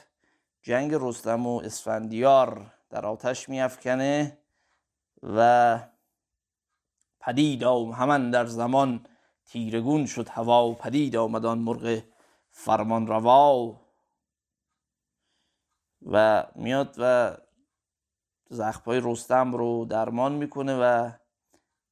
جنگ 0.62 0.94
رستم 1.00 1.46
و 1.46 1.56
اسفندیار 1.56 2.72
در 2.90 3.06
آتش 3.06 3.48
میافکنه 3.48 4.38
و 5.22 5.78
پدید 7.20 7.62
همان 7.62 8.30
در 8.30 8.46
زمان 8.46 9.06
تیرگون 9.44 10.06
شد 10.06 10.28
هوا 10.28 10.68
و 10.68 10.74
پدید 10.74 11.16
آمدان 11.16 11.58
مرغ 11.58 12.02
فرمان 12.64 13.06
روا 13.06 13.80
و 16.06 16.46
میاد 16.54 16.94
و 16.98 17.36
زخمای 18.50 19.00
رستم 19.04 19.52
رو 19.52 19.84
درمان 19.84 20.32
می‌کنه 20.32 20.76
و 20.76 21.10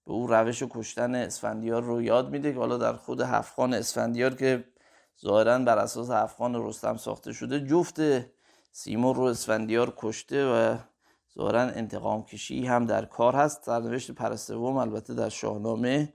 به 0.06 0.12
او 0.12 0.26
روش 0.26 0.62
کشتن 0.70 1.14
اسفندیار 1.14 1.82
رو 1.82 2.02
یاد 2.02 2.30
میده 2.30 2.52
که 2.52 2.58
حالا 2.58 2.76
در 2.76 2.92
خود 2.92 3.20
هفخان 3.20 3.74
اسفندیار 3.74 4.34
که 4.34 4.64
ظاهرا 5.20 5.58
بر 5.58 5.78
اساس 5.78 6.10
هفخان 6.10 6.66
رستم 6.66 6.96
ساخته 6.96 7.32
شده 7.32 7.66
جفت 7.66 8.00
سیمور 8.72 9.16
رو 9.16 9.22
اسفندیار 9.22 9.94
کشته 9.96 10.46
و 10.46 10.76
ظاهرا 11.34 11.60
انتقام 11.60 12.24
کشی 12.24 12.66
هم 12.66 12.86
در 12.86 13.04
کار 13.04 13.34
هست. 13.34 13.64
سرنوشت 13.64 14.10
پرستوم 14.10 14.76
البته 14.76 15.14
در 15.14 15.28
شاهنامه 15.28 16.14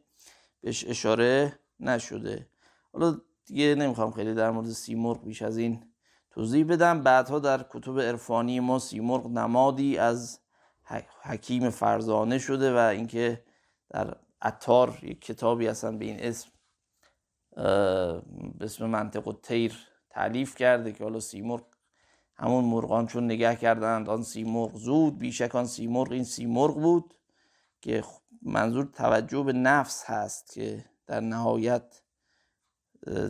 بهش 0.62 0.86
اشاره 0.88 1.60
نشده. 1.80 2.48
حالا 2.94 3.22
دیگه 3.46 3.76
نمی‌خوام 3.76 4.12
خیلی 4.12 4.34
در 4.34 4.52
مورد 4.52 4.70
سیمرغ 4.70 5.26
بیش 5.26 5.42
از 5.42 5.58
این 5.58 5.94
توضیح 6.32 6.66
بدم. 6.66 7.04
بعدها 7.04 7.40
در 7.40 7.66
کتب 7.70 8.00
عرفانی 8.00 8.60
ما 8.60 8.80
سیمرغ 8.80 9.28
نمادی 9.28 9.98
از 9.98 10.40
حکیم 11.22 11.70
فرزانه 11.70 12.40
شده 12.40 12.74
و 12.74 12.78
اینکه 12.78 13.44
در 13.90 14.18
اتار 14.42 15.00
یک 15.02 15.22
کتابی 15.22 15.68
هستن 15.68 15.98
به 15.98 16.06
این 16.06 16.20
اسم 16.20 16.50
به 18.60 18.66
اسم 18.66 18.86
منطق 18.86 19.28
و 19.28 19.34
تیر 19.34 19.78
تعلیف 20.10 20.56
کرده 20.56 20.92
که 20.92 21.04
حالا 21.04 21.20
سیمرغ 21.20 21.64
همون 22.36 22.64
مرغان 22.64 23.08
چون 23.08 23.26
نگه 23.26 23.56
کردند 23.56 24.10
آن 24.10 24.24
سیمرغ 24.24 24.76
زود 24.76 25.20
بیشک 25.20 25.56
آن 25.56 25.66
سیمرغ 25.66 26.12
این 26.12 26.24
سیمرغ 26.24 26.82
بود 26.82 27.14
که 27.82 28.04
منظور 28.42 28.86
توجه 28.86 29.44
به 29.44 29.54
نفس 29.54 30.04
هست 30.06 30.54
که 30.54 30.86
در 31.08 31.20
نهایت 31.20 32.03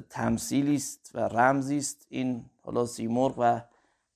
تمثیلی 0.10 0.76
است 0.76 1.12
و 1.14 1.20
رمزی 1.20 1.78
است 1.78 2.06
این 2.10 2.46
حالا 2.64 2.86
سیمرغ 2.86 3.36
و 3.38 3.62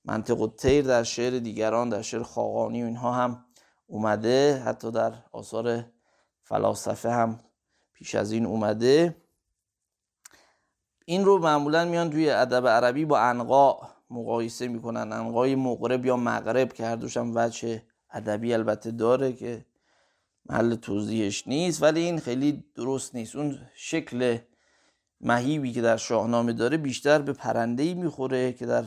منطق 0.04 0.52
تیر 0.58 0.84
در 0.84 1.02
شعر 1.02 1.38
دیگران 1.38 1.88
در 1.88 2.02
شعر 2.02 2.22
خاقانی 2.22 2.82
و 2.82 2.86
اینها 2.86 3.12
هم 3.12 3.44
اومده. 3.86 4.62
حتی 4.66 4.90
در 4.90 5.12
آثار 5.32 5.84
فلاسفه 6.42 7.10
هم 7.10 7.40
پیش 7.92 8.14
از 8.14 8.32
این 8.32 8.46
اومده. 8.46 9.16
این 11.04 11.24
رو 11.24 11.38
معمولا 11.38 11.84
میان 11.84 12.10
توی 12.10 12.30
ادب 12.30 12.66
عربی 12.66 13.04
با 13.04 13.18
انقا 13.18 13.78
مقایسه 14.10 14.68
می‌کنن. 14.68 15.12
انقای 15.12 15.54
مغرب 15.54 16.06
یا 16.06 16.16
مغرب 16.16 16.72
که 16.72 16.84
هر 16.86 16.96
دوشم 16.96 17.32
وجه 17.34 17.82
ادبی 18.10 18.54
البته 18.54 18.90
داره 18.90 19.32
که 19.32 19.64
محل 20.46 20.74
توضیحش 20.74 21.48
نیست 21.48 21.82
ولی 21.82 22.00
این 22.00 22.18
خیلی 22.18 22.64
درست 22.74 23.14
نیست. 23.14 23.36
اون 23.36 23.58
شکل 23.74 24.38
مهیبی 25.20 25.72
که 25.72 25.82
در 25.82 25.96
شاهنامه 25.96 26.52
داره 26.52 26.76
بیشتر 26.76 27.22
به 27.22 27.32
پرنده 27.32 27.82
ای 27.82 27.94
می‌خوره 27.94 28.52
که 28.52 28.66
در 28.66 28.84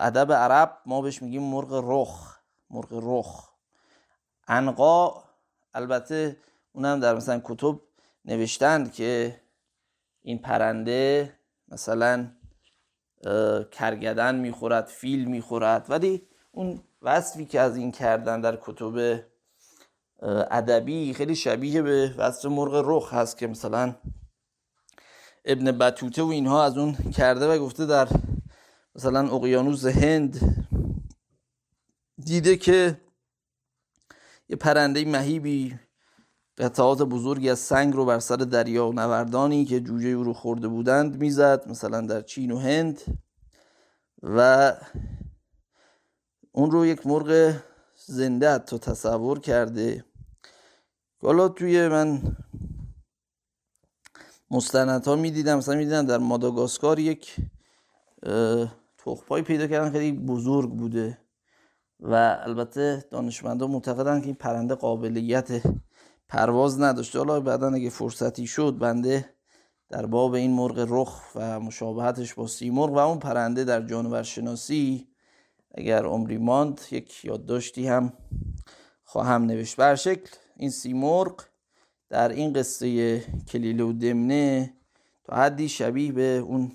ادب 0.00 0.32
عرب 0.32 0.78
ما 0.86 1.02
بهش 1.02 1.22
میگیم 1.22 1.42
مرغ 1.42 1.82
رخ 1.84 2.36
مرغ 2.70 2.88
رخ. 3.02 3.50
انقا 4.48 5.22
البته 5.74 6.36
اونم 6.72 7.00
در 7.00 7.14
مثلا 7.14 7.40
کتب 7.44 7.80
نوشتند 8.24 8.92
که 8.92 9.40
این 10.22 10.38
پرنده 10.38 11.32
مثلا 11.68 12.30
کرگدن 13.70 14.34
می‌خورد 14.34 14.86
فیل 14.86 15.24
می‌خورد 15.24 15.86
ولی 15.88 16.28
اون 16.52 16.80
وصفی 17.02 17.44
که 17.44 17.60
از 17.60 17.76
این 17.76 17.92
کردن 17.92 18.40
در 18.40 18.58
کتب 18.62 19.20
ادبی 20.50 21.14
خیلی 21.14 21.34
شبیه 21.34 21.82
به 21.82 22.14
وصف 22.18 22.44
مرغ 22.44 22.82
رخ 22.86 23.14
هست 23.14 23.38
که 23.38 23.46
مثلا 23.46 23.94
ابن 25.46 25.78
بطوته 25.78 26.22
و 26.22 26.26
اینها 26.26 26.64
از 26.64 26.78
اون 26.78 26.92
کرده 26.92 27.48
و 27.48 27.58
گفته 27.58 27.86
در 27.86 28.08
مثلا 28.94 29.30
اقیانوس 29.30 29.84
هند 29.84 30.40
دیده 32.24 32.56
که 32.56 33.00
یه 34.48 34.56
پرنده 34.56 35.04
مهیبی 35.04 35.78
قطعات 36.58 37.02
بزرگی 37.02 37.50
از 37.50 37.58
سنگ 37.58 37.94
رو 37.94 38.04
بر 38.04 38.18
سر 38.18 38.36
دریا 38.36 38.90
نوردانی 38.90 39.64
که 39.64 39.80
جوجه 39.80 40.08
او 40.08 40.24
رو 40.24 40.32
خورده 40.32 40.68
بودند 40.68 41.20
می‌زد 41.20 41.68
مثلا 41.68 42.00
در 42.00 42.20
چین 42.20 42.50
و 42.50 42.58
هند. 42.58 43.00
و 44.22 44.72
اون 46.52 46.70
رو 46.70 46.86
یک 46.86 47.06
مرغ 47.06 47.54
زنده 48.06 48.50
حتی 48.50 48.78
تصور 48.78 49.40
کرده. 49.40 50.04
حالا 51.22 51.48
توی 51.48 51.88
من 51.88 52.36
مستندها 54.50 55.16
می‌دیدم. 55.16 55.58
مثلا 55.58 55.74
می‌دیدم 55.74 56.06
در 56.06 56.18
ماداگاسکار 56.18 56.98
یک 56.98 57.36
تخپایی 58.98 59.44
پیدا 59.44 59.66
کردن 59.66 59.90
خیلی 59.90 60.12
بزرگ 60.12 60.70
بوده 60.70 61.18
و 62.00 62.38
البته 62.42 63.04
دانشمندان 63.10 63.70
معتقدن 63.70 64.20
که 64.20 64.26
این 64.26 64.34
پرنده 64.34 64.74
قابلیت 64.74 65.62
پرواز 66.28 66.80
نداشته 66.80 67.18
حالا 67.18 67.40
بعدا 67.40 67.68
اگه 67.68 67.90
فرصتی 67.90 68.46
شد 68.46 68.78
بنده 68.78 69.34
در 69.88 70.06
باب 70.06 70.34
این 70.34 70.52
مرغ 70.52 70.86
رخ 70.88 71.22
و 71.34 71.60
مشابهتش 71.60 72.34
با 72.34 72.46
سیمرغ 72.46 72.92
و 72.92 72.98
اون 72.98 73.18
پرنده 73.18 73.64
در 73.64 73.82
جانور 73.86 74.22
شناسی 74.22 75.08
اگر 75.74 76.04
عمری 76.04 76.38
ماند 76.38 76.80
یک 76.90 77.24
یادداشتی 77.24 77.86
هم 77.86 78.12
خواهم 79.04 79.42
نوشت. 79.42 79.76
بر 79.76 79.94
شکل 79.94 80.30
این 80.56 80.70
سیمرغ 80.70 81.44
در 82.08 82.28
این 82.28 82.52
قصه 82.52 83.20
کلیله 83.20 83.84
و 83.84 83.92
دمنه 83.92 84.74
تا 85.24 85.36
حدی 85.36 85.68
شبیه 85.68 86.12
به 86.12 86.44
اون 86.46 86.72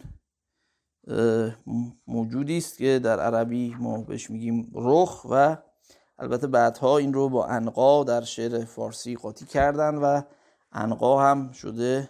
موجودی 2.07 2.57
است 2.57 2.77
که 2.77 2.99
در 2.99 3.19
عربی 3.19 3.75
ما 3.79 4.01
بهش 4.01 4.29
میگیم 4.29 4.71
رخ 4.73 5.25
و 5.29 5.57
البته 6.19 6.47
بعدها 6.47 6.97
این 6.97 7.13
رو 7.13 7.29
با 7.29 7.45
انقا 7.45 8.03
در 8.03 8.21
شعر 8.21 8.65
فارسی 8.65 9.15
قاطی 9.15 9.45
کردن 9.45 9.95
و 9.95 10.21
انقا 10.71 11.21
هم 11.21 11.51
شده 11.51 12.09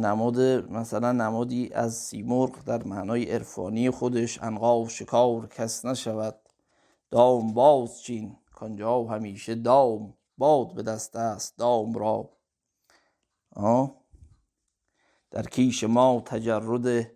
نماد 0.00 0.40
مثلا 0.70 1.12
نمادی 1.12 1.70
از 1.72 1.94
سیمرغ 1.94 2.64
در 2.64 2.84
معنای 2.84 3.24
عرفانی 3.24 3.90
خودش 3.90 4.42
انقا 4.42 4.80
و 4.80 4.88
شکار 4.88 5.46
کس 5.46 5.84
نشود 5.84 6.36
دام 7.10 7.54
باز 7.54 8.02
چین 8.02 8.36
کانجا 8.54 9.04
همیشه 9.04 9.54
دام. 9.54 10.14
باد 10.40 10.74
به 10.74 10.82
دست 10.82 11.16
است 11.16 11.58
دام 11.58 11.94
را. 11.94 12.30
در 15.30 15.42
کیش 15.42 15.84
ما 15.84 16.22
تجرد 16.26 17.10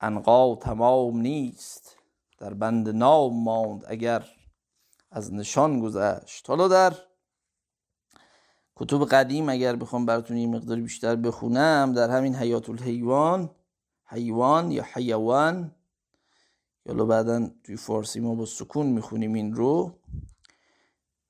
انقا 0.00 0.56
تمام 0.56 1.20
نیست 1.20 1.96
در 2.38 2.54
بند 2.54 2.88
نام 2.88 3.42
ماند 3.42 3.84
اگر 3.88 4.26
از 5.10 5.34
نشان 5.34 5.80
گذشت. 5.80 6.48
حالا 6.48 6.68
در 6.68 6.94
کتب 8.76 9.04
قدیم 9.04 9.48
اگر 9.48 9.76
بخوام 9.76 10.06
براتون 10.06 10.36
یه 10.36 10.46
مقداری 10.46 10.82
بیشتر 10.82 11.16
بخونم 11.16 11.92
در 11.92 12.10
همین 12.10 12.34
حیات 12.34 12.70
الحیوان 12.70 13.50
حیوان 14.04 14.70
یا 14.70 14.86
حیوان 14.94 15.74
یا 16.86 16.94
بعدا 17.04 17.50
توی 17.64 17.76
فارسی 17.76 18.20
ما 18.20 18.34
با 18.34 18.46
سکون 18.46 18.86
می‌خونیم 18.86 19.32
این 19.32 19.54
رو. 19.54 19.98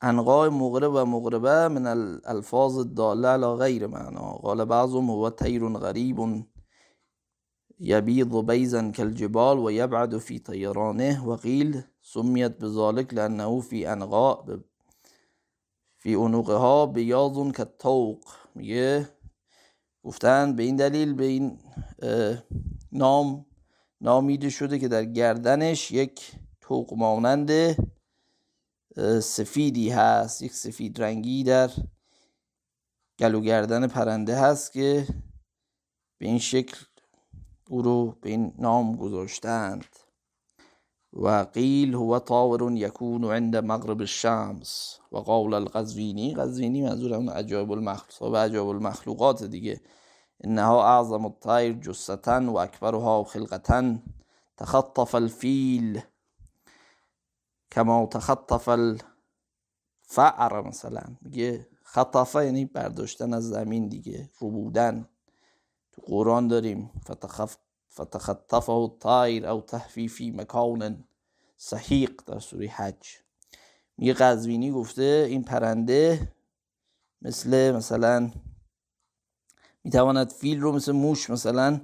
انقاء 0.03 0.49
مغرب 0.49 0.93
و 0.95 1.05
مغربه 1.05 1.69
من 1.69 1.87
الالفاظ 1.87 2.79
الداله 2.79 3.29
على 3.29 3.47
غیر 3.47 3.87
معنا. 3.87 4.41
قال 4.43 4.67
بعضهم 4.67 5.11
هو 5.11 5.29
تیر 5.29 5.77
غریب 5.77 6.45
يبيض 7.81 8.47
بيزا 8.47 8.91
كالجبال 8.91 9.59
ويبعد 9.59 10.17
في 10.17 10.39
طيرانه 10.39 11.29
وقيل 11.29 11.83
سميت 12.03 12.61
بذلك 12.61 13.15
لأنه 13.15 13.61
في 13.61 13.93
أنغاء 13.93 14.61
في 15.99 16.17
عنقها 16.17 16.87
بیاض 16.87 17.53
کالطوق. 17.53 18.21
میگه 18.55 19.09
گفتن 20.05 20.57
به 20.57 20.63
این 20.63 20.77
دلیل 20.77 21.15
به 21.15 21.25
این 21.25 21.59
نام 22.93 23.47
نامیده 24.01 24.49
شده 24.49 24.79
که 24.79 24.89
در 24.89 25.05
گردنش 25.05 25.91
یک 25.91 26.33
توق 26.61 26.95
مانند 26.95 27.51
سفیدی 29.21 29.91
هست 29.91 30.43
یک 30.43 30.53
سفید 30.53 31.03
رنگی 31.03 31.45
در 31.45 31.71
گلو 33.19 33.41
گردن 33.41 33.87
پرنده 33.87 34.37
هست 34.37 34.73
که 34.73 35.07
به 36.19 36.27
این 36.27 36.39
شکل 36.39 36.77
او 37.69 37.83
رو 37.83 38.17
به 38.21 38.31
این 38.31 38.53
نام 38.59 38.97
گذاشتند. 38.97 39.87
و 41.13 41.29
قیل 41.29 41.95
هو 41.95 42.19
طاور 42.19 42.73
یکون 42.73 43.25
عند 43.25 43.57
مغرب 43.57 44.01
الشمس. 44.01 44.99
و 45.13 45.19
قول 45.19 45.55
القزوینی 45.55 46.35
قزوینی 46.35 46.83
منظور 46.83 47.15
اون 47.15 47.29
عجاب 47.29 47.73
المخلوقات 47.73 48.33
و 48.33 48.37
عجاب 48.37 48.69
المخلوقات 48.69 49.45
دیگه. 49.45 49.81
انها 50.45 50.87
اعظم 50.87 51.25
الطیر 51.25 51.73
جستا 51.73 52.53
و 52.53 52.59
اکبرها 52.59 53.25
خلقتا. 53.25 53.99
تخطف 54.57 55.15
الفیل 55.15 56.03
کما 57.73 58.07
تخطف 58.07 58.69
الفعر 58.69 60.61
مثلا. 60.61 61.03
میگه 61.21 61.69
خطفه 61.83 62.45
یعنی 62.45 62.65
برداشتن 62.65 63.35
از 63.35 63.49
زمین 63.49 63.89
دیگه 63.89 64.31
بودن. 64.41 65.09
تو 65.93 66.03
قرآن 66.07 66.49
داریم 66.49 66.91
فتخف 67.05 67.57
فتخطفه 67.93 68.73
الطایر 68.73 69.47
او 69.47 69.61
تحفی 69.61 70.09
فی 70.09 70.31
مکان 70.31 71.05
صحیق 71.57 72.23
در 72.27 72.39
سوره 72.39 72.67
حج. 72.67 73.09
میگه 73.97 74.13
قزوینی 74.13 74.71
گفته 74.71 75.27
این 75.29 75.45
پرنده 75.45 76.33
مثل 77.23 77.73
مثلا 77.77 78.31
می‌تواند 79.85 80.29
فیل 80.29 80.61
رو 80.61 80.73
مثل 80.73 80.93
موش 80.93 81.31
مثلا 81.31 81.81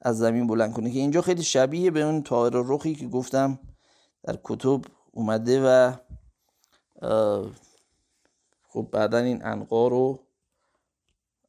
از 0.00 0.18
زمین 0.18 0.46
بلند 0.46 0.72
کنه. 0.72 0.90
که 0.90 0.98
اینجا 0.98 1.22
خیلی 1.22 1.42
شبیه 1.42 1.90
به 1.90 2.02
اون 2.02 2.22
تایر 2.22 2.52
رخی 2.56 2.94
که 2.94 3.08
گفتم 3.08 3.58
در 4.22 4.38
کتب 4.44 4.80
اومده 5.12 5.62
و 5.66 5.92
خب 8.68 8.88
بعدا 8.92 9.18
این 9.18 9.44
انقا 9.44 9.88
رو 9.88 10.26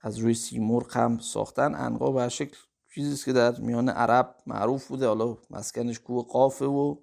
از 0.01 0.18
روی 0.18 0.34
سیمرغ 0.34 0.97
هم 0.97 1.20
ساختن. 1.20 1.76
انقا 1.76 2.12
به 2.12 2.30
شکل 2.30 2.57
چیزیست 2.95 3.26
که 3.26 3.34
در 3.34 3.59
میان 3.59 3.89
عرب 3.89 4.36
معروف 4.47 4.88
بوده. 4.88 5.07
حالا 5.07 5.38
مسکنش 5.49 5.99
کوه 5.99 6.28
قافه 6.28 6.66
و 6.66 6.95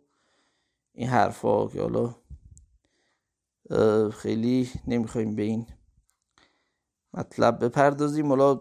این 0.93 1.09
حرفا 1.09 1.67
که 1.69 1.83
حالا 1.83 2.15
خیلی 4.11 4.71
نمی‌خوایم 4.87 5.37
به 5.37 5.43
این 5.43 5.67
مطلب 7.15 7.65
بپردازیم. 7.65 8.29
حالا 8.29 8.61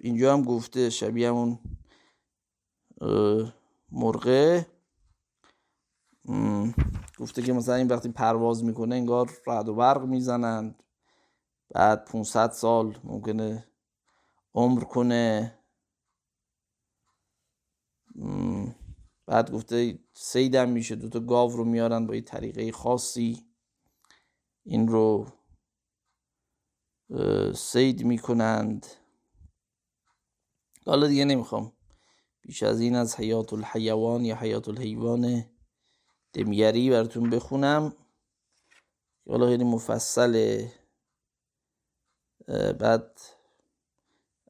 اینجا 0.00 0.32
هم 0.32 0.42
گفته 0.42 0.90
شبیه 0.90 1.28
همون 1.28 1.58
مرغه. 3.92 4.66
گفته 7.18 7.42
که 7.42 7.52
مثلا 7.52 7.74
این 7.74 7.88
وقتی 7.88 8.08
پرواز 8.08 8.64
می‌کنه 8.64 8.94
انگار 8.94 9.30
رعد 9.46 9.68
و 9.68 9.74
برق 9.74 10.04
می‌زنند. 10.04 10.82
بعد 11.70 12.04
500 12.04 12.50
سال 12.50 12.98
ممکنه 13.04 13.68
عمر 14.54 14.84
کنه. 14.84 15.58
بعد 19.26 19.50
گفته 19.52 19.98
سیدم 20.12 20.68
میشه 20.68 20.96
دوتا 20.96 21.20
گاو 21.20 21.50
رو 21.50 21.64
میارن 21.64 22.06
با 22.06 22.14
یه 22.14 22.20
طریقه 22.20 22.72
خاصی. 22.72 23.46
این 24.64 24.88
رو 24.88 25.26
سید 27.54 28.04
می‌کنند. 28.04 28.86
حالا 30.86 31.06
دیگه 31.06 31.24
نمی‌خوام. 31.24 31.72
بیش 32.42 32.62
از 32.62 32.80
این 32.80 32.96
از 32.96 33.16
حیات 33.16 33.52
الحیوان 33.52 34.24
یا 34.24 34.36
حیات 34.36 34.68
الحیوان 34.68 35.44
دمیری 36.36 36.90
براتون 36.90 37.30
بخونم. 37.30 37.92
حالا 39.28 39.46
خیلی 39.46 39.64
مفصله. 39.64 40.72
بعد 42.78 43.20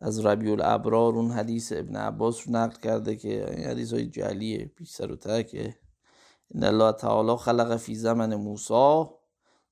از 0.00 0.26
ربیع 0.26 0.52
الابرار 0.52 1.12
اون 1.12 1.30
حدیث 1.30 1.72
ابن 1.72 1.96
عباس 1.96 2.46
رو 2.46 2.52
نقل 2.52 2.80
کرده 2.80 3.16
که 3.16 3.50
این 3.50 3.64
حدیث 3.64 3.92
های 3.92 4.06
جلیه 4.06 4.64
پیش 4.64 4.90
سر 4.90 5.12
و 5.12 5.16
تکه 5.16 5.76
ان 6.54 6.64
الله 6.64 6.92
تعالی 6.92 7.36
خلق 7.36 7.76
فی 7.76 7.94
زمن 7.94 8.34
موسی 8.34 9.04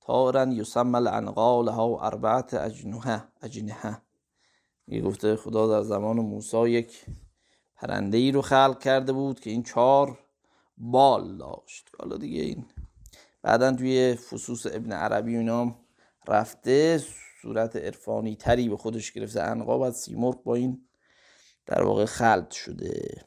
طارا 0.06 0.44
یسمى 0.44 1.00
لها 1.00 1.98
اربعت 2.00 2.54
اجنحه 2.54 3.24
اجنحه. 3.42 4.02
می 4.86 5.00
گفته 5.00 5.36
خدا 5.36 5.66
در 5.66 5.82
زمان 5.82 6.16
موسی 6.16 6.70
یک 6.70 7.06
پرنده 7.76 8.18
ای 8.18 8.32
رو 8.32 8.42
خلق 8.42 8.80
کرده 8.80 9.12
بود 9.12 9.40
که 9.40 9.50
این 9.50 9.62
چهار 9.62 10.23
بال 10.76 11.36
داشت. 11.36 11.90
حالا 11.98 12.16
دیگه 12.16 12.40
این 12.42 12.64
بعدا 13.42 13.72
توی 13.72 14.14
فصوص 14.14 14.66
ابن 14.66 14.92
عربی 14.92 15.36
اینا 15.36 15.76
رفته 16.28 17.02
صورت 17.42 17.76
عرفانی 17.76 18.36
تری 18.36 18.68
به 18.68 18.76
خودش 18.76 19.12
گرفته. 19.12 19.42
انقا 19.42 19.78
و 19.78 19.90
سیمرغ 19.90 20.42
با 20.42 20.54
این 20.54 20.86
در 21.66 21.82
واقع 21.82 22.04
خلط 22.04 22.50
شده. 22.50 23.24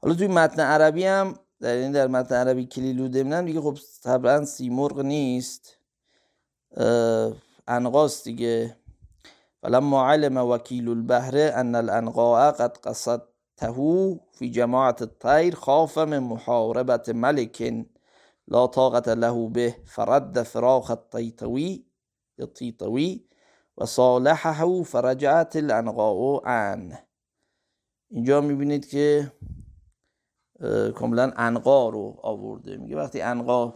حالا 0.00 0.14
توی 0.14 0.26
متن 0.26 0.60
عربی 0.60 1.04
هم 1.04 1.38
در 1.60 1.74
این 1.74 1.92
در 1.92 2.06
متن 2.06 2.34
عربی 2.34 2.66
کلیلو 2.66 3.08
دمنم 3.08 3.44
دیگه 3.44 3.60
خب 3.60 3.78
طبعا 4.02 4.44
سیمرغ 4.44 5.00
نیست. 5.00 5.78
انقاست 7.68 8.24
دیگه. 8.24 8.76
فلما 9.62 10.10
علم 10.10 10.36
وکیل 10.36 10.88
البحر 10.88 11.50
ان 11.54 11.74
الانقاء 11.74 12.50
قد 12.50 12.76
قصدته 13.56 14.20
في 14.32 14.48
جماعة 14.48 14.96
الطير 15.00 15.54
خاف 15.54 15.98
من 15.98 16.20
محاربة 16.20 17.02
ملك 17.08 17.86
لا 18.48 18.66
طاقة 18.66 19.14
له 19.14 19.48
به 19.48 19.74
فرد 19.86 20.42
فراخ 20.42 20.90
الطيطوي 20.90 21.84
الطيطوي 22.40 23.26
و 23.76 24.82
فرجعت 24.82 25.56
الانقاء 25.56 26.44
عن 26.44 26.98
اینجا 28.10 28.40
می‌بینید 28.40 28.88
که 28.88 29.32
کاملا 30.94 31.32
انقا 31.36 31.88
رو 31.88 32.16
آورده. 32.22 32.76
میگه 32.76 32.96
وقتی 32.96 33.20
انقا 33.20 33.74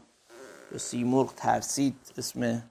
سیمرغ 0.76 1.35
ترسید 1.35 1.97
اسم 2.18 2.62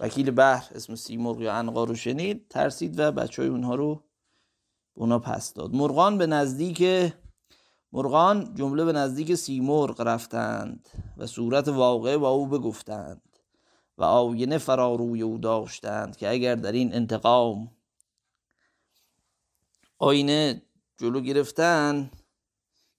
وکیل 0.00 0.30
بحر 0.30 0.70
اسم 0.74 0.94
سیمرغ 0.94 1.40
یا 1.40 1.52
انقا 1.52 1.84
رو 1.84 1.94
شنید 1.94 2.48
ترسید 2.48 2.98
و 2.98 3.12
بچه 3.12 3.42
های 3.42 3.50
اونها 3.50 3.74
رو 3.74 3.94
به 3.94 4.03
اونا 4.94 5.18
پس 5.18 5.52
داد. 5.52 5.74
مرغان 5.74 6.18
به 6.18 6.26
نزدیک 6.26 7.12
مرغان 7.92 8.54
جمله 8.54 8.84
به 8.84 8.92
نزدیک 8.92 9.34
سیمرغ 9.34 10.00
رفتند 10.00 10.88
و 11.16 11.26
صورت 11.26 11.68
واقع 11.68 12.16
با 12.16 12.30
او 12.30 12.46
بگفتند 12.46 13.22
و 13.98 14.02
آینه 14.04 14.58
فرا 14.58 14.94
روی 14.94 15.22
او 15.22 15.38
داشتند 15.38 16.16
که 16.16 16.30
اگر 16.30 16.54
در 16.54 16.72
این 16.72 16.94
انتقام 16.94 17.70
آینه 19.98 20.62
جلو 20.98 21.20
گرفتن 21.20 22.10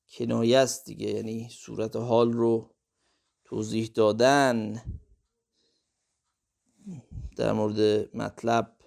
کنایه 0.10 0.58
است 0.58 0.86
دیگه 0.86 1.08
یعنی 1.08 1.50
صورت 1.52 1.96
حال 1.96 2.34
رو 2.34 2.76
توضیح 3.46 3.92
دادن 3.96 4.82
در 7.38 7.52
مورد 7.52 8.10
مطلب 8.16 8.78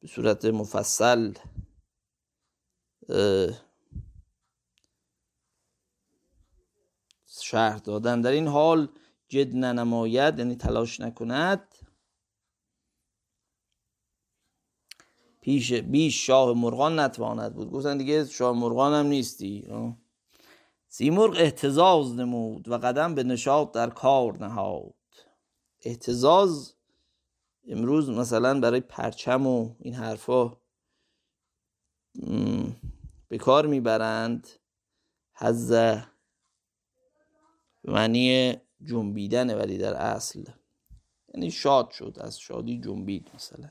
به 0.00 0.08
صورت 0.08 0.44
مفصل 0.44 1.32
شهر 7.26 7.76
دادن. 7.76 8.20
در 8.20 8.30
این 8.30 8.48
حال 8.48 8.88
جد 9.28 9.56
ننماید 9.56 10.38
یعنی 10.38 10.56
تلاش 10.56 11.00
نکند. 11.00 11.74
پیش 15.40 15.72
بیش 15.72 16.26
شاه 16.26 16.52
مرغان 16.52 16.98
نتواند 16.98 17.54
بود. 17.54 17.70
گفتن 17.70 17.98
دیگه 17.98 18.24
شاه 18.24 18.56
مرغان 18.56 18.94
هم 18.94 19.06
نیستی. 19.06 19.68
سیمرغ 20.88 21.36
احتزاز 21.36 22.14
نمود 22.14 22.68
و 22.68 22.78
قدم 22.78 23.14
به 23.14 23.22
نشاط 23.22 23.72
در 23.72 23.90
کار 23.90 24.38
نهاد. 24.38 24.94
احتزاز 25.80 26.74
امروز 27.68 28.10
مثلا 28.10 28.60
برای 28.60 28.80
پرچم 28.80 29.46
و 29.46 29.74
این 29.78 29.94
حرفا 29.94 30.56
به 33.32 33.38
کار 33.38 33.66
می‌برند. 33.66 34.48
به 35.40 36.04
معنی 37.84 38.56
جنبیدنه 38.84 39.54
ولی 39.54 39.78
در 39.78 39.94
اصل. 39.94 40.44
یعنی 41.34 41.50
شاد 41.50 41.90
شد 41.90 42.16
از 42.20 42.38
شادی 42.38 42.80
جنبید 42.80 43.30
مثلا. 43.34 43.70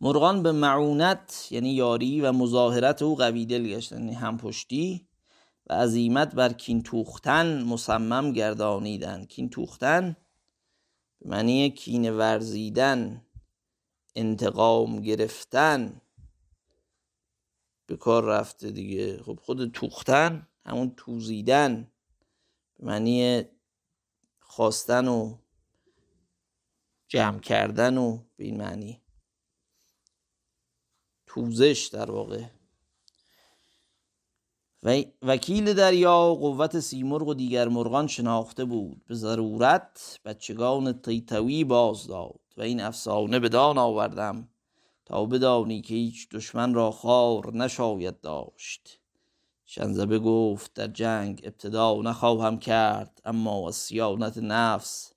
مرغان 0.00 0.42
به 0.42 0.52
معونت 0.52 1.48
یعنی 1.50 1.74
یاری 1.74 2.20
و 2.20 2.32
مظاهرت 2.32 3.02
او 3.02 3.16
قوی 3.16 3.46
دل 3.46 3.68
گشتن 3.68 3.98
یعنی 3.98 4.14
هم 4.14 4.38
پشتی 4.38 5.08
و 5.66 5.74
عظیمت 5.74 6.34
بر 6.34 6.52
کین 6.52 6.82
توختن 6.82 7.62
مصمم 7.62 8.32
گردانیدن 8.32 9.24
کین 9.24 9.50
توختن 9.50 10.16
به 11.20 11.28
معنی 11.28 11.70
کین 11.70 12.10
ورزیدن 12.10 13.26
انتقام 14.14 15.00
گرفتن. 15.00 16.00
به 17.92 17.98
کار 17.98 18.24
رفته 18.24 18.70
دیگه. 18.70 19.22
خب 19.22 19.38
خود 19.42 19.72
توختن 19.72 20.48
همون 20.66 20.94
توزیدن 20.96 21.90
به 22.78 22.86
معنی 22.86 23.44
خواستن 24.40 25.08
و 25.08 25.36
جمع 27.08 27.38
کردن 27.38 27.96
و 27.98 28.18
به 28.36 28.44
این 28.44 28.56
معنی 28.56 29.02
توزش 31.26 31.90
در 31.92 32.10
واقع. 32.10 32.44
و 34.82 35.02
وکیل 35.22 35.74
دریا 35.74 36.34
قوت 36.34 36.80
سیمرغ 36.80 37.28
و 37.28 37.34
دیگر 37.34 37.68
مرغان 37.68 38.06
شناخته 38.06 38.64
بود. 38.64 39.04
به 39.06 39.14
ضرورت 39.14 40.20
بچگان 40.24 40.92
تیتوی 40.92 41.64
باز 41.64 42.06
داد 42.06 42.40
و 42.56 42.62
این 42.62 42.80
افسانه 42.80 43.38
بدان 43.38 43.78
آوردم. 43.78 44.48
تا 45.04 45.24
بدانی 45.24 45.82
که 45.82 45.94
هیچ 45.94 46.28
دشمن 46.28 46.74
را 46.74 46.90
خار 46.90 47.56
نشاید 47.56 48.20
داشت. 48.20 48.98
شنزبه 49.64 50.18
گفت 50.18 50.74
در 50.74 50.86
جنگ 50.86 51.40
ابتدا 51.44 52.02
نخواهم 52.02 52.58
کرد 52.58 53.20
اما 53.24 53.68
از 53.68 53.74
سیانت 53.74 54.38
نفس 54.38 55.12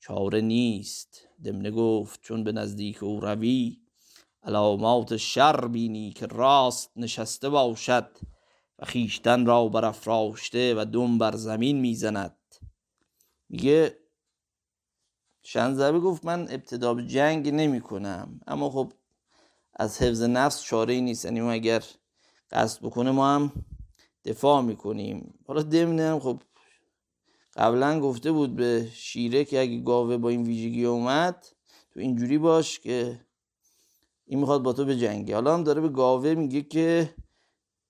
چاره 0.00 0.40
نیست. 0.40 1.28
دمنه 1.44 1.70
گفت 1.70 2.20
چون 2.22 2.44
به 2.44 2.52
نزدیک 2.52 3.02
او 3.02 3.20
روی 3.20 3.80
علامات 4.42 5.16
شر 5.16 5.68
بینی 5.68 6.12
که 6.12 6.26
راست 6.26 6.90
نشسته 6.96 7.48
باشد 7.48 8.08
و 8.78 8.84
خیشتن 8.84 9.46
را 9.46 9.68
برافراشته 9.68 10.74
و 10.74 10.84
دم 10.84 11.18
بر 11.18 11.36
زمین 11.36 11.80
می‌زند. 11.80 12.36
میگه 13.48 13.98
شنزبه 15.42 16.00
گفت 16.00 16.24
من 16.24 16.40
ابتدا 16.40 16.94
به 16.94 17.06
جنگ 17.06 17.48
نمی 17.48 17.80
کنم 17.80 18.40
اما 18.46 18.70
خب 18.70 18.92
از 19.76 20.02
حفظ 20.02 20.22
نفس 20.22 20.62
چاره 20.62 20.94
ای 20.94 21.00
نیست. 21.00 21.24
یعنی 21.24 21.40
اگر 21.40 21.84
قصد 22.50 22.82
بکنه 22.82 23.10
ما 23.10 23.34
هم 23.34 23.52
دفاع 24.24 24.62
می‌کنیم. 24.62 25.34
حالا 25.46 25.62
دمنه 25.62 26.18
خب 26.18 26.42
قبلا 27.56 28.00
گفته 28.00 28.32
بود 28.32 28.56
به 28.56 28.88
شیره 28.94 29.44
که 29.44 29.60
اگه 29.60 29.80
گاوه 29.80 30.16
با 30.16 30.28
این 30.28 30.42
ویژگی 30.42 30.84
اومد 30.84 31.46
تو 31.92 32.00
اینجوری 32.00 32.38
باش 32.38 32.80
که 32.80 33.20
این 34.26 34.38
می‌خواد 34.38 34.62
با 34.62 34.72
تو 34.72 34.84
به 34.84 34.96
جنگی 34.96 35.32
حالا 35.32 35.54
هم 35.54 35.64
داره 35.64 35.80
به 35.80 35.88
گاوه 35.88 36.34
میگه 36.34 36.62
که 36.62 37.14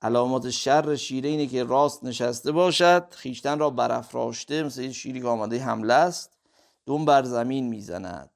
علامات 0.03 0.51
شر 0.51 0.97
شیره 0.97 1.28
اینه 1.28 1.47
که 1.47 1.64
راست 1.64 2.05
نشسته 2.05 2.53
باشد 2.53 3.07
خیشتن 3.11 3.59
را 3.59 3.70
برافراشته 3.70 4.62
مثل 4.62 4.91
شیری 4.91 5.20
که 5.20 5.26
آماده 5.26 5.62
حمله 5.62 5.95
است 5.95 6.39
دوم 6.87 7.05
بر 7.05 7.22
زمین 7.22 7.68
می‌زند. 7.68 8.30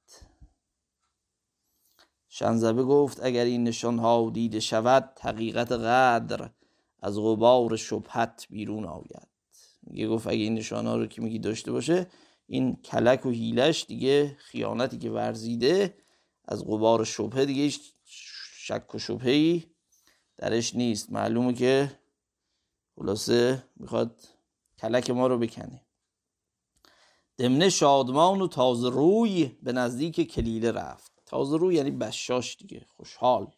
شنزبه 2.33 2.83
گفت 2.83 3.23
اگر 3.23 3.45
این 3.45 3.63
نشان 3.63 3.99
ها 3.99 4.29
دیده 4.33 4.59
شود 4.59 5.19
حقیقت 5.21 5.71
قدر 5.71 6.49
از 6.99 7.19
غبار 7.19 7.75
شبهت 7.75 8.47
بیرون 8.49 8.85
آید. 8.85 9.27
میگه 9.83 10.07
گفت 10.07 10.27
اگه 10.27 10.43
این 10.43 10.53
نشان 10.53 10.87
ها 10.87 10.95
رو 10.95 11.07
که 11.07 11.21
میگی 11.21 11.39
داشته 11.39 11.71
باشه 11.71 12.07
این 12.47 12.75
کلک 12.75 13.25
و 13.25 13.29
هیلش 13.29 13.85
دیگه 13.87 14.37
خیانتی 14.39 14.97
که 14.97 15.09
ورزیده 15.09 15.93
از 16.45 16.65
غبار 16.65 17.03
شبهه 17.03 17.45
دیگه 17.45 17.77
شک 18.55 18.95
و 18.95 18.99
شبهی 18.99 19.65
درش 20.37 20.75
نیست. 20.75 21.11
معلومه 21.11 21.53
که 21.53 21.99
خلاصه 22.95 23.63
می‌خواد 23.75 24.21
کلک 24.79 25.09
ما 25.09 25.27
رو 25.27 25.37
بکنه. 25.37 25.81
دمنه 27.37 27.69
شادمان 27.69 28.41
و 28.41 28.47
تازه 28.47 28.89
روی 28.89 29.57
به 29.63 29.71
نزدیک 29.71 30.31
کلیله 30.31 30.71
رفت. 30.71 31.10
تازه 31.31 31.57
روی 31.57 31.75
یعنی 31.75 31.91
بشاش 31.91 32.57
دیگه. 32.57 32.85
خوشحال. 32.89 33.51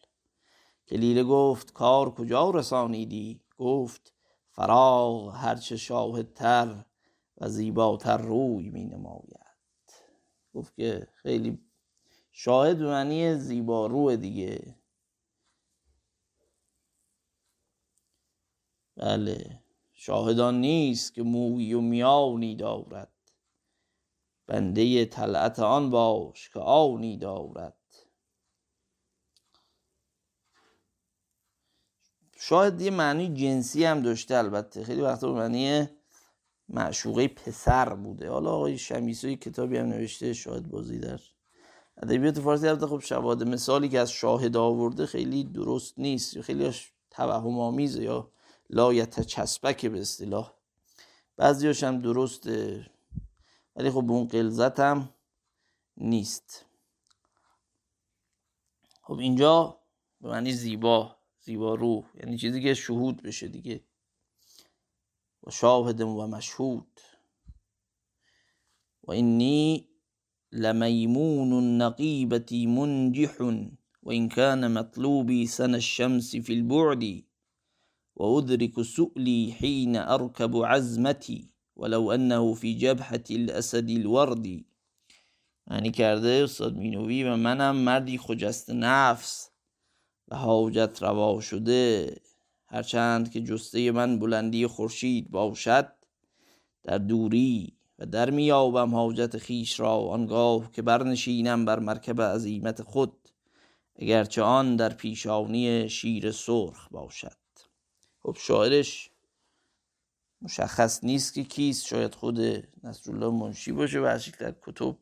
کلیله 0.88 1.24
گفت 1.24 1.72
کار 1.72 2.10
کجا 2.10 2.50
رسانیدی؟ 2.50 3.40
گفت 3.58 4.14
فراغ 4.50 5.34
هرچه 5.34 5.76
شاهدتر 5.76 6.84
و 7.38 7.48
زیباتر 7.48 8.16
روی 8.16 8.70
می 8.70 8.84
نماید. 8.84 9.92
گفت 10.54 10.76
که 10.76 11.08
خیلی 11.14 11.58
شاهد 12.32 12.82
معنی 12.82 13.36
زیبا 13.36 13.86
روح 13.86 14.16
دیگه. 14.16 14.76
بله 18.96 19.62
شاهدان 19.92 20.60
نیست 20.60 21.14
که 21.14 21.22
موی 21.22 21.74
و 21.74 21.80
میانی 21.80 22.56
دارد. 22.56 23.13
بنده 24.46 25.04
طلعت 25.04 25.58
آن 25.58 25.90
باش 25.90 26.50
که 26.50 26.60
آنی 26.60 27.18
دارد. 27.18 27.74
شاید 32.36 32.80
یه 32.80 32.90
معنی 32.90 33.34
جنسی 33.34 33.84
هم 33.84 34.02
داشته 34.02 34.36
البته. 34.36 34.84
خیلی 34.84 35.00
وقتا 35.00 35.32
به 35.32 35.38
معنی 35.38 35.88
معشوقه 36.68 37.28
پسر 37.28 37.94
بوده. 37.94 38.30
حالا 38.30 38.50
آقای 38.50 38.78
شمیسوی 38.78 39.36
کتابی 39.36 39.76
هم 39.76 39.86
نوشته 39.86 40.32
شاید 40.32 40.68
بازی 40.68 40.98
در 40.98 41.20
ادبیات 42.02 42.40
فارسی. 42.40 42.68
البته 42.68 42.86
خب 42.86 43.00
شواهد 43.00 43.42
مثالی 43.42 43.88
که 43.88 44.00
از 44.00 44.10
شاهد 44.10 44.56
آورده 44.56 45.06
خیلی 45.06 45.44
درست 45.44 45.98
نیست. 45.98 46.40
خیلی 46.40 46.72
توهم 47.10 47.58
آمیزه 47.58 48.02
یا 48.02 48.30
لایت 48.70 49.20
چسبک 49.20 49.86
به 49.86 50.00
اصطلاح. 50.00 50.52
بعضیاش 51.36 51.84
هم 51.84 52.00
درسته. 52.00 52.86
ولی 53.76 53.90
خب 53.90 54.10
اون 54.10 54.28
قلزت 54.28 54.80
هم 54.80 55.14
نیست 55.96 56.66
خب 59.02 59.18
اینجا 59.18 59.80
به 60.20 60.28
معنی 60.28 60.52
زیبا 60.52 61.16
زیبا 61.40 61.74
روح. 61.74 62.04
یعنی 62.14 62.38
چیزی 62.38 62.62
که 62.62 62.74
شهود 62.74 63.22
بشه 63.22 63.48
دیگه. 63.48 63.84
و 65.42 65.50
شاهد 65.50 66.00
و 66.00 66.26
مشهود. 66.26 67.00
و 69.02 69.12
اینی 69.12 69.88
لمیمون 70.52 71.52
النقیبة 71.52 72.66
منجح 72.66 73.36
وإن 74.02 74.28
كان 74.28 74.70
مطلوبي 74.70 75.46
سن 75.46 75.74
الشمس 75.74 76.36
في 76.36 76.62
و 76.62 76.96
وأدرك 78.16 78.82
سؤلي 78.82 79.52
حين 79.52 79.96
أركب 79.96 80.56
عزمتي 80.56 81.53
ولو 81.76 82.06
انه 82.06 82.54
فی 82.54 82.78
جبهت 82.78 83.30
الاسد 83.30 83.90
الوردی 83.90 84.66
معنی 85.66 85.90
کرده 85.90 86.28
استاد 86.44 86.76
مینوی 86.76 87.24
و 87.24 87.36
منم 87.36 87.76
مردی 87.76 88.18
خجست 88.18 88.70
نفس 88.70 89.50
و 90.28 90.36
حاجت 90.36 91.02
روا 91.02 91.40
شده. 91.40 92.16
هرچند 92.66 93.30
که 93.30 93.40
جسته 93.40 93.90
من 93.90 94.18
بلندی 94.18 94.66
خورشید 94.66 95.30
باشد 95.30 95.92
در 96.82 96.98
دوری 96.98 97.76
و 97.98 98.06
در 98.06 98.30
میابم 98.30 98.94
حاجت 98.94 99.38
خیش 99.38 99.80
را 99.80 99.96
آنگاه 99.96 100.72
که 100.72 100.82
برنشینم 100.82 101.64
بر 101.64 101.78
مرکب 101.78 102.22
عظیمت 102.22 102.82
خود 102.82 103.28
اگرچه 103.96 104.42
آن 104.42 104.76
در 104.76 104.88
پیشانی 104.88 105.88
شیر 105.88 106.32
سرخ 106.32 106.88
باشد. 106.90 107.36
خب 108.22 108.36
شاعرش 108.40 109.10
مشخص 110.44 111.04
نیست 111.04 111.34
که 111.34 111.44
کیست. 111.44 111.86
شاید 111.86 112.14
خود 112.14 112.40
نصرالله 112.84 113.30
منشی 113.30 113.72
باشه 113.72 114.00
و 114.00 114.18
در 114.38 114.54
کتب 114.62 114.96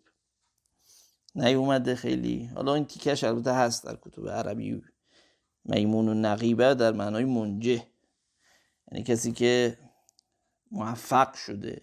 نیومده 1.34 1.95
خیلی. 1.95 2.51
حالا 2.55 2.74
این 2.74 2.84
تیکش 2.84 3.24
البته 3.24 3.53
هست 3.53 3.84
در 3.84 3.99
کتب 4.03 4.28
عربی. 4.28 4.82
میمون 5.64 6.09
و 6.09 6.14
نقیبه 6.14 6.74
در 6.74 6.93
معنای 6.93 7.24
منجه. 7.24 7.86
یعنی 8.93 9.05
کسی 9.05 9.32
که 9.32 9.78
موفق 10.70 11.34
شده. 11.34 11.82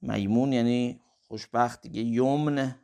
میمون 0.00 0.52
یعنی 0.52 1.00
خوشبخت 1.28 1.82
دیگه 1.82 2.02
یمن. 2.02 2.80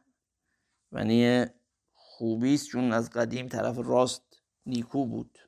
یعنی 0.92 1.46
خوبی 1.94 2.54
است 2.54 2.68
چون 2.68 2.92
از 2.92 3.10
قدیم 3.10 3.48
طرف 3.48 3.78
راست 3.78 4.22
نیکو 4.66 5.06
بود. 5.06 5.38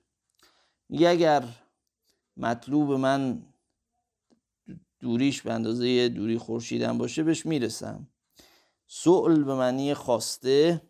میگه 0.89 1.09
اگر 1.09 1.45
مطلوب 2.37 2.93
من 2.93 3.43
دوریش 5.03 5.43
به 5.43 5.53
اندازه 5.53 6.09
دوری 6.09 6.39
خورشیدن 6.39 6.99
باشه 6.99 7.23
بهش 7.23 7.47
می‌رسم. 7.47 8.09
سؤل 8.87 9.45
به 9.45 9.55
معنی 9.55 9.95
خواسته 9.95 10.83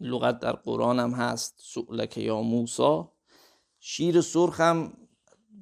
لغت 0.00 0.38
در 0.38 0.52
قرآن 0.52 1.00
هم 1.00 1.10
هست 1.10 1.54
سؤلک 1.58 2.18
یا 2.18 2.42
موسا 2.42 3.12
شیر 3.80 4.20
سرخ 4.20 4.60
هم 4.60 4.92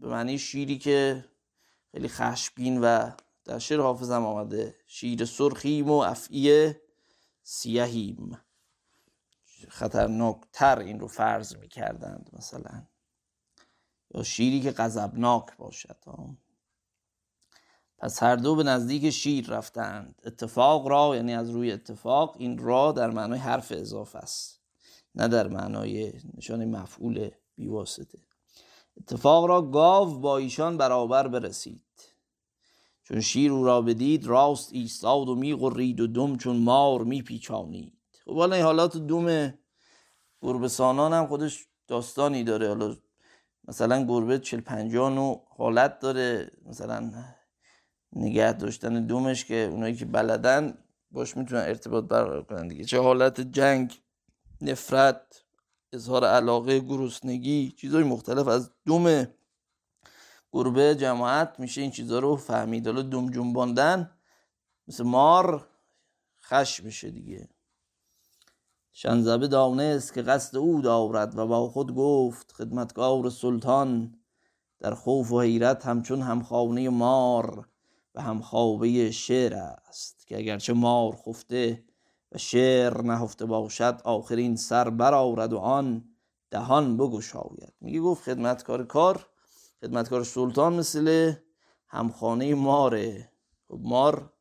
به 0.00 0.08
معنی 0.08 0.38
شیری 0.38 0.78
که 0.78 1.24
خیلی 1.92 2.08
خشبین 2.08 2.80
و 2.80 3.10
در 3.44 3.58
شعر 3.58 3.80
حافظم 3.80 4.26
آمده. 4.26 4.76
شیر 4.86 5.24
سرخیم 5.24 5.90
و 5.90 5.96
افعیه 5.96 6.80
سیهیم. 7.42 8.38
خطرناکتر 9.68 10.78
این 10.78 11.00
رو 11.00 11.08
فرض 11.08 11.56
می 11.56 11.68
کردند 11.68 12.30
مثلا. 12.32 12.82
یا 14.14 14.22
شیری 14.22 14.60
که 14.60 14.70
غضبناک 14.70 15.56
باشد. 15.56 15.96
پس 17.98 18.22
هر 18.22 18.36
دو 18.36 18.54
به 18.54 18.62
نزدیک 18.62 19.10
شیر 19.10 19.46
رفتند. 19.46 20.22
اتفاق 20.24 20.88
را 20.88 21.16
یعنی 21.16 21.34
از 21.34 21.50
روی 21.50 21.72
اتفاق 21.72 22.36
این 22.38 22.58
را 22.58 22.92
در 22.92 23.10
معنای 23.10 23.38
حرف 23.38 23.72
اضافه 23.76 24.18
است 24.18 24.60
نه 25.14 25.28
در 25.28 25.48
معنای 25.48 26.12
نشان 26.36 26.64
مفعول 26.64 27.30
بیواسطه. 27.54 28.18
اتفاق 29.00 29.44
را 29.44 29.62
گاو 29.62 30.20
با 30.20 30.38
ایشان 30.38 30.76
برابر 30.76 31.28
برسید. 31.28 31.82
چون 33.02 33.20
شیر 33.20 33.52
او 33.52 33.64
را 33.64 33.82
بدید 33.82 34.26
راست 34.26 34.72
ایستاد 34.72 35.28
و 35.28 35.34
میغرید 35.34 36.00
و 36.00 36.06
دم 36.06 36.36
چون 36.36 36.56
مار 36.56 37.04
میپیچانید 37.04 37.92
خب 38.24 38.36
حالا 38.36 38.56
این 38.56 38.64
حالات 38.64 38.96
دوم 38.96 39.54
گربسانان 40.42 41.12
هم 41.12 41.26
خودش 41.26 41.66
داستانی 41.86 42.44
داره. 42.44 42.68
حالا 42.68 42.96
مثلا 43.68 44.04
گربه 44.04 44.38
چل 44.38 44.60
پنجان 44.60 45.18
و 45.18 45.36
حالت 45.56 45.98
داره. 45.98 46.50
مثلا 46.66 47.12
نگه 48.12 48.52
داشتن 48.52 49.06
دومش 49.06 49.44
که 49.44 49.68
اونایی 49.72 49.96
که 49.96 50.04
بلدن 50.04 50.78
باش 51.10 51.36
می‌تونن 51.36 51.60
ارتباط 51.60 52.04
برقرار 52.04 52.42
کنن 52.42 52.68
دیگه. 52.68 52.84
چه 52.84 53.00
حالت 53.00 53.40
جنگ 53.40 54.00
نفرت 54.60 55.44
اظهار 55.92 56.24
علاقه 56.24 56.80
گرسنگی 56.80 57.70
چیزهای 57.70 58.04
مختلف 58.04 58.48
از 58.48 58.70
دوم 58.86 59.28
گربه 60.52 60.94
جماعت 60.94 61.60
میشه 61.60 61.80
این 61.80 61.90
چیزها 61.90 62.18
رو 62.18 62.36
فهمید. 62.36 62.86
حالا 62.86 63.02
دوم 63.02 63.30
جنباندن 63.30 64.10
مثل 64.88 65.04
مار 65.04 65.68
خش 66.42 66.82
میشه 66.82 67.10
دیگه. 67.10 67.48
شنزبه 68.92 69.48
دانست 69.48 70.14
که 70.14 70.22
قصد 70.22 70.56
او 70.56 70.80
دارد 70.80 71.38
و 71.38 71.46
با 71.46 71.68
خود 71.68 71.94
گفت 71.94 72.52
خدمتگار 72.52 73.30
سلطان 73.30 74.14
در 74.78 74.94
خوف 74.94 75.32
و 75.32 75.40
حیرت 75.40 75.86
همچون 75.86 76.22
همخانه 76.22 76.88
مار 76.88 77.68
و 78.18 78.20
همخوابه 78.20 79.10
شعر 79.10 79.54
است 79.54 80.26
که 80.26 80.38
اگرچه 80.38 80.72
مار 80.72 81.16
خفته 81.16 81.84
و 82.32 82.38
شعر 82.38 83.02
نهفته 83.02 83.46
باشد 83.46 84.00
آخرین 84.04 84.56
سر 84.56 84.90
برآورد 84.90 85.52
و 85.52 85.58
آن 85.58 86.04
دهان 86.50 86.96
بگشاید. 86.96 87.72
میگه 87.80 88.00
گفت 88.00 88.22
خدمتکار 88.22 88.86
کار 88.86 89.26
خدمتکار 89.80 90.24
سلطان 90.24 90.74
مثل 90.74 91.32
همخانه 91.88 92.54
ماره 92.54 93.32
خب 93.68 93.78
مار 93.82 94.32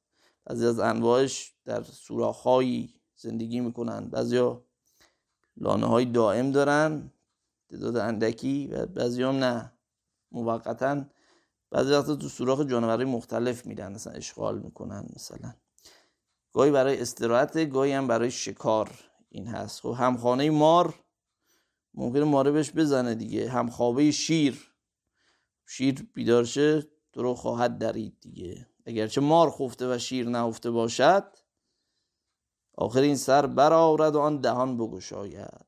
بعضی 0.46 0.66
از 0.66 0.80
انواعش 0.80 1.54
در 1.66 1.84
سوراخهایی 1.84 2.94
زندگی 3.16 3.60
می‌کنن. 3.60 4.10
بعضیا 4.10 4.66
لانه 5.58 5.86
های 5.86 6.06
دائم 6.06 6.52
دارن 6.52 7.12
تعداد 7.70 7.98
اندکی 7.98 8.68
و 8.68 8.86
بعضی 8.86 9.24
هم 9.24 9.36
نه. 9.36 9.74
موقتا 10.32 11.04
بعضی 11.72 11.92
وقتا 11.92 12.16
تو 12.16 12.30
سوراخ 12.30 12.62
جانورهای 12.62 13.06
مختلف 13.06 13.66
میرن 13.66 13.92
مثلا 13.92 14.14
اشغال 14.14 14.60
می‌کنن 14.60 15.06
مثلا. 15.16 15.54
گاهی 16.54 16.72
برای 16.72 17.02
استراحت 17.02 17.70
گاهی 17.70 17.92
هم 17.92 18.08
برای 18.08 18.32
شکار 18.32 18.92
این 19.30 19.48
هست. 19.48 19.82
خب 19.82 19.96
همخانه 19.98 20.50
مار 20.50 20.96
ممکنه 21.94 22.24
ماره 22.24 22.52
بهش 22.52 22.72
بزنه 22.72 23.16
دیگه. 23.16 23.50
همخوابه 23.50 24.12
شیر. 24.12 24.74
شیر 25.68 26.08
بیدارشه 26.14 26.82
تو 27.14 27.24
رو 27.24 27.34
خواهد 27.34 27.78
درید 27.78 28.18
دیگه. 28.22 28.68
اگرچه 28.86 29.22
مار 29.22 29.52
خفته 29.52 29.96
و 29.96 29.98
شیر 29.98 30.30
نهفته 30.30 30.72
باشد 30.72 31.38
آخر 32.74 33.00
این 33.00 33.16
سر 33.16 33.48
برآورد 33.48 34.16
و 34.16 34.20
آن 34.20 34.42
دهان 34.42 34.78
بگشاید. 34.78 35.67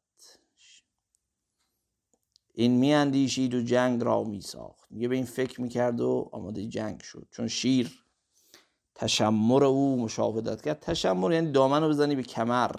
این 2.60 2.72
میاندیشید 2.72 3.54
و 3.54 3.62
جنگ 3.62 4.04
را 4.04 4.24
می 4.24 4.42
ساخت 4.42 4.92
میگه 4.92 5.08
به 5.08 5.16
این 5.16 5.26
فکر 5.26 5.62
می‌کرد 5.62 6.02
و 6.02 6.30
آماده 6.32 6.66
جنگ 6.66 7.02
شد. 7.02 7.28
چون 7.32 7.48
شیر 7.48 8.04
تشمر 8.96 9.64
او 9.64 10.02
مشاهدت 10.02 10.62
کرد. 10.62 10.80
تشمر 10.80 11.34
یعنی 11.34 11.52
دامن 11.52 11.84
رو 11.84 11.90
بزنی 11.90 12.16
به 12.16 12.24
کمر. 12.24 12.72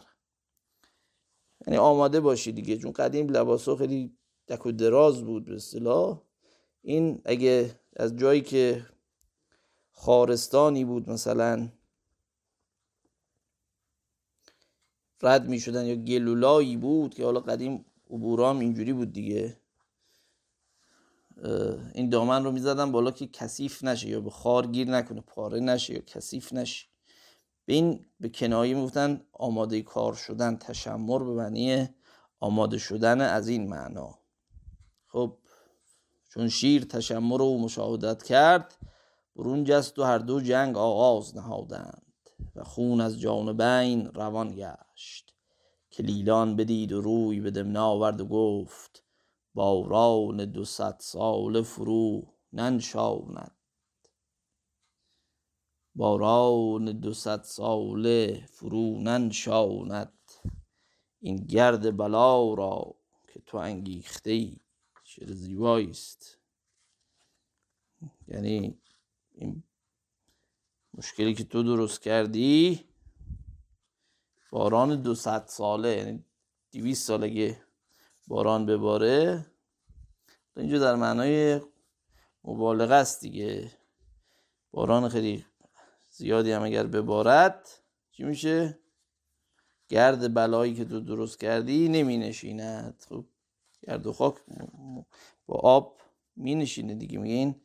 یعنی 1.67 1.79
آماده 1.79 2.21
باشی 2.21 2.53
دیگه. 2.53 2.79
چون 2.79 2.93
قدیم 2.93 3.29
لباسا 3.29 3.77
خیلی 3.77 4.17
دک 4.49 4.67
و 4.67 4.73
دراز 4.73 5.25
بود 5.25 5.45
به 5.45 5.55
اصطلاح. 5.55 6.21
این 6.83 7.23
اگه 7.25 7.81
از 7.97 8.17
جایی 8.17 8.41
که 8.41 8.87
خارستانی 9.93 10.85
بود 10.85 11.11
مثلا 11.11 11.69
رد 15.23 15.49
می 15.49 15.61
شدن 15.61 15.87
یا 15.87 15.95
گلولایی 15.95 16.77
بود 16.77 17.15
که 17.15 17.25
حالا 17.25 17.41
قدیم 17.41 17.85
عبورام 18.11 18.59
اینجوری 18.59 18.93
بود 18.93 19.13
دیگه. 19.13 19.61
این 21.95 22.09
دامن 22.09 22.45
رو 22.45 22.53
می‌زدن 22.53 22.93
بالا 22.93 23.11
که 23.11 23.27
کثیف 23.27 23.85
نشه 23.85 24.09
یا 24.09 24.21
به 24.21 24.31
خار 24.31 24.67
گیر 24.67 24.89
نکنه 24.89 25.21
پاره 25.21 25.61
نشه 25.61 25.95
یا 25.95 26.01
کثیف 26.01 26.53
نشه. 26.53 26.87
به 27.67 27.73
این 27.73 28.07
به 28.21 28.29
کنایه 28.29 28.75
می‌گفتن 28.75 29.21
آماده 29.33 29.83
کار 29.83 30.15
شدن 30.15 30.57
تشمر 30.57 31.19
به 31.19 31.33
معنی 31.33 31.89
آماده 32.41 32.79
شدن 32.79 33.21
از 33.21 33.49
این 33.49 33.69
معنا. 33.69 34.19
خب 35.07 35.37
چون 36.29 36.49
شیر 36.49 36.85
تشمر 36.85 37.39
رو 37.39 37.59
مشاهدت 37.59 38.23
کرد 38.23 38.77
برون 39.37 39.65
جست 39.65 39.99
و 39.99 40.03
هر 40.03 40.19
دو 40.19 40.41
جنگ 40.41 40.79
آغاز 40.79 41.37
نهادند 41.37 42.07
و 42.57 42.65
خون 42.65 43.01
از 43.01 43.21
جانبین 43.21 44.07
روان 44.07 44.55
گشت. 44.57 45.35
کلیلان 45.93 46.57
بدید 46.57 46.93
و 46.93 47.01
روی 47.01 47.41
به 47.41 47.51
دمنا 47.51 47.87
آورد 47.87 48.21
و 48.21 48.27
گفت 48.27 49.05
باران 49.55 50.45
دو 50.45 50.65
سال 50.65 51.63
فرو 51.63 52.35
ننشاند. 52.53 53.57
باران 55.95 57.01
دو 57.01 57.15
سال 57.15 58.35
فرو 58.47 59.01
ننشاند. 59.01 60.13
این 61.21 61.37
گرد 61.37 61.97
بلا 61.97 62.55
را 62.55 62.95
که 63.29 63.41
تو 63.47 63.57
انگیخته 63.59 64.31
ای 64.31 64.57
شعر 65.05 65.33
زیبایی 65.33 65.91
است. 65.91 66.39
یعنی 68.29 68.79
این 69.33 69.63
مشکلی 70.95 71.35
که 71.35 71.45
تو 71.45 71.63
درست 71.63 72.03
کردی 72.03 72.85
باران 74.51 75.03
دو 75.03 75.15
ساله 75.15 75.97
یعنی 75.97 76.25
دیویست 76.71 77.07
سالگه 77.07 77.63
باران 78.31 78.67
بباره. 78.67 79.47
اینجا 80.57 80.79
در 80.79 80.95
معنای 80.95 81.61
مبالغه 82.45 82.95
است 82.95 83.21
دیگه. 83.21 83.71
باران 84.71 85.09
خیلی 85.09 85.45
زیادی 86.11 86.53
هم 86.53 86.63
اگر 86.63 86.87
ببارد 86.87 87.69
چی 88.11 88.25
میشه؟ 88.25 88.79
گرد 89.89 90.35
بلایی 90.35 90.75
که 90.75 90.85
تو 90.85 91.01
درست 91.01 91.41
کردی 91.41 91.89
نمی 91.89 92.19
نشیند. 92.19 93.05
خب 93.09 93.25
گرد 93.83 94.07
و 94.07 94.13
خاک 94.13 94.35
با 95.47 95.55
آب 95.55 96.01
می 96.37 96.55
نشینه 96.55 96.95
دیگه. 96.95 97.19
میگه 97.19 97.35
این 97.35 97.61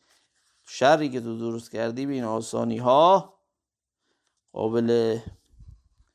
شری 0.65 1.09
که 1.09 1.21
تو 1.21 1.37
درست 1.37 1.71
کردی 1.71 2.05
به 2.05 2.13
این 2.13 2.23
آسانی 2.23 2.77
ها 2.77 3.39
قابل 4.51 5.19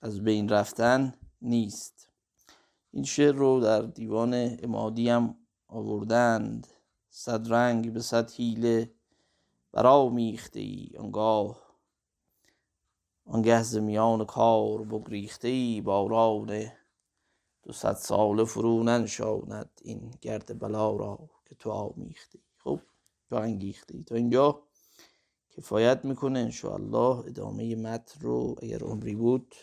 از 0.00 0.24
بین 0.24 0.48
رفتن 0.48 1.14
نیست. 1.42 2.09
این 2.92 3.04
شعر 3.04 3.34
رو 3.34 3.60
در 3.60 3.82
دیوان 3.82 4.58
امادی 4.62 5.08
هم 5.08 5.36
آوردند. 5.68 6.66
صد 7.10 7.52
رنگ 7.52 7.92
به 7.92 8.00
صد 8.00 8.30
حیله 8.30 8.94
برا 9.72 10.08
میخته 10.08 10.60
ای 10.60 10.90
آنگاه. 10.98 11.70
آنگه 13.24 13.62
ز 13.62 13.76
میان 13.76 14.24
کار 14.24 14.84
بگریخته 14.84 15.48
ای 15.48 15.80
باران 15.80 16.66
دو 17.62 17.72
صد 17.72 17.94
ساله 17.94 18.44
فرو 18.44 18.82
ننشاند 18.82 19.70
این 19.82 20.14
گرد 20.20 20.58
بلا 20.58 20.96
را 20.96 21.30
که 21.44 21.54
تو 21.54 21.70
آمیخته 21.70 22.38
ای. 22.38 22.44
خب 22.58 22.80
تو 23.28 23.36
انگیخته 23.36 23.96
ای. 23.96 24.02
تا 24.02 24.14
اینجا 24.14 24.62
کفایت 25.50 26.04
می‌کنه 26.04 26.38
انشاءالله 26.38 27.26
ادامه 27.26 27.76
متن 27.76 28.20
رو 28.20 28.56
اگر 28.62 28.82
عمری 28.84 29.14
بود 29.14 29.54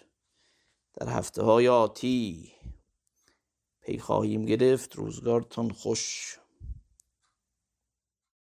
در 0.93 1.09
هفته 1.09 1.43
های 1.43 1.67
آتی 1.67 2.51
پی 3.87 3.99
خواهیم 3.99 4.45
گرفت 4.45 4.97
روزگارتون 4.97 5.69
خوش. 5.69 6.37